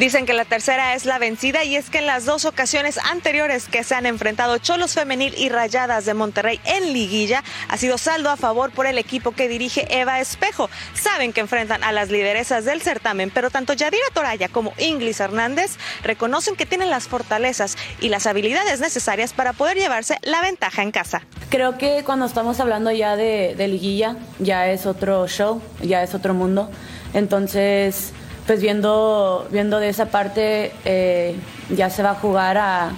Dicen 0.00 0.24
que 0.24 0.32
la 0.32 0.46
tercera 0.46 0.94
es 0.94 1.04
la 1.04 1.18
vencida 1.18 1.62
y 1.62 1.76
es 1.76 1.90
que 1.90 1.98
en 1.98 2.06
las 2.06 2.24
dos 2.24 2.46
ocasiones 2.46 2.96
anteriores 2.96 3.68
que 3.68 3.84
se 3.84 3.94
han 3.94 4.06
enfrentado 4.06 4.56
Cholos 4.56 4.94
Femenil 4.94 5.34
y 5.36 5.50
Rayadas 5.50 6.06
de 6.06 6.14
Monterrey 6.14 6.58
en 6.64 6.94
liguilla 6.94 7.44
ha 7.68 7.76
sido 7.76 7.98
saldo 7.98 8.30
a 8.30 8.38
favor 8.38 8.70
por 8.70 8.86
el 8.86 8.96
equipo 8.96 9.32
que 9.32 9.46
dirige 9.46 9.86
Eva 9.90 10.18
Espejo. 10.18 10.70
Saben 10.94 11.34
que 11.34 11.42
enfrentan 11.42 11.84
a 11.84 11.92
las 11.92 12.08
lideresas 12.08 12.64
del 12.64 12.80
certamen, 12.80 13.28
pero 13.30 13.50
tanto 13.50 13.74
Yadira 13.74 14.06
Toraya 14.14 14.48
como 14.48 14.72
Inglis 14.78 15.20
Hernández 15.20 15.76
reconocen 16.02 16.56
que 16.56 16.64
tienen 16.64 16.88
las 16.88 17.06
fortalezas 17.06 17.76
y 18.00 18.08
las 18.08 18.26
habilidades 18.26 18.80
necesarias 18.80 19.34
para 19.34 19.52
poder 19.52 19.76
llevarse 19.76 20.16
la 20.22 20.40
ventaja 20.40 20.80
en 20.82 20.92
casa. 20.92 21.26
Creo 21.50 21.76
que 21.76 22.04
cuando 22.04 22.24
estamos 22.24 22.58
hablando 22.58 22.90
ya 22.90 23.16
de, 23.16 23.54
de 23.54 23.68
liguilla, 23.68 24.16
ya 24.38 24.66
es 24.70 24.86
otro 24.86 25.28
show, 25.28 25.60
ya 25.82 26.02
es 26.02 26.14
otro 26.14 26.32
mundo. 26.32 26.70
Entonces, 27.12 28.14
pues 28.46 28.60
viendo, 28.60 29.46
viendo 29.50 29.78
de 29.78 29.88
esa 29.88 30.06
parte, 30.06 30.72
eh, 30.84 31.36
ya 31.70 31.90
se 31.90 32.02
va 32.02 32.10
a 32.10 32.14
jugar 32.14 32.58
a... 32.58 32.92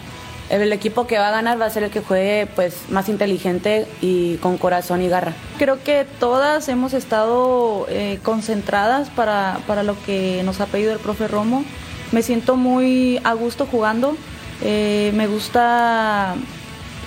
El 0.51 0.70
equipo 0.72 1.07
que 1.07 1.18
va 1.18 1.28
a 1.28 1.30
ganar 1.30 1.59
va 1.59 1.64
a 1.64 1.70
ser 1.70 1.84
el 1.84 1.90
que 1.90 2.01
juegue 2.01 2.47
pues, 2.55 2.90
más 2.90 3.09
inteligente 3.09 3.86
y 4.03 4.36
con 4.36 4.59
corazón 4.59 5.01
y 5.01 5.09
garra. 5.09 5.32
Creo 5.57 5.82
que 5.82 6.07
todas 6.20 6.68
hemos 6.68 6.93
estado 6.93 7.86
eh, 7.88 8.18
concentradas 8.22 9.09
para, 9.09 9.61
para, 9.66 9.82
lo 9.82 9.97
que 10.05 10.43
nos 10.45 10.61
ha 10.61 10.66
pedido 10.66 10.93
el 10.93 10.99
profe 10.99 11.26
Romo. 11.26 11.64
Me 12.11 12.22
siento 12.22 12.57
muy 12.57 13.18
a 13.24 13.32
gusto 13.32 13.64
jugando. 13.64 14.14
Eh, 14.61 15.11
me 15.14 15.26
gusta 15.26 16.34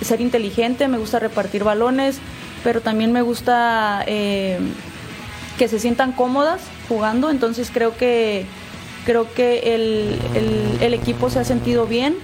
ser 0.02 0.22
inteligente, 0.22 0.88
me 0.88 0.98
gusta 0.98 1.20
repartir 1.20 1.64
balones, 1.64 2.18
pero 2.64 2.82
también 2.82 3.12
me 3.12 3.22
gusta 3.22 4.04
que 4.06 5.68
se 5.68 5.78
sientan 5.78 6.14
cómodas 6.14 6.62
jugando, 6.88 7.30
entonces 7.30 7.70
creo 7.74 7.96
que 7.96 8.46
creo 9.06 9.32
que 9.34 9.76
el, 9.76 10.20
el, 10.82 10.94
equipo 10.94 11.30
se 11.30 11.40
ha 11.40 11.44
sentido 11.44 11.86
bien, 11.86 12.16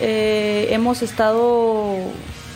eh, 0.00 0.68
hemos 0.70 1.02
estado 1.02 1.96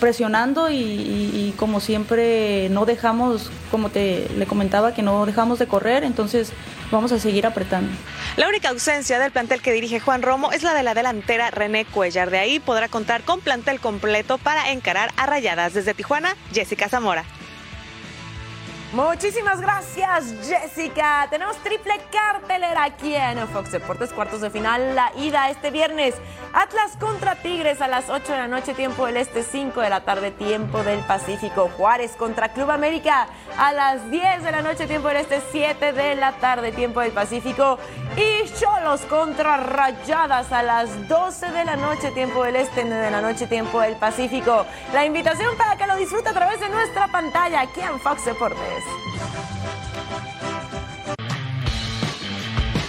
presionando 0.02 0.68
y, 0.68 1.54
como 1.56 1.78
siempre 1.78 2.68
no 2.70 2.86
dejamos, 2.86 3.52
como 3.70 3.88
te 3.88 4.28
le 4.36 4.46
comentaba, 4.46 4.94
que 4.94 5.00
no 5.00 5.24
dejamos 5.26 5.60
de 5.60 5.68
correr, 5.68 6.02
entonces 6.02 6.52
vamos 6.90 7.12
a 7.12 7.20
seguir 7.20 7.46
apretando. 7.46 7.88
La 8.36 8.48
única 8.48 8.70
ausencia 8.70 9.20
del 9.20 9.30
plantel 9.30 9.62
que 9.62 9.72
dirige 9.72 10.00
Juan 10.00 10.22
Romo 10.22 10.50
es 10.50 10.64
la 10.64 10.74
de 10.74 10.82
la 10.82 10.94
delantera 10.94 11.52
René 11.52 11.84
Cuellar. 11.84 12.30
De 12.30 12.38
ahí 12.38 12.58
podrá 12.58 12.88
contar 12.88 13.22
con 13.22 13.40
plantel 13.40 13.78
completo 13.78 14.38
para 14.38 14.72
encarar 14.72 15.12
a 15.16 15.26
Rayadas. 15.26 15.72
Desde 15.72 15.94
Tijuana, 15.94 16.34
Jessica 16.52 16.88
Zamora. 16.88 17.24
Muchísimas 18.92 19.58
gracias, 19.58 20.34
Jessica. 20.46 21.26
Tenemos 21.30 21.56
triple 21.58 21.94
cartelera 22.10 22.84
aquí 22.84 23.14
en 23.14 23.48
Fox 23.48 23.72
Deportes, 23.72 24.12
cuartos 24.12 24.42
de 24.42 24.50
final, 24.50 24.94
la 24.94 25.10
ida 25.16 25.48
este 25.48 25.70
viernes. 25.70 26.14
Atlas 26.52 26.98
contra 27.00 27.36
Tigres 27.36 27.80
a 27.80 27.88
las 27.88 28.10
8 28.10 28.32
de 28.32 28.38
la 28.38 28.48
noche, 28.48 28.74
tiempo 28.74 29.06
del 29.06 29.16
Este, 29.16 29.44
5 29.44 29.80
de 29.80 29.88
la 29.88 30.04
tarde, 30.04 30.30
tiempo 30.30 30.82
del 30.84 31.00
Pacífico. 31.00 31.70
Juárez 31.74 32.12
contra 32.18 32.52
Club 32.52 32.70
América 32.70 33.28
a 33.56 33.72
las 33.72 34.10
10 34.10 34.44
de 34.44 34.52
la 34.52 34.60
noche, 34.60 34.86
tiempo 34.86 35.08
del 35.08 35.16
Este, 35.18 35.40
7 35.50 35.94
de 35.94 36.14
la 36.14 36.32
tarde, 36.32 36.70
tiempo 36.72 37.00
del 37.00 37.12
Pacífico. 37.12 37.78
Y 38.14 38.46
Cholos 38.60 39.00
contra 39.08 39.56
Rayadas 39.56 40.52
a 40.52 40.62
las 40.62 41.08
12 41.08 41.50
de 41.50 41.64
la 41.64 41.76
noche, 41.76 42.10
tiempo 42.10 42.44
del 42.44 42.56
Este, 42.56 42.84
9 42.84 43.06
de 43.06 43.10
la 43.10 43.22
noche, 43.22 43.46
tiempo 43.46 43.80
del 43.80 43.96
Pacífico. 43.96 44.66
La 44.92 45.06
invitación 45.06 45.56
para 45.56 45.76
que 45.76 45.86
lo 45.86 45.96
disfrute 45.96 46.28
a 46.28 46.34
través 46.34 46.60
de 46.60 46.68
nuestra 46.68 47.08
pantalla 47.08 47.62
aquí 47.62 47.80
en 47.80 47.98
Fox 47.98 48.26
Deportes. 48.26 48.81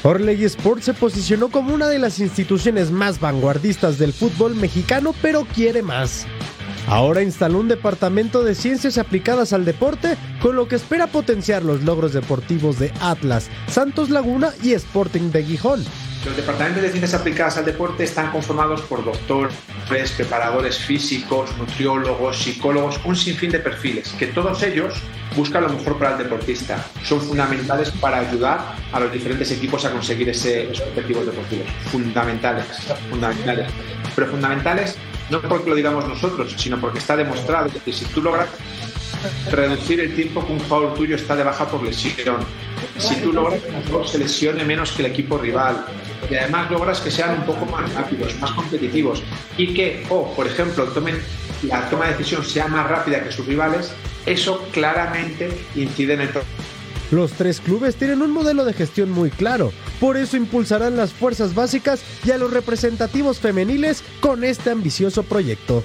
Orley 0.05 0.43
Sports 0.43 0.83
se 0.85 0.93
posicionó 0.93 1.49
como 1.49 1.73
una 1.73 1.87
de 1.87 1.97
las 1.97 2.19
instituciones 2.19 2.91
más 2.91 3.21
vanguardistas 3.21 3.97
del 3.97 4.11
fútbol 4.11 4.53
mexicano, 4.53 5.15
pero 5.21 5.45
quiere 5.45 5.81
más. 5.81 6.27
Ahora 6.87 7.21
instaló 7.21 7.59
un 7.59 7.69
departamento 7.69 8.43
de 8.43 8.53
ciencias 8.53 8.97
aplicadas 8.97 9.53
al 9.53 9.63
deporte, 9.63 10.17
con 10.41 10.57
lo 10.57 10.67
que 10.67 10.75
espera 10.75 11.07
potenciar 11.07 11.63
los 11.63 11.83
logros 11.83 12.11
deportivos 12.11 12.79
de 12.79 12.91
Atlas, 12.99 13.49
Santos 13.67 14.09
Laguna 14.09 14.51
y 14.61 14.73
Sporting 14.73 15.31
de 15.31 15.43
Gijón. 15.45 15.85
Los 16.25 16.37
departamentos 16.37 16.81
de 16.81 16.89
ciencias 16.89 17.19
aplicadas 17.19 17.57
al 17.57 17.65
deporte 17.65 18.05
están 18.05 18.31
conformados 18.31 18.81
por 18.83 19.03
doctores, 19.03 19.53
preparadores 20.15 20.77
físicos, 20.77 21.55
nutriólogos, 21.57 22.37
psicólogos, 22.37 22.99
un 23.03 23.15
sinfín 23.15 23.51
de 23.51 23.59
perfiles, 23.59 24.09
que 24.17 24.27
todos 24.27 24.63
ellos 24.63 24.93
buscan 25.35 25.63
lo 25.63 25.69
mejor 25.69 25.97
para 25.97 26.11
el 26.13 26.19
deportista. 26.19 26.85
Son 27.03 27.19
fundamentales 27.19 27.91
para 27.91 28.19
ayudar 28.19 28.75
a 28.93 28.99
los 29.01 29.11
diferentes 29.11 29.51
equipos 29.51 29.83
a 29.83 29.91
conseguir 29.91 30.29
ese, 30.29 30.71
esos 30.71 30.87
objetivos 30.87 31.25
deportivos. 31.25 31.67
Fundamentales, 31.91 32.65
fundamentales. 33.09 33.69
Pero 34.15 34.27
fundamentales 34.27 34.97
no 35.29 35.41
porque 35.41 35.69
lo 35.69 35.75
digamos 35.75 36.07
nosotros, 36.07 36.53
sino 36.57 36.79
porque 36.79 36.99
está 36.99 37.17
demostrado 37.17 37.69
que 37.83 37.91
si 37.91 38.05
tú 38.05 38.21
logras 38.21 38.47
reducir 39.51 39.99
el 39.99 40.15
tiempo 40.15 40.45
que 40.45 40.53
un 40.53 40.59
jugador 40.59 40.93
tuyo 40.95 41.15
está 41.15 41.35
de 41.35 41.43
baja 41.43 41.67
por 41.67 41.83
lesión, 41.83 42.37
si 42.97 43.15
tú 43.17 43.33
logras 43.33 43.61
que 43.61 43.69
un 43.69 43.83
jugador 43.83 44.07
se 44.07 44.19
lesione 44.19 44.63
menos 44.63 44.91
que 44.91 45.01
el 45.01 45.11
equipo 45.11 45.37
rival, 45.37 45.85
y 46.29 46.35
además 46.35 46.71
logras 46.71 46.99
que 47.01 47.11
sean 47.11 47.39
un 47.39 47.45
poco 47.45 47.65
más 47.65 47.93
rápidos, 47.93 48.39
más 48.39 48.51
competitivos. 48.51 49.23
Y 49.57 49.73
que, 49.73 50.05
o 50.09 50.33
por 50.35 50.47
ejemplo, 50.47 50.85
tomen 50.85 51.19
la 51.63 51.89
toma 51.89 52.05
de 52.05 52.11
decisión 52.11 52.43
sea 52.43 52.67
más 52.67 52.87
rápida 52.89 53.23
que 53.23 53.31
sus 53.31 53.45
rivales, 53.45 53.91
eso 54.25 54.65
claramente 54.71 55.49
incide 55.75 56.13
en 56.13 56.21
el 56.21 56.29
los 57.11 57.33
tres 57.33 57.59
clubes 57.59 57.95
tienen 57.95 58.23
un 58.23 58.31
modelo 58.31 58.65
de 58.65 58.73
gestión 58.73 59.11
muy 59.11 59.29
claro, 59.29 59.71
por 59.99 60.17
eso 60.17 60.35
impulsarán 60.35 60.97
las 60.97 61.13
fuerzas 61.13 61.53
básicas 61.53 62.01
y 62.25 62.31
a 62.31 62.39
los 62.39 62.51
representativos 62.51 63.39
femeniles 63.39 64.03
con 64.19 64.43
este 64.43 64.71
ambicioso 64.71 65.21
proyecto. 65.21 65.83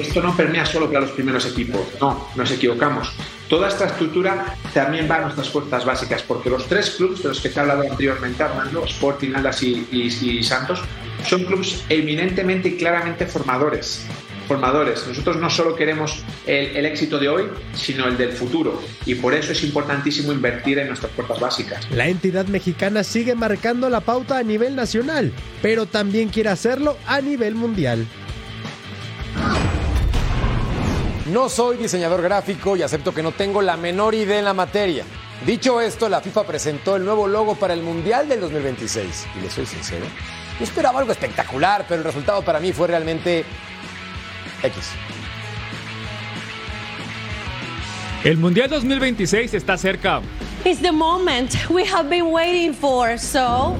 Esto 0.00 0.22
no 0.22 0.36
permea 0.36 0.66
solo 0.66 0.86
para 0.88 1.00
los 1.00 1.10
primeros 1.10 1.46
equipos, 1.46 1.80
no, 2.00 2.28
nos 2.34 2.50
equivocamos. 2.50 3.12
Toda 3.48 3.68
esta 3.68 3.86
estructura 3.86 4.56
también 4.72 5.08
va 5.10 5.16
a 5.16 5.20
nuestras 5.22 5.50
fuerzas 5.50 5.84
básicas, 5.84 6.22
porque 6.22 6.50
los 6.50 6.66
tres 6.66 6.90
clubes 6.90 7.22
de 7.22 7.28
los 7.28 7.40
que 7.40 7.48
te 7.48 7.58
he 7.58 7.62
hablado 7.62 7.82
anteriormente, 7.82 8.42
Armando, 8.42 8.84
Sporting, 8.84 9.34
Alas 9.34 9.62
y, 9.62 9.86
y, 9.90 10.28
y 10.28 10.42
Santos, 10.42 10.80
son 11.26 11.44
clubes 11.44 11.84
eminentemente 11.88 12.68
y 12.70 12.76
claramente 12.76 13.26
formadores 13.26 14.06
formadores. 14.46 15.06
Nosotros 15.06 15.36
no 15.38 15.50
solo 15.50 15.74
queremos 15.74 16.22
el, 16.46 16.76
el, 16.76 16.86
éxito 16.86 17.18
de 17.18 17.28
hoy, 17.28 17.44
sino 17.74 18.06
el 18.06 18.16
del 18.16 18.32
futuro. 18.32 18.82
Y 19.06 19.14
por 19.14 19.34
eso 19.34 19.52
es 19.52 19.64
importantísimo 19.64 20.32
invertir 20.32 20.78
en 20.78 20.88
nuestras 20.88 21.12
puertas 21.12 21.40
básicas. 21.40 21.90
La 21.90 22.08
entidad 22.08 22.46
mexicana 22.46 23.04
sigue 23.04 23.34
marcando 23.34 23.88
la 23.88 24.00
pauta 24.00 24.38
a 24.38 24.42
nivel 24.42 24.76
nacional, 24.76 25.32
pero 25.62 25.86
también 25.86 26.28
quiere 26.28 26.50
hacerlo 26.50 26.96
a 27.06 27.20
nivel 27.20 27.54
mundial. 27.54 28.06
No 31.26 31.48
soy 31.48 31.78
diseñador 31.78 32.20
gráfico 32.20 32.76
y 32.76 32.82
acepto 32.82 33.14
que 33.14 33.22
no 33.22 33.32
tengo 33.32 33.62
la 33.62 33.78
menor 33.78 34.14
idea 34.14 34.38
en 34.38 34.44
la 34.44 34.52
materia. 34.52 35.04
Dicho 35.46 35.80
esto, 35.80 36.10
la 36.10 36.20
FIFA 36.20 36.44
presentó 36.44 36.96
el 36.96 37.04
nuevo 37.04 37.26
logo 37.26 37.54
para 37.54 37.72
el 37.72 37.82
Mundial 37.82 38.28
del 38.28 38.40
2026. 38.40 39.26
Y 39.38 39.40
le 39.40 39.50
soy 39.50 39.64
sincero, 39.64 40.04
yo 40.58 40.64
esperaba 40.64 41.00
algo 41.00 41.12
espectacular, 41.12 41.86
pero 41.88 42.00
el 42.00 42.04
resultado 42.04 42.42
para 42.42 42.60
mí 42.60 42.72
fue 42.74 42.88
realmente 42.88 43.44
X. 44.62 44.90
El 48.22 48.36
Mundial 48.36 48.68
2026 48.68 49.54
está 49.54 49.78
cerca. 49.78 50.20
It's 50.66 50.80
the 50.80 50.92
moment 50.92 51.54
we 51.70 51.86
have 51.86 52.10
been 52.10 52.32
waiting 52.32 52.74
for, 52.74 53.18
so 53.18 53.76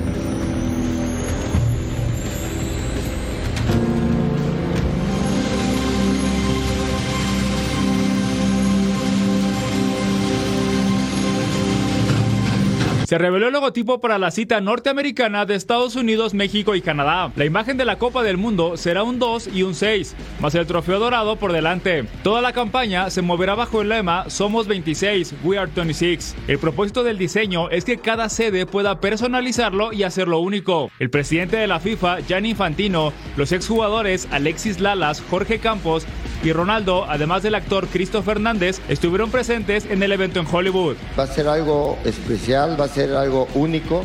Se 13.14 13.18
reveló 13.18 13.46
el 13.46 13.52
logotipo 13.52 14.00
para 14.00 14.18
la 14.18 14.32
cita 14.32 14.60
norteamericana 14.60 15.46
de 15.46 15.54
Estados 15.54 15.94
Unidos, 15.94 16.34
México 16.34 16.74
y 16.74 16.80
Canadá. 16.80 17.30
La 17.36 17.44
imagen 17.44 17.76
de 17.76 17.84
la 17.84 17.96
Copa 17.96 18.24
del 18.24 18.38
Mundo 18.38 18.76
será 18.76 19.04
un 19.04 19.20
2 19.20 19.50
y 19.54 19.62
un 19.62 19.76
6, 19.76 20.16
más 20.40 20.56
el 20.56 20.66
trofeo 20.66 20.98
dorado 20.98 21.36
por 21.36 21.52
delante. 21.52 22.06
Toda 22.24 22.42
la 22.42 22.52
campaña 22.52 23.10
se 23.10 23.22
moverá 23.22 23.54
bajo 23.54 23.82
el 23.82 23.90
lema 23.90 24.28
Somos 24.28 24.66
26, 24.66 25.32
We 25.44 25.56
are 25.56 25.70
26. 25.72 26.34
El 26.48 26.58
propósito 26.58 27.04
del 27.04 27.16
diseño 27.16 27.70
es 27.70 27.84
que 27.84 27.98
cada 27.98 28.28
sede 28.28 28.66
pueda 28.66 28.98
personalizarlo 28.98 29.92
y 29.92 30.02
hacerlo 30.02 30.40
único. 30.40 30.90
El 30.98 31.10
presidente 31.10 31.56
de 31.56 31.68
la 31.68 31.78
FIFA, 31.78 32.18
Gianni 32.18 32.50
Infantino, 32.50 33.12
los 33.36 33.52
exjugadores 33.52 34.26
Alexis 34.32 34.80
Lalas, 34.80 35.22
Jorge 35.30 35.60
Campos 35.60 36.04
y 36.44 36.52
Ronaldo, 36.52 37.06
además 37.08 37.42
del 37.42 37.54
actor 37.54 37.88
Cristo 37.88 38.22
Fernández, 38.22 38.80
estuvieron 38.88 39.30
presentes 39.30 39.86
en 39.86 40.02
el 40.02 40.12
evento 40.12 40.40
en 40.40 40.46
Hollywood. 40.50 40.96
Va 41.18 41.24
a 41.24 41.26
ser 41.26 41.48
algo 41.48 41.98
especial, 42.04 42.78
va 42.78 42.84
a 42.84 42.88
ser 42.88 43.14
algo 43.14 43.48
único. 43.54 44.04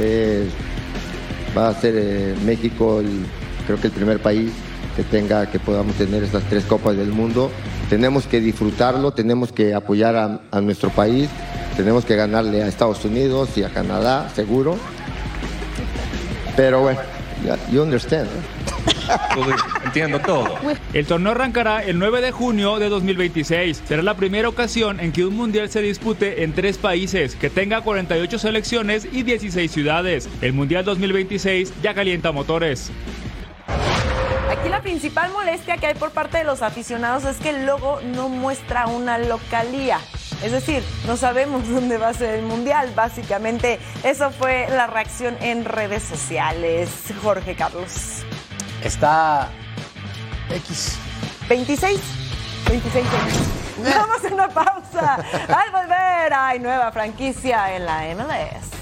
Eh, 0.00 0.48
va 1.56 1.68
a 1.68 1.74
ser 1.74 1.94
eh, 1.96 2.34
México, 2.44 3.00
el, 3.00 3.24
creo 3.66 3.80
que 3.80 3.86
el 3.86 3.92
primer 3.92 4.20
país 4.20 4.50
que 4.96 5.04
tenga, 5.04 5.50
que 5.50 5.60
podamos 5.60 5.94
tener 5.94 6.24
estas 6.24 6.42
tres 6.44 6.64
copas 6.64 6.96
del 6.96 7.10
mundo. 7.10 7.50
Tenemos 7.88 8.26
que 8.26 8.40
disfrutarlo, 8.40 9.12
tenemos 9.12 9.52
que 9.52 9.74
apoyar 9.74 10.16
a, 10.16 10.40
a 10.50 10.60
nuestro 10.60 10.90
país, 10.90 11.28
tenemos 11.76 12.04
que 12.04 12.16
ganarle 12.16 12.62
a 12.62 12.66
Estados 12.66 13.04
Unidos 13.04 13.56
y 13.56 13.62
a 13.62 13.70
Canadá, 13.70 14.28
seguro. 14.34 14.76
Pero 16.56 16.80
bueno, 16.80 17.00
you 17.70 17.82
understand. 17.82 18.28
Entiendo 19.84 20.20
todo. 20.20 20.58
El 20.92 21.06
torneo 21.06 21.32
arrancará 21.32 21.82
el 21.82 21.98
9 21.98 22.20
de 22.20 22.30
junio 22.30 22.78
de 22.78 22.88
2026. 22.88 23.82
Será 23.86 24.02
la 24.02 24.14
primera 24.14 24.48
ocasión 24.48 25.00
en 25.00 25.12
que 25.12 25.24
un 25.24 25.36
mundial 25.36 25.70
se 25.70 25.80
dispute 25.80 26.42
en 26.44 26.52
tres 26.52 26.78
países, 26.78 27.34
que 27.34 27.50
tenga 27.50 27.80
48 27.80 28.38
selecciones 28.38 29.08
y 29.10 29.22
16 29.22 29.70
ciudades. 29.70 30.28
El 30.40 30.52
mundial 30.52 30.84
2026 30.84 31.72
ya 31.82 31.94
calienta 31.94 32.32
motores. 32.32 32.90
Aquí 34.50 34.68
la 34.70 34.80
principal 34.80 35.30
molestia 35.32 35.76
que 35.76 35.86
hay 35.86 35.94
por 35.94 36.10
parte 36.10 36.38
de 36.38 36.44
los 36.44 36.62
aficionados 36.62 37.24
es 37.24 37.36
que 37.36 37.50
el 37.50 37.66
logo 37.66 38.00
no 38.02 38.28
muestra 38.28 38.86
una 38.86 39.18
localía. 39.18 40.00
Es 40.42 40.52
decir, 40.52 40.82
no 41.06 41.16
sabemos 41.16 41.68
dónde 41.70 41.98
va 41.98 42.08
a 42.08 42.14
ser 42.14 42.34
el 42.34 42.44
mundial. 42.44 42.90
Básicamente, 42.94 43.78
eso 44.04 44.30
fue 44.30 44.66
la 44.70 44.86
reacción 44.86 45.36
en 45.40 45.64
redes 45.64 46.02
sociales. 46.02 46.88
Jorge 47.22 47.54
Carlos. 47.54 48.24
Está 48.82 49.48
X. 50.50 50.98
26. 51.48 52.00
26 52.68 53.06
Vamos 53.78 54.24
a 54.24 54.34
una 54.34 54.48
pausa. 54.48 55.14
Al 55.48 55.70
volver 55.70 56.32
hay 56.32 56.58
nueva 56.58 56.90
franquicia 56.92 57.74
en 57.76 57.84
la 57.86 58.02
MLS. 58.14 58.77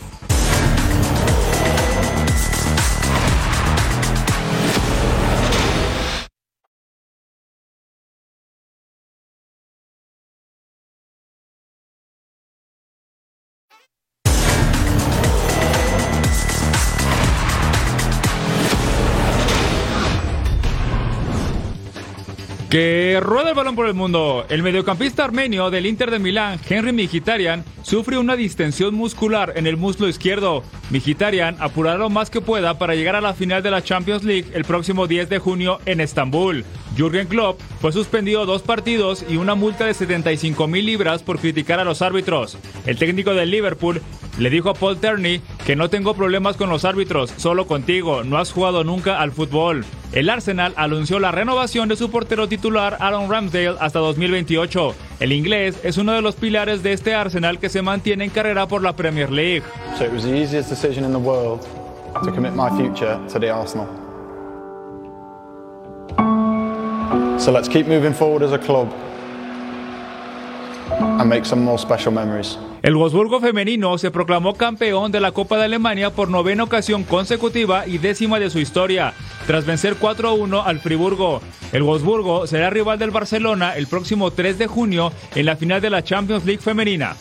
Que 22.71 23.21
rueda 23.23 23.51
el 23.51 23.55
balón 23.55 23.77
por 23.77 23.87
el 23.87 23.95
mundo. 23.95 24.45
El 24.49 24.65
mediocampista 24.65 25.23
armenio 25.23 25.71
del 25.71 25.87
Inter 25.87 26.11
de 26.11 26.19
Milán, 26.19 26.59
Henry 26.69 26.93
Mkhitaryan, 26.93 27.65
sufre 27.83 28.19
una 28.19 28.35
distensión 28.35 28.93
muscular 28.93 29.53
en 29.55 29.69
el 29.69 29.77
muslo 29.77 30.09
izquierdo. 30.09 30.65
Mkhitaryan 30.91 31.59
apurará 31.61 31.97
lo 31.97 32.11
más 32.11 32.29
que 32.29 32.41
pueda 32.41 32.77
para 32.77 32.97
llegar 32.97 33.15
a 33.15 33.21
la 33.21 33.35
final 33.35 33.63
de 33.63 33.71
la 33.71 33.85
Champions 33.85 34.25
League 34.25 34.51
el 34.53 34.65
próximo 34.65 35.07
10 35.07 35.29
de 35.29 35.39
junio 35.39 35.79
en 35.87 36.01
Estambul. 36.01 36.65
Jürgen 36.97 37.29
Klopp 37.29 37.61
fue 37.81 37.93
suspendido 37.93 38.47
dos 38.47 38.63
partidos 38.63 39.25
y 39.29 39.37
una 39.37 39.55
multa 39.55 39.87
de 39.87 39.95
75 39.95 40.67
mil 40.67 40.87
libras 40.87 41.23
por 41.23 41.39
criticar 41.39 41.79
a 41.79 41.85
los 41.85 42.03
árbitros. 42.03 42.59
El 42.85 42.99
técnico 42.99 43.33
del 43.33 43.53
Liverpool 43.53 44.03
le 44.39 44.51
dijo 44.51 44.71
a 44.71 44.75
Paul 44.75 44.99
Terney 44.99 45.41
que 45.65 45.77
no 45.77 45.89
tengo 45.89 46.15
problemas 46.15 46.57
con 46.57 46.69
los 46.69 46.85
árbitros, 46.85 47.33
solo 47.37 47.69
contigo, 47.69 48.25
no 48.25 48.39
has 48.39 48.51
jugado 48.51 48.83
nunca 48.83 49.21
al 49.21 49.31
fútbol. 49.31 49.85
El 50.17 50.31
Arsenal 50.31 50.73
anunció 50.77 51.19
la 51.19 51.31
renovación 51.31 51.91
de 51.91 51.97
su 51.97 52.11
portero 52.11 52.49
titular 52.49 52.97
Aaron 53.01 53.29
Ramsdale 53.31 53.77
hasta 53.79 53.99
2028. 53.99 54.95
El 55.21 55.31
inglés 55.31 55.79
es 55.85 55.99
uno 55.99 56.13
de 56.13 56.23
los 56.23 56.37
pilares 56.37 56.83
de 56.83 56.95
este 56.95 57.15
Arsenal 57.15 57.59
que 57.59 57.69
se 57.69 57.83
mantiene 57.83 58.25
en 58.25 58.31
carrera 58.31 58.67
por 58.67 58.83
la 58.83 58.95
Premier 58.97 59.31
League. 59.31 59.63
So 59.99 60.07
it 60.07 60.13
was 60.15 60.23
the 60.23 60.35
easiest 60.35 60.71
decision 60.71 61.05
in 61.05 61.13
the 61.13 61.19
world 61.19 61.61
to 62.25 62.33
commit 62.33 62.55
my 62.55 62.71
future 62.79 63.21
to 63.31 63.39
the 63.39 63.51
Arsenal. 63.51 63.87
So 67.39 67.53
let's 67.53 67.69
keep 67.69 67.87
moving 67.87 68.15
forward 68.15 68.43
as 68.43 68.55
a 68.55 68.59
club 68.59 68.91
and 70.99 71.29
make 71.29 71.45
some 71.45 71.63
more 71.63 71.79
special 71.79 72.11
memories. 72.11 72.57
El 72.87 72.95
Wolfsburgo 72.95 73.41
femenino 73.41 73.99
se 73.99 74.13
proclamó 74.13 74.55
campeón 74.55 75.11
de 75.11 75.19
la 75.19 75.33
Copa 75.33 75.57
de 75.57 75.65
Alemania 75.65 76.11
por 76.11 76.31
novena 76.31 76.63
ocasión 76.63 77.03
consecutiva 77.03 77.85
y 77.85 77.99
décima 77.99 78.39
de 78.39 78.49
su 78.49 78.61
historia, 78.61 79.13
tras 79.49 79.67
vencer 79.67 79.97
4-1 79.99 80.63
al 80.65 80.79
Friburgo. 80.79 81.41
El 81.73 81.83
Wolfsburgo 81.83 82.47
será 82.47 82.71
rival 82.71 83.01
del 83.01 83.11
Barcelona 83.11 83.75
el 83.75 83.89
próximo 83.89 84.31
3 84.31 84.57
de 84.59 84.69
junio 84.69 85.13
en 85.35 85.47
la 85.47 85.57
final 85.57 85.81
de 85.81 85.91
la 85.91 86.05
Champions 86.05 86.45
League 86.45 86.63
femenina. 86.63 87.17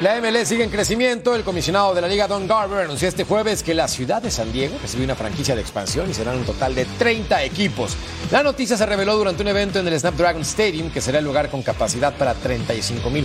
La 0.00 0.20
MLS 0.20 0.48
sigue 0.48 0.64
en 0.64 0.70
crecimiento. 0.70 1.36
El 1.36 1.44
comisionado 1.44 1.94
de 1.94 2.00
la 2.00 2.08
Liga, 2.08 2.26
Don 2.26 2.48
Garber, 2.48 2.84
anunció 2.84 3.06
este 3.06 3.22
jueves 3.22 3.62
que 3.62 3.74
la 3.74 3.86
ciudad 3.86 4.20
de 4.20 4.30
San 4.30 4.52
Diego 4.52 4.76
recibe 4.82 5.04
una 5.04 5.14
franquicia 5.14 5.54
de 5.54 5.60
expansión 5.60 6.10
y 6.10 6.14
serán 6.14 6.38
un 6.38 6.44
total 6.44 6.74
de 6.74 6.84
30 6.84 7.44
equipos. 7.44 7.96
La 8.32 8.42
noticia 8.42 8.76
se 8.76 8.84
reveló 8.86 9.16
durante 9.16 9.42
un 9.42 9.48
evento 9.48 9.78
en 9.78 9.86
el 9.86 9.98
Snapdragon 9.98 10.42
Stadium, 10.42 10.90
que 10.90 11.00
será 11.00 11.20
el 11.20 11.24
lugar 11.24 11.48
con 11.48 11.62
capacidad 11.62 12.12
para 12.16 12.34
35 12.34 13.08
mil 13.08 13.24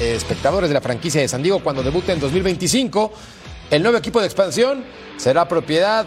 eh, 0.00 0.14
espectadores 0.16 0.68
de 0.68 0.74
la 0.74 0.80
franquicia 0.80 1.20
de 1.20 1.28
San 1.28 1.40
Diego 1.40 1.60
cuando 1.62 1.84
debute 1.84 2.12
en 2.12 2.18
2025. 2.18 3.12
El 3.70 3.82
nuevo 3.82 3.96
equipo 3.96 4.18
de 4.18 4.26
expansión 4.26 4.84
será 5.18 5.46
propiedad 5.46 6.04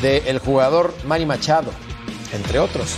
del 0.00 0.38
jugador 0.38 0.94
Manny 1.04 1.26
Machado, 1.26 1.72
entre 2.32 2.58
otros. 2.58 2.96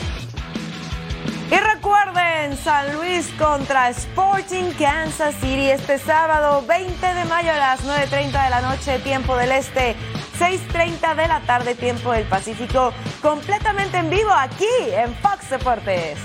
Recuerden, 2.49 2.57
San 2.57 2.97
Luis 2.97 3.29
contra 3.39 3.91
Sporting 3.91 4.73
Kansas 4.79 5.35
City 5.37 5.71
este 5.71 5.99
sábado 5.99 6.65
20 6.67 7.15
de 7.15 7.25
mayo 7.25 7.53
a 7.53 7.57
las 7.57 7.81
9.30 7.85 8.45
de 8.45 8.51
la 8.51 8.61
noche, 8.61 8.99
tiempo 9.01 9.37
del 9.37 9.53
este, 9.53 9.97
6.30 10.39 11.17
de 11.17 11.29
la 11.29 11.41
tarde, 11.41 11.75
tiempo 11.75 12.13
del 12.13 12.25
Pacífico, 12.25 12.93
completamente 13.23 13.99
en 13.99 14.11
vivo 14.11 14.31
aquí 14.31 14.67
en 14.93 15.15
Fox 15.17 15.51
Deportes. 15.51 16.19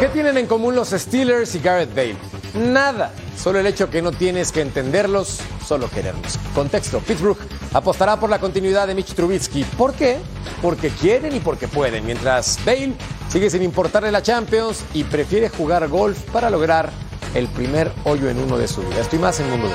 ¿Qué 0.00 0.08
tienen 0.08 0.38
en 0.38 0.46
común 0.46 0.74
los 0.74 0.90
Steelers 0.90 1.54
y 1.54 1.60
Garrett 1.60 1.94
Bale? 1.94 2.16
Nada. 2.54 3.12
Solo 3.42 3.58
el 3.58 3.66
hecho 3.66 3.90
que 3.90 4.02
no 4.02 4.12
tienes 4.12 4.52
que 4.52 4.60
entenderlos, 4.60 5.40
solo 5.66 5.90
quererlos. 5.90 6.38
Contexto, 6.54 7.00
Pittsburgh 7.00 7.36
apostará 7.72 8.20
por 8.20 8.30
la 8.30 8.38
continuidad 8.38 8.86
de 8.86 8.94
Mitch 8.94 9.14
Trubisky. 9.14 9.64
¿Por 9.64 9.94
qué? 9.94 10.18
Porque 10.62 10.90
quieren 10.90 11.34
y 11.34 11.40
porque 11.40 11.66
pueden, 11.66 12.06
mientras 12.06 12.60
Bale 12.64 12.92
sigue 13.28 13.50
sin 13.50 13.64
importarle 13.64 14.12
la 14.12 14.22
Champions 14.22 14.84
y 14.94 15.02
prefiere 15.02 15.48
jugar 15.48 15.88
golf 15.88 16.20
para 16.30 16.50
lograr 16.50 16.90
el 17.34 17.48
primer 17.48 17.90
hoyo 18.04 18.30
en 18.30 18.38
uno 18.38 18.56
de 18.58 18.68
su 18.68 18.80
vida. 18.80 19.00
Estoy 19.00 19.18
más 19.18 19.40
en 19.40 19.50
mundo 19.50 19.68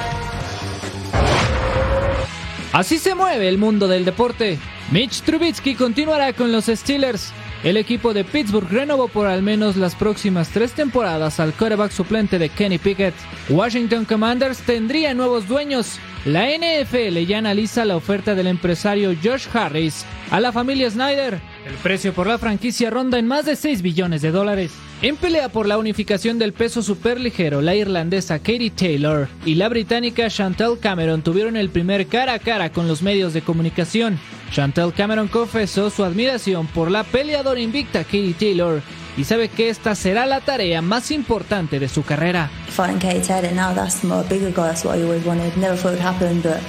Así 2.71 2.99
se 2.99 3.15
mueve 3.15 3.49
el 3.49 3.57
mundo 3.57 3.89
del 3.89 4.05
deporte. 4.05 4.59
Mitch 4.91 5.23
Trubisky 5.23 5.75
continuará 5.75 6.31
con 6.31 6.53
los 6.53 6.67
Steelers. 6.67 7.33
El 7.67 7.75
equipo 7.75 8.13
de 8.13 8.23
Pittsburgh 8.23 8.69
renovó 8.71 9.09
por 9.09 9.27
al 9.27 9.43
menos 9.43 9.75
las 9.75 9.93
próximas 9.93 10.47
tres 10.51 10.71
temporadas 10.71 11.41
al 11.41 11.51
quarterback 11.51 11.91
suplente 11.91 12.39
de 12.39 12.47
Kenny 12.47 12.77
Pickett. 12.77 13.13
Washington 13.49 14.05
Commanders 14.05 14.59
tendría 14.59 15.13
nuevos 15.13 15.49
dueños. 15.49 15.99
La 16.23 16.47
NFL 16.47 17.17
ya 17.25 17.39
analiza 17.39 17.83
la 17.83 17.97
oferta 17.97 18.35
del 18.35 18.47
empresario 18.47 19.13
Josh 19.21 19.47
Harris 19.51 20.05
a 20.31 20.39
la 20.39 20.53
familia 20.53 20.89
Snyder. 20.89 21.41
El 21.67 21.73
precio 21.83 22.13
por 22.13 22.27
la 22.27 22.37
franquicia 22.37 22.89
ronda 22.89 23.19
en 23.19 23.27
más 23.27 23.45
de 23.45 23.57
6 23.57 23.81
billones 23.81 24.21
de 24.21 24.31
dólares. 24.31 24.71
En 25.01 25.17
pelea 25.17 25.49
por 25.49 25.67
la 25.67 25.77
unificación 25.77 26.39
del 26.39 26.53
peso 26.53 26.81
superligero, 26.81 27.59
la 27.61 27.75
irlandesa 27.75 28.39
Katie 28.39 28.69
Taylor 28.69 29.27
y 29.45 29.55
la 29.55 29.67
británica 29.67 30.29
Chantel 30.29 30.79
Cameron 30.79 31.21
tuvieron 31.21 31.57
el 31.57 31.69
primer 31.69 32.07
cara 32.07 32.35
a 32.35 32.39
cara 32.39 32.71
con 32.71 32.87
los 32.87 33.01
medios 33.01 33.33
de 33.33 33.41
comunicación. 33.41 34.17
Chantel 34.51 34.93
Cameron 34.93 35.27
confesó 35.27 35.89
su 35.89 36.03
admiración 36.03 36.67
por 36.67 36.89
la 36.89 37.03
peleadora 37.03 37.59
invicta 37.59 38.03
Katie 38.03 38.33
Taylor 38.33 38.81
y 39.17 39.23
sabe 39.23 39.49
que 39.49 39.69
esta 39.69 39.95
será 39.95 40.25
la 40.25 40.41
tarea 40.41 40.81
más 40.81 41.11
importante 41.11 41.79
de 41.79 41.89
su 41.89 42.03
carrera. 42.03 42.49
Fighting 42.69 42.99
Katie 42.99 43.21
Taylor 43.21 43.51
now, 43.51 43.73
that's 43.73 44.03
my 44.03 44.21
bigger 44.29 44.51
goal. 44.51 44.67
That's 44.67 44.85
what 44.85 44.97
I 44.97 45.03
always 45.03 45.25
wanted. 45.25 45.55
Never 45.57 45.75
thought 45.75 45.93
it 45.93 45.99
would 45.99 46.05
happen, 46.05 46.41
but 46.41 46.59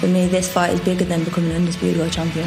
for 0.00 0.08
me, 0.08 0.28
this 0.28 0.48
fight 0.48 0.72
is 0.72 0.80
bigger 0.80 1.04
than 1.04 1.24
becoming 1.24 1.50
an 1.50 1.56
undisputed 1.56 1.98
world 1.98 2.12
champion. 2.12 2.46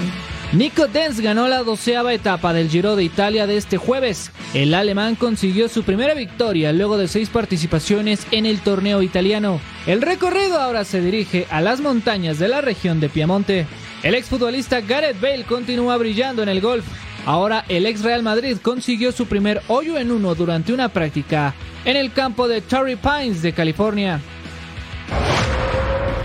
Nico 0.53 0.87
Denz 0.87 1.21
ganó 1.21 1.47
la 1.47 1.63
doceava 1.63 2.13
etapa 2.13 2.51
del 2.51 2.69
Giro 2.69 2.97
de 2.97 3.05
Italia 3.05 3.47
de 3.47 3.55
este 3.55 3.77
jueves. 3.77 4.31
El 4.53 4.73
alemán 4.73 5.15
consiguió 5.15 5.69
su 5.69 5.83
primera 5.83 6.13
victoria 6.13 6.73
luego 6.73 6.97
de 6.97 7.07
seis 7.07 7.29
participaciones 7.29 8.27
en 8.31 8.45
el 8.45 8.59
torneo 8.59 9.01
italiano. 9.01 9.61
El 9.87 10.01
recorrido 10.01 10.59
ahora 10.59 10.83
se 10.83 10.99
dirige 10.99 11.47
a 11.51 11.61
las 11.61 11.79
montañas 11.79 12.37
de 12.37 12.49
la 12.49 12.59
región 12.59 12.99
de 12.99 13.07
Piamonte. 13.07 13.65
El 14.03 14.15
exfutbolista 14.15 14.81
Gareth 14.81 15.21
Bale 15.21 15.43
continúa 15.43 15.95
brillando 15.97 16.41
en 16.41 16.49
el 16.49 16.59
golf. 16.59 16.85
Ahora 17.25 17.65
el 17.67 17.85
ex 17.85 18.01
Real 18.01 18.23
Madrid 18.23 18.57
consiguió 18.59 19.11
su 19.11 19.27
primer 19.27 19.61
hoyo 19.67 19.97
en 19.99 20.11
uno 20.11 20.33
durante 20.33 20.73
una 20.73 20.89
práctica 20.89 21.53
en 21.85 21.95
el 21.95 22.11
campo 22.11 22.47
de 22.47 22.61
Torrey 22.61 22.95
Pines 22.95 23.43
de 23.43 23.53
California. 23.53 24.19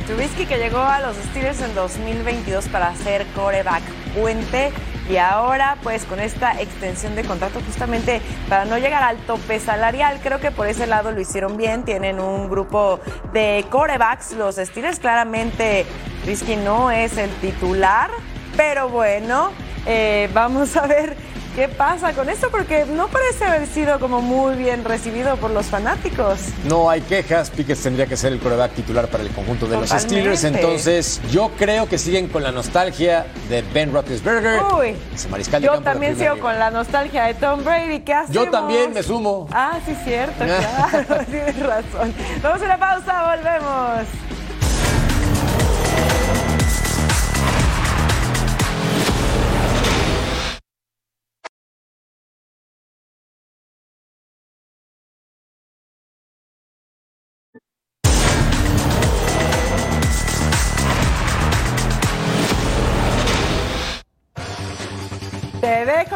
Trubisky 0.07 0.47
que 0.47 0.57
llegó 0.57 0.79
a 0.79 1.01
los 1.01 1.17
Steelers 1.17 1.61
en 1.61 1.75
2022 1.75 2.67
para 2.69 2.95
ser 2.97 3.27
coreback 3.35 3.83
puente 4.15 4.73
y 5.09 5.17
ahora 5.17 5.77
pues 5.83 6.05
con 6.05 6.21
esta 6.21 6.61
extensión 6.61 7.15
de 7.15 7.25
contrato 7.25 7.61
justamente 7.65 8.21
para 8.49 8.65
no 8.65 8.79
llegar 8.79 9.03
al 9.03 9.19
tope 9.19 9.61
salarial, 9.61 10.21
creo 10.23 10.41
que 10.41 10.51
por 10.51 10.67
ese 10.67 10.87
lado 10.87 11.13
lo 11.13 11.21
hicieron 11.21 11.57
bien, 11.57 11.85
tienen 11.85 12.21
un 12.21 12.49
grupo 12.49 13.01
de 13.33 13.65
corebacks, 13.71 14.33
los 14.33 14.57
Steelers 14.57 14.99
claramente 14.99 15.87
Trubisky 16.23 16.57
no 16.57 16.91
es 16.91 17.17
el 17.19 17.31
titular, 17.37 18.11
pero 18.57 18.89
bueno, 18.89 19.51
eh, 19.87 20.29
vamos 20.35 20.77
a 20.77 20.87
ver 20.87 21.17
¿Qué 21.57 21.69
pasa 21.69 22.13
con 22.13 22.29
esto? 22.29 22.51
Porque 22.51 22.85
no 22.85 23.09
parece 23.09 23.47
haber 23.47 23.67
sido 23.67 23.99
como 23.99 24.21
muy 24.21 24.57
bien 24.57 24.85
recibido 24.85 25.37
por 25.37 25.51
los 25.51 25.65
fanáticos. 25.65 26.39
No 26.69 26.91
hay 26.91 27.01
quejas. 27.01 27.49
Pickett 27.49 27.83
tendría 27.83 28.05
que 28.05 28.15
ser 28.15 28.35
el 28.35 28.41
coreback 28.41 28.73
titular 28.73 29.09
para 29.09 29.23
el 29.23 29.31
conjunto 29.31 29.67
de 29.67 29.79
los. 29.79 29.89
Steelers. 29.89 30.45
Entonces, 30.45 31.19
yo 31.31 31.51
creo 31.59 31.89
que 31.89 31.97
siguen 31.97 32.29
con 32.29 32.43
la 32.43 32.53
nostalgia 32.53 33.25
de 33.49 33.63
Ben 33.73 33.91
Roethlisberger. 33.91 34.61
Uy, 34.79 34.95
Ese 35.15 35.31
mariscal 35.31 35.63
de 35.63 35.67
yo 35.67 35.73
campo 35.73 35.91
también 35.91 36.19
sigo 36.19 36.39
con 36.41 36.59
la 36.59 36.71
nostalgia 36.71 37.25
de 37.25 37.33
Tom 37.33 37.65
Brady. 37.65 38.01
¿Qué 38.01 38.13
hacemos? 38.13 38.35
Yo 38.35 38.51
también 38.51 38.93
me 38.93 39.03
sumo. 39.03 39.49
Ah, 39.51 39.79
sí, 39.87 39.97
cierto, 40.05 40.45
claro, 40.45 41.25
tienes 41.31 41.59
razón. 41.59 42.15
Vamos 42.43 42.61
a 42.61 42.65
una 42.67 42.79
pausa, 42.79 43.35
volvemos. 43.35 44.36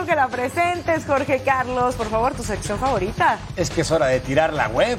Que 0.06 0.14
la 0.16 0.28
presentes, 0.28 1.04
Jorge 1.04 1.42
Carlos. 1.44 1.94
Por 1.94 2.08
favor, 2.08 2.32
tu 2.34 2.42
sección 2.42 2.78
favorita. 2.78 3.38
Es 3.56 3.70
que 3.70 3.82
es 3.82 3.90
hora 3.90 4.06
de 4.06 4.20
tirar 4.20 4.52
la 4.52 4.68
web. 4.68 4.98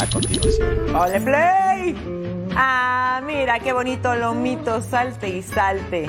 A 0.00 0.06
continuación. 0.06 0.94
¡Ole 0.96 1.20
Play! 1.20 2.48
Ah, 2.56 3.20
mira 3.24 3.60
qué 3.60 3.72
bonito 3.72 4.14
lomito, 4.16 4.82
salte 4.82 5.28
y 5.28 5.42
salte. 5.42 6.06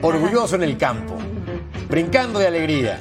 Orgulloso 0.00 0.54
en 0.56 0.62
el 0.62 0.78
campo. 0.78 1.18
Brincando 1.88 2.38
de 2.38 2.46
alegría. 2.46 2.98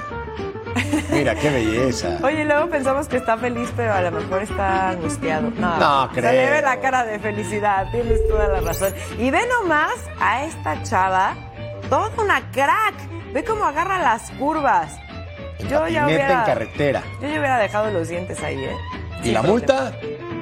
Mira, 1.12 1.36
qué 1.36 1.50
belleza. 1.50 2.18
Oye, 2.24 2.44
luego 2.46 2.70
pensamos 2.70 3.08
que 3.08 3.18
está 3.18 3.38
feliz, 3.38 3.70
pero 3.76 3.94
a 3.94 4.02
lo 4.02 4.12
mejor 4.12 4.42
está 4.42 4.90
angustiado. 4.90 5.52
No, 5.58 5.78
No 5.78 6.14
Se 6.14 6.22
le 6.22 6.28
ve 6.32 6.48
creo. 6.48 6.62
la 6.62 6.80
cara 6.80 7.04
de 7.06 7.20
felicidad, 7.20 7.88
tienes 7.92 8.20
toda 8.28 8.48
la 8.48 8.62
razón. 8.62 8.94
Y 9.20 9.30
ve 9.30 9.42
nomás 9.60 9.94
a 10.20 10.44
esta 10.46 10.82
chava, 10.84 11.36
toda 11.90 12.10
una 12.22 12.42
crack. 12.52 13.21
Ve 13.34 13.44
cómo 13.44 13.66
agarra 13.66 14.00
las 14.00 14.30
curvas. 14.32 14.98
Yo 15.70 15.88
ya 15.88 16.06
hubiera, 16.08 16.40
en 16.40 16.46
carretera. 16.46 17.04
yo 17.22 17.28
ya 17.28 17.40
hubiera 17.40 17.60
dejado 17.60 17.92
los 17.92 18.10
dientes 18.10 18.42
ahí, 18.44 18.64
¿eh? 18.64 18.76
¿Y 19.22 19.26
Sin 19.26 19.34
la 19.34 19.42
problema. 19.42 19.48
multa? 19.48 19.92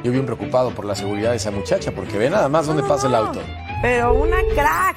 Yo 0.03 0.11
bien 0.13 0.25
preocupado 0.25 0.71
por 0.71 0.85
la 0.85 0.95
seguridad 0.95 1.31
de 1.31 1.35
esa 1.37 1.51
muchacha, 1.51 1.91
porque 1.91 2.17
ve 2.17 2.29
nada 2.29 2.47
más 2.47 2.65
dónde 2.67 2.83
pasa 2.83 3.07
el 3.07 3.15
auto. 3.15 3.41
Pero 3.81 4.13
una 4.13 4.37
crack. 4.55 4.95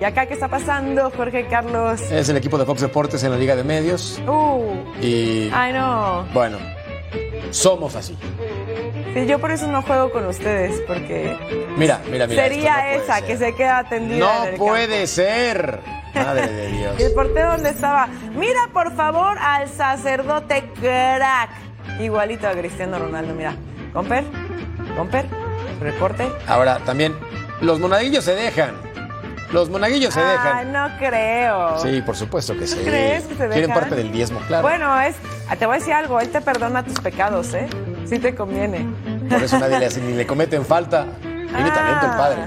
¿Y 0.00 0.04
acá 0.04 0.26
qué 0.26 0.34
está 0.34 0.48
pasando, 0.48 1.10
Jorge 1.16 1.46
Carlos? 1.46 2.00
Es 2.10 2.28
el 2.28 2.36
equipo 2.36 2.58
de 2.58 2.66
Fox 2.66 2.82
Deportes 2.82 3.24
en 3.24 3.30
la 3.30 3.38
Liga 3.38 3.56
de 3.56 3.64
Medios. 3.64 4.20
Uh, 4.26 4.74
Y 5.00 5.50
ay 5.52 5.72
no. 5.72 6.26
bueno, 6.34 6.58
somos 7.50 7.96
así. 7.96 8.16
Sí, 9.14 9.26
yo 9.26 9.38
por 9.38 9.50
eso 9.50 9.66
no 9.68 9.80
juego 9.82 10.10
con 10.12 10.26
ustedes, 10.26 10.80
porque 10.86 11.36
Mira, 11.76 12.00
mira, 12.10 12.26
mira. 12.26 12.42
sería 12.42 12.74
no 12.76 13.02
esa 13.02 13.22
que 13.22 13.36
se 13.36 13.54
queda 13.54 13.84
tendida. 13.88 14.14
en 14.14 14.20
No 14.20 14.44
el 14.44 14.54
puede 14.56 15.06
ser. 15.06 15.80
Madre 16.14 16.48
de 16.48 16.66
Dios. 16.68 16.94
¿Y 16.98 17.02
el 17.02 17.12
portero 17.12 17.52
dónde 17.52 17.70
estaba? 17.70 18.08
Mira, 18.36 18.68
por 18.72 18.94
favor, 18.94 19.36
al 19.38 19.68
sacerdote 19.68 20.70
crack. 20.80 21.50
Igualito 22.00 22.48
a 22.48 22.52
Cristiano 22.52 22.98
Ronaldo, 22.98 23.34
mira. 23.34 23.54
Comper, 23.92 24.24
Comper, 24.96 25.26
reporte. 25.80 26.28
Ahora, 26.46 26.78
también, 26.84 27.14
los 27.60 27.78
monaguillos 27.80 28.24
se 28.24 28.34
dejan. 28.34 28.72
Los 29.52 29.68
monaguillos 29.70 30.12
se 30.12 30.20
Ah, 30.20 30.32
dejan. 30.32 30.72
no 30.72 30.88
creo. 30.98 31.78
Sí, 31.78 32.02
por 32.02 32.16
supuesto 32.16 32.54
que 32.58 32.66
sí. 32.66 32.76
crees 32.84 33.22
que 33.24 33.34
se 33.34 33.46
Quieren 33.48 33.68
dejan? 33.68 33.74
parte 33.80 33.94
del 33.94 34.10
diezmo, 34.10 34.40
claro. 34.48 34.62
Bueno, 34.62 35.00
es, 35.00 35.14
ah, 35.48 35.54
te 35.54 35.66
voy 35.66 35.76
a 35.76 35.78
decir 35.78 35.92
algo, 35.94 36.18
él 36.20 36.28
te 36.30 36.40
perdona 36.40 36.82
tus 36.84 36.98
pecados, 36.98 37.54
¿eh? 37.54 37.68
Sí 38.04 38.18
te 38.18 38.34
conviene. 38.34 38.84
Por 39.28 39.42
eso 39.42 39.58
nadie 39.60 39.78
le 39.78 39.86
hace, 39.86 40.00
ni 40.00 40.14
le 40.14 40.26
cometen 40.26 40.64
falta. 40.64 41.06
Tiene 41.22 41.70
talento 41.70 42.06
el 42.06 42.12
padre. 42.16 42.42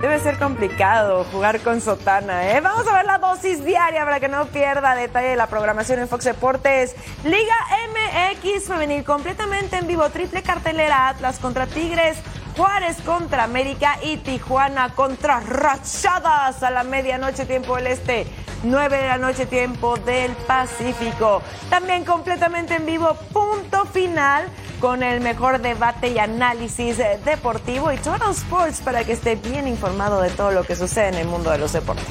Debe 0.00 0.20
ser 0.20 0.38
complicado 0.38 1.24
jugar 1.24 1.58
con 1.58 1.80
Sotana, 1.80 2.52
¿eh? 2.52 2.60
Vamos 2.60 2.86
a 2.86 2.94
ver 2.94 3.04
la 3.04 3.18
dosis 3.18 3.64
diaria 3.64 4.04
para 4.04 4.20
que 4.20 4.28
no 4.28 4.46
pierda 4.46 4.94
detalle 4.94 5.30
de 5.30 5.36
la 5.36 5.48
programación 5.48 5.98
en 5.98 6.08
Fox 6.08 6.24
Deportes. 6.24 6.94
Liga 7.24 7.56
MX 7.88 8.68
femenil 8.68 9.02
completamente 9.02 9.76
en 9.76 9.88
vivo, 9.88 10.08
triple 10.10 10.42
cartelera 10.42 11.08
Atlas 11.08 11.40
contra 11.40 11.66
Tigres, 11.66 12.16
Juárez 12.56 12.98
contra 13.04 13.42
América 13.42 13.98
y 14.00 14.18
Tijuana 14.18 14.94
contra 14.94 15.40
Rachadas 15.40 16.62
a 16.62 16.70
la 16.70 16.84
medianoche 16.84 17.44
tiempo 17.44 17.74
del 17.74 17.88
Este. 17.88 18.26
9 18.62 18.96
de 18.98 19.06
la 19.06 19.18
noche 19.18 19.46
tiempo 19.46 19.96
del 19.98 20.32
Pacífico. 20.32 21.42
También 21.70 22.04
completamente 22.04 22.74
en 22.74 22.86
vivo, 22.86 23.14
punto 23.32 23.84
final 23.86 24.46
con 24.80 25.02
el 25.02 25.20
mejor 25.20 25.60
debate 25.60 26.08
y 26.08 26.18
análisis 26.18 26.98
eh, 26.98 27.18
deportivo 27.24 27.92
y 27.92 27.96
Total 27.96 28.30
Sports 28.30 28.80
para 28.80 29.04
que 29.04 29.12
esté 29.12 29.36
bien 29.36 29.66
informado 29.66 30.20
de 30.20 30.30
todo 30.30 30.50
lo 30.50 30.64
que 30.64 30.76
sucede 30.76 31.08
en 31.08 31.14
el 31.14 31.26
mundo 31.26 31.50
de 31.50 31.58
los 31.58 31.72
deportes. 31.72 32.06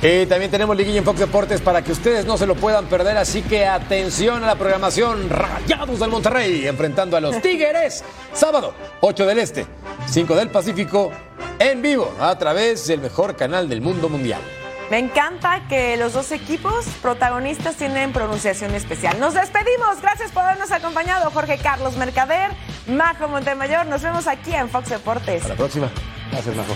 Y 0.00 0.26
también 0.26 0.50
tenemos 0.50 0.76
liguilla 0.76 0.98
en 0.98 1.04
Fox 1.04 1.18
Deportes 1.18 1.60
para 1.60 1.82
que 1.82 1.90
ustedes 1.90 2.24
no 2.24 2.38
se 2.38 2.46
lo 2.46 2.54
puedan 2.54 2.86
perder, 2.86 3.16
así 3.16 3.42
que 3.42 3.66
atención 3.66 4.44
a 4.44 4.46
la 4.46 4.54
programación 4.54 5.28
Rayados 5.28 5.98
del 5.98 6.10
Monterrey 6.10 6.66
enfrentando 6.68 7.16
a 7.16 7.20
los 7.20 7.42
Tigres 7.42 8.04
sábado 8.32 8.74
8 9.00 9.26
del 9.26 9.40
Este, 9.40 9.66
5 10.06 10.36
del 10.36 10.50
Pacífico 10.50 11.10
en 11.58 11.82
vivo 11.82 12.14
a 12.20 12.38
través 12.38 12.86
del 12.86 13.00
mejor 13.00 13.34
canal 13.34 13.68
del 13.68 13.80
mundo 13.80 14.08
mundial. 14.08 14.40
Me 14.90 14.98
encanta 14.98 15.62
que 15.68 15.98
los 15.98 16.14
dos 16.14 16.32
equipos 16.32 16.86
protagonistas 17.02 17.76
tienen 17.76 18.12
pronunciación 18.12 18.74
especial. 18.74 19.20
Nos 19.20 19.34
despedimos. 19.34 20.00
Gracias 20.00 20.32
por 20.32 20.42
habernos 20.44 20.72
acompañado. 20.72 21.30
Jorge 21.30 21.58
Carlos 21.58 21.96
Mercader, 21.96 22.52
Majo 22.86 23.28
Montemayor. 23.28 23.84
Nos 23.86 24.02
vemos 24.02 24.26
aquí 24.26 24.54
en 24.54 24.70
Fox 24.70 24.88
Deportes. 24.88 25.42
Hasta 25.42 25.48
la 25.50 25.56
próxima. 25.56 25.90
Gracias, 26.32 26.56
Majo. 26.56 26.74